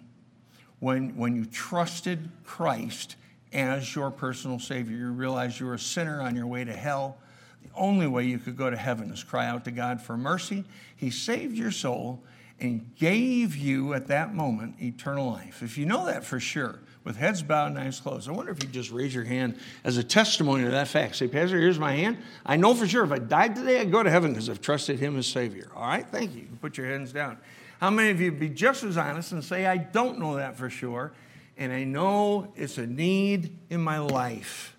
when, 0.78 1.16
when 1.16 1.36
you 1.36 1.44
trusted 1.44 2.30
Christ 2.44 3.16
as 3.52 3.94
your 3.94 4.10
personal 4.10 4.58
Savior. 4.58 4.96
You 4.96 5.10
realize 5.12 5.58
you're 5.58 5.74
a 5.74 5.78
sinner 5.78 6.20
on 6.20 6.36
your 6.36 6.46
way 6.46 6.64
to 6.64 6.72
hell. 6.72 7.18
The 7.62 7.70
only 7.74 8.06
way 8.06 8.24
you 8.24 8.38
could 8.38 8.56
go 8.56 8.70
to 8.70 8.76
heaven 8.76 9.10
is 9.10 9.22
cry 9.22 9.46
out 9.46 9.64
to 9.64 9.70
God 9.70 10.00
for 10.00 10.16
mercy. 10.16 10.64
He 10.96 11.10
saved 11.10 11.56
your 11.56 11.70
soul 11.70 12.22
and 12.60 12.94
gave 12.96 13.56
you 13.56 13.94
at 13.94 14.06
that 14.08 14.34
moment 14.34 14.76
eternal 14.80 15.30
life. 15.30 15.62
If 15.62 15.78
you 15.78 15.86
know 15.86 16.06
that 16.06 16.24
for 16.24 16.38
sure, 16.38 16.78
with 17.04 17.16
heads 17.16 17.42
bowed 17.42 17.68
and 17.68 17.78
eyes 17.78 17.98
closed, 17.98 18.28
I 18.28 18.32
wonder 18.32 18.52
if 18.52 18.62
you 18.62 18.68
just 18.68 18.90
raise 18.90 19.14
your 19.14 19.24
hand 19.24 19.58
as 19.84 19.96
a 19.96 20.04
testimony 20.04 20.64
to 20.64 20.70
that 20.70 20.88
fact. 20.88 21.16
Say, 21.16 21.28
Pastor, 21.28 21.58
here's 21.58 21.78
my 21.78 21.94
hand. 21.94 22.18
I 22.44 22.56
know 22.56 22.74
for 22.74 22.86
sure 22.86 23.04
if 23.04 23.12
I 23.12 23.18
died 23.18 23.56
today, 23.56 23.80
I'd 23.80 23.90
go 23.90 24.02
to 24.02 24.10
heaven 24.10 24.32
because 24.32 24.50
I've 24.50 24.60
trusted 24.60 24.98
Him 24.98 25.16
as 25.16 25.26
Savior. 25.26 25.70
All 25.74 25.86
right, 25.86 26.06
thank 26.06 26.34
you. 26.34 26.46
Put 26.60 26.76
your 26.76 26.86
hands 26.86 27.12
down. 27.12 27.38
How 27.80 27.88
many 27.88 28.10
of 28.10 28.20
you 28.20 28.30
be 28.30 28.50
just 28.50 28.84
as 28.84 28.98
honest 28.98 29.32
and 29.32 29.42
say, 29.42 29.64
I 29.64 29.78
don't 29.78 30.18
know 30.18 30.36
that 30.36 30.58
for 30.58 30.68
sure? 30.68 31.12
And 31.60 31.74
I 31.74 31.84
know 31.84 32.52
it's 32.56 32.78
a 32.78 32.86
need 32.86 33.54
in 33.68 33.82
my 33.82 33.98
life. 33.98 34.78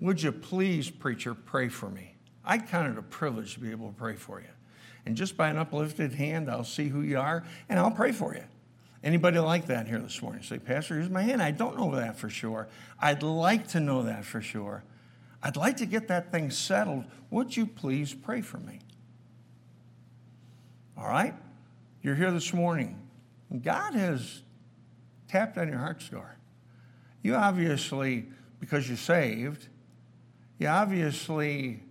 Would 0.00 0.22
you 0.22 0.32
please, 0.32 0.90
preacher, 0.90 1.34
pray 1.34 1.70
for 1.70 1.88
me? 1.88 2.14
I 2.44 2.58
count 2.58 2.92
it 2.92 2.98
a 2.98 3.02
privilege 3.02 3.54
to 3.54 3.60
be 3.60 3.70
able 3.70 3.88
to 3.88 3.94
pray 3.94 4.14
for 4.14 4.38
you. 4.38 4.46
And 5.06 5.16
just 5.16 5.34
by 5.34 5.48
an 5.48 5.56
uplifted 5.56 6.12
hand, 6.12 6.50
I'll 6.50 6.62
see 6.62 6.88
who 6.88 7.00
you 7.00 7.18
are 7.18 7.42
and 7.70 7.78
I'll 7.78 7.90
pray 7.90 8.12
for 8.12 8.34
you. 8.34 8.44
Anybody 9.02 9.38
like 9.38 9.66
that 9.66 9.88
here 9.88 9.98
this 9.98 10.20
morning? 10.20 10.42
Say, 10.42 10.58
Pastor, 10.58 10.96
here's 10.96 11.08
my 11.08 11.22
hand. 11.22 11.42
I 11.42 11.50
don't 11.50 11.78
know 11.78 11.94
that 11.96 12.18
for 12.18 12.28
sure. 12.28 12.68
I'd 13.00 13.22
like 13.22 13.68
to 13.68 13.80
know 13.80 14.02
that 14.02 14.26
for 14.26 14.42
sure. 14.42 14.84
I'd 15.42 15.56
like 15.56 15.78
to 15.78 15.86
get 15.86 16.08
that 16.08 16.30
thing 16.30 16.50
settled. 16.50 17.04
Would 17.30 17.56
you 17.56 17.64
please 17.66 18.12
pray 18.12 18.42
for 18.42 18.58
me? 18.58 18.80
All 20.98 21.08
right? 21.08 21.34
You're 22.02 22.14
here 22.14 22.30
this 22.30 22.52
morning. 22.52 23.00
God 23.62 23.94
has 23.94 24.42
tapped 25.34 25.58
on 25.58 25.68
your 25.68 25.78
heart's 25.78 26.08
door. 26.08 26.36
You 27.20 27.34
obviously, 27.34 28.26
because 28.60 28.86
you're 28.86 28.96
saved, 28.96 29.66
you 30.58 30.68
obviously 30.68 31.82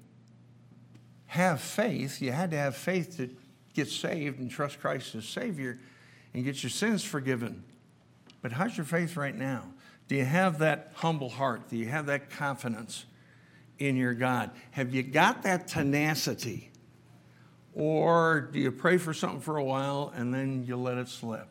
have 1.26 1.60
faith. 1.60 2.22
You 2.22 2.32
had 2.32 2.52
to 2.52 2.58
have 2.58 2.74
faith 2.74 3.18
to 3.18 3.30
get 3.74 3.90
saved 3.90 4.40
and 4.40 4.50
trust 4.50 4.80
Christ 4.80 5.14
as 5.16 5.26
Savior 5.26 5.78
and 6.34 6.46
get 6.46 6.64
your 6.64 6.70
sins 6.70 7.04
forgiven. 7.04 7.66
But 8.42 8.54
how's 8.54 8.78
your 8.78 8.86
faith 8.86 9.18
right 9.18 9.36
now? 9.36 9.66
Do 10.08 10.16
you 10.16 10.24
have 10.24 10.60
that 10.60 10.92
humble 10.96 11.30
heart? 11.30 11.68
Do 11.70 11.76
you 11.76 11.88
have 11.88 12.06
that 12.06 12.30
confidence 12.30 13.06
in 13.78 13.98
your 13.98 14.14
God? 14.14 14.52
Have 14.72 14.96
you 14.96 15.04
got 15.04 15.44
that 15.44 15.68
tenacity? 15.68 16.72
Or 17.74 18.40
do 18.54 18.60
you 18.60 18.72
pray 18.72 18.98
for 18.98 19.14
something 19.14 19.42
for 19.42 19.58
a 19.58 19.64
while 19.64 20.14
and 20.16 20.34
then 20.34 20.64
you 20.66 20.78
let 20.78 20.98
it 20.98 21.10
slip? 21.10 21.50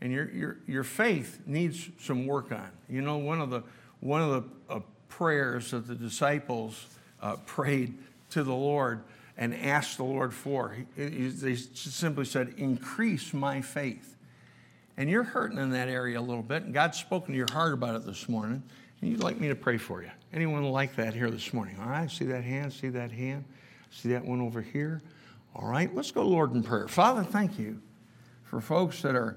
And 0.00 0.12
your, 0.12 0.30
your, 0.30 0.56
your 0.66 0.84
faith 0.84 1.40
needs 1.46 1.88
some 2.00 2.26
work 2.26 2.52
on. 2.52 2.68
You 2.88 3.02
know, 3.02 3.16
one 3.16 3.40
of 3.40 3.50
the, 3.50 3.62
one 4.00 4.20
of 4.20 4.30
the 4.30 4.74
uh, 4.74 4.80
prayers 5.08 5.70
that 5.70 5.86
the 5.86 5.94
disciples 5.94 6.86
uh, 7.22 7.36
prayed 7.46 7.96
to 8.30 8.42
the 8.42 8.54
Lord 8.54 9.02
and 9.38 9.54
asked 9.54 9.96
the 9.96 10.04
Lord 10.04 10.32
for, 10.32 10.76
he, 10.96 11.02
he, 11.02 11.28
they 11.28 11.56
simply 11.56 12.24
said, 12.24 12.54
Increase 12.56 13.34
my 13.34 13.60
faith. 13.60 14.16
And 14.96 15.10
you're 15.10 15.24
hurting 15.24 15.58
in 15.58 15.70
that 15.70 15.88
area 15.88 16.18
a 16.18 16.22
little 16.22 16.42
bit, 16.42 16.62
and 16.62 16.72
God's 16.72 16.98
spoken 16.98 17.32
to 17.32 17.36
your 17.36 17.50
heart 17.52 17.74
about 17.74 17.96
it 17.96 18.06
this 18.06 18.30
morning, 18.30 18.62
and 19.00 19.10
you'd 19.10 19.22
like 19.22 19.38
me 19.38 19.48
to 19.48 19.54
pray 19.54 19.76
for 19.76 20.02
you. 20.02 20.10
Anyone 20.32 20.64
like 20.64 20.96
that 20.96 21.12
here 21.12 21.30
this 21.30 21.52
morning? 21.52 21.76
All 21.80 21.88
right, 21.88 22.10
see 22.10 22.24
that 22.26 22.44
hand, 22.44 22.72
see 22.72 22.88
that 22.88 23.12
hand, 23.12 23.44
see 23.90 24.08
that 24.10 24.24
one 24.24 24.40
over 24.40 24.62
here. 24.62 25.02
All 25.54 25.68
right, 25.68 25.94
let's 25.94 26.10
go, 26.10 26.22
Lord, 26.26 26.54
in 26.54 26.62
prayer. 26.62 26.88
Father, 26.88 27.22
thank 27.22 27.58
you 27.58 27.80
for 28.44 28.60
folks 28.60 29.02
that 29.02 29.14
are 29.14 29.36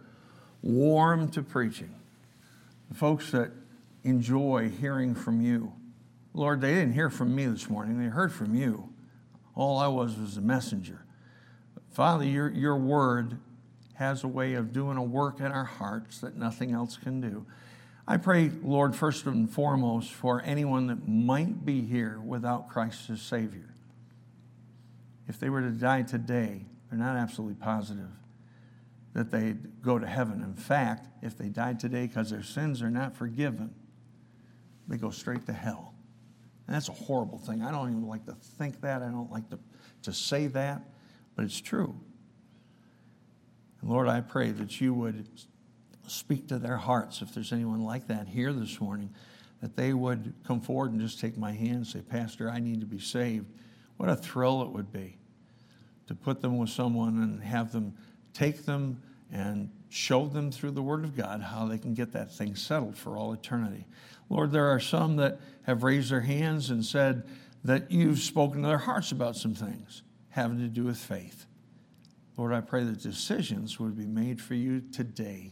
warm 0.62 1.30
to 1.30 1.42
preaching, 1.42 1.94
the 2.90 2.96
folks 2.96 3.32
that 3.32 3.52
enjoy 4.04 4.70
hearing 4.70 5.16
from 5.16 5.42
you. 5.42 5.74
Lord, 6.34 6.62
they 6.62 6.74
didn't 6.74 6.94
hear 6.94 7.10
from 7.10 7.36
me 7.36 7.46
this 7.46 7.70
morning, 7.70 8.00
they 8.00 8.10
heard 8.10 8.32
from 8.32 8.56
you. 8.56 8.90
All 9.56 9.78
I 9.78 9.88
was 9.88 10.18
was 10.18 10.38
a 10.38 10.42
messenger. 10.42 11.06
Father, 11.92 12.24
your, 12.24 12.50
your 12.50 12.78
word 12.78 13.38
has 13.96 14.24
a 14.24 14.28
way 14.28 14.54
of 14.54 14.72
doing 14.72 14.98
a 14.98 15.04
work 15.04 15.40
in 15.40 15.48
our 15.48 15.66
hearts 15.66 16.20
that 16.20 16.38
nothing 16.38 16.72
else 16.72 16.96
can 16.96 17.20
do. 17.20 17.46
I 18.08 18.18
pray, 18.18 18.50
Lord, 18.64 18.96
first 18.96 19.26
and 19.26 19.50
foremost, 19.50 20.12
for 20.12 20.42
anyone 20.44 20.88
that 20.88 21.08
might 21.08 21.66
be 21.66 21.82
here 21.82 22.20
without 22.26 22.70
Christ 22.70 23.10
as 23.10 23.22
Savior. 23.22 23.74
If 25.28 25.40
they 25.40 25.50
were 25.50 25.62
to 25.62 25.70
die 25.72 26.04
today, 26.04 26.62
they're 26.90 26.98
not 26.98 27.18
absolutely 27.18 27.56
positive 27.56 28.10
that 29.14 29.32
they'd 29.32 29.82
go 29.82 29.98
to 29.98 30.08
heaven. 30.08 30.44
In 30.44 30.54
fact, 30.54 31.08
if 31.22 31.38
they 31.38 31.50
died 31.50 31.80
today 31.80 32.08
because 32.08 32.30
their 32.30 32.44
sins 32.44 32.82
are 32.82 32.92
not 32.92 33.16
forgiven, 33.16 33.74
they 34.88 34.98
go 34.98 35.10
straight 35.10 35.46
to 35.48 35.54
hell. 35.54 35.94
And 36.68 36.76
that's 36.76 36.90
a 36.90 36.94
horrible 36.94 37.40
thing. 37.40 37.64
I 37.64 37.72
don't 37.72 37.90
even 37.90 38.08
like 38.08 38.26
to 38.28 38.34
think 38.34 38.82
that. 38.82 39.02
I 39.02 39.08
don't 39.08 39.32
like 39.32 39.50
to, 39.50 39.60
to 40.04 40.14
say 40.14 40.48
that, 40.48 40.84
but 41.36 41.46
it's 41.46 41.60
true. 41.60 42.00
And 43.82 43.90
Lord, 43.90 44.08
I 44.08 44.22
pray 44.22 44.52
that 44.52 44.80
you 44.80 44.94
would 44.94 45.28
speak 46.08 46.48
to 46.50 46.60
their 46.60 46.78
hearts 46.78 47.22
if 47.22 47.34
there's 47.34 47.54
anyone 47.54 47.84
like 47.84 48.08
that 48.08 48.28
here 48.28 48.54
this 48.54 48.80
morning, 48.80 49.14
that 49.62 49.76
they 49.76 49.94
would 49.94 50.34
come 50.46 50.62
forward 50.62 50.92
and 50.92 51.02
just 51.02 51.20
take 51.20 51.38
my 51.38 51.52
hand 51.52 51.76
and 51.76 51.88
say, 51.88 52.02
Pastor, 52.02 52.50
I 52.50 52.60
need 52.60 52.82
to 52.82 52.86
be 52.86 53.00
saved. 53.00 53.48
What 53.98 54.10
a 54.10 54.16
thrill 54.16 54.62
it 54.62 54.70
would 54.70 54.92
be 54.92 55.18
to 56.08 56.16
put 56.16 56.42
them 56.42 56.58
with 56.58 56.70
someone 56.70 57.22
and 57.22 57.44
have 57.44 57.72
them 57.72 57.94
take 58.34 58.66
them 58.66 59.02
and 59.32 59.70
show 59.90 60.28
them 60.28 60.52
through 60.52 60.72
the 60.72 60.82
Word 60.82 61.04
of 61.04 61.16
God 61.16 61.42
how 61.42 61.66
they 61.66 61.78
can 61.78 61.94
get 61.94 62.14
that 62.14 62.32
thing 62.32 62.56
settled 62.56 62.98
for 62.98 63.18
all 63.18 63.34
eternity. 63.34 63.86
Lord, 64.30 64.52
there 64.52 64.68
are 64.68 64.80
some 64.80 65.16
that 65.18 65.40
have 65.64 65.84
raised 65.84 66.12
their 66.12 66.22
hands 66.22 66.70
and 66.70 66.86
said 66.86 67.28
that 67.64 67.92
you've 67.92 68.20
spoken 68.20 68.62
to 68.62 68.68
their 68.68 68.78
hearts 68.78 69.12
about 69.12 69.36
some 69.36 69.56
things 69.56 70.04
having 70.30 70.60
to 70.60 70.68
do 70.68 70.86
with 70.86 70.98
faith. 70.98 71.46
Lord, 72.38 72.54
I 72.54 72.62
pray 72.62 72.84
that 72.84 73.02
decisions 73.02 73.80
would 73.80 73.98
be 73.98 74.06
made 74.06 74.40
for 74.40 74.54
you 74.54 74.82
today. 74.82 75.52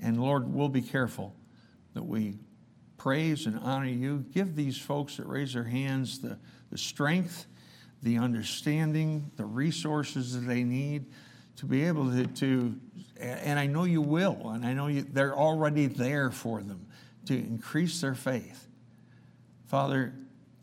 And 0.00 0.20
Lord, 0.20 0.52
we'll 0.52 0.68
be 0.68 0.82
careful 0.82 1.36
that 1.94 2.02
we 2.02 2.38
praise 2.96 3.46
and 3.46 3.58
honor 3.58 3.86
you. 3.86 4.24
Give 4.32 4.56
these 4.56 4.78
folks 4.78 5.18
that 5.18 5.26
raise 5.26 5.52
their 5.52 5.64
hands 5.64 6.20
the, 6.20 6.38
the 6.70 6.78
strength, 6.78 7.46
the 8.02 8.18
understanding, 8.18 9.30
the 9.36 9.44
resources 9.44 10.34
that 10.34 10.40
they 10.40 10.64
need 10.64 11.06
to 11.56 11.66
be 11.66 11.84
able 11.84 12.10
to, 12.10 12.26
to 12.26 12.80
and 13.20 13.58
I 13.58 13.66
know 13.66 13.84
you 13.84 14.02
will, 14.02 14.50
and 14.50 14.66
I 14.66 14.72
know 14.72 14.88
you, 14.88 15.02
they're 15.02 15.36
already 15.36 15.86
there 15.86 16.30
for 16.30 16.60
them 16.60 16.86
to 17.26 17.34
increase 17.34 18.00
their 18.00 18.14
faith. 18.14 18.66
Father, 19.66 20.12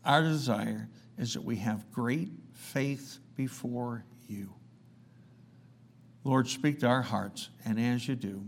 our 0.04 0.22
desire 0.22 0.88
is 1.18 1.34
that 1.34 1.44
we 1.44 1.56
have 1.56 1.90
great 1.90 2.30
faith 2.52 3.18
before 3.36 4.04
you. 4.28 4.52
Lord, 6.24 6.48
speak 6.48 6.80
to 6.80 6.86
our 6.86 7.02
hearts, 7.02 7.48
and 7.64 7.80
as 7.80 8.06
you 8.06 8.14
do, 8.14 8.44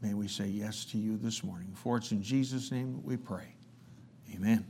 may 0.00 0.14
we 0.14 0.28
say 0.28 0.46
yes 0.46 0.84
to 0.86 0.98
you 0.98 1.16
this 1.16 1.42
morning. 1.42 1.72
For 1.74 1.96
it's 1.96 2.12
in 2.12 2.22
Jesus' 2.22 2.70
name 2.70 2.92
that 2.92 3.04
we 3.04 3.16
pray. 3.16 3.54
Amen. 4.34 4.64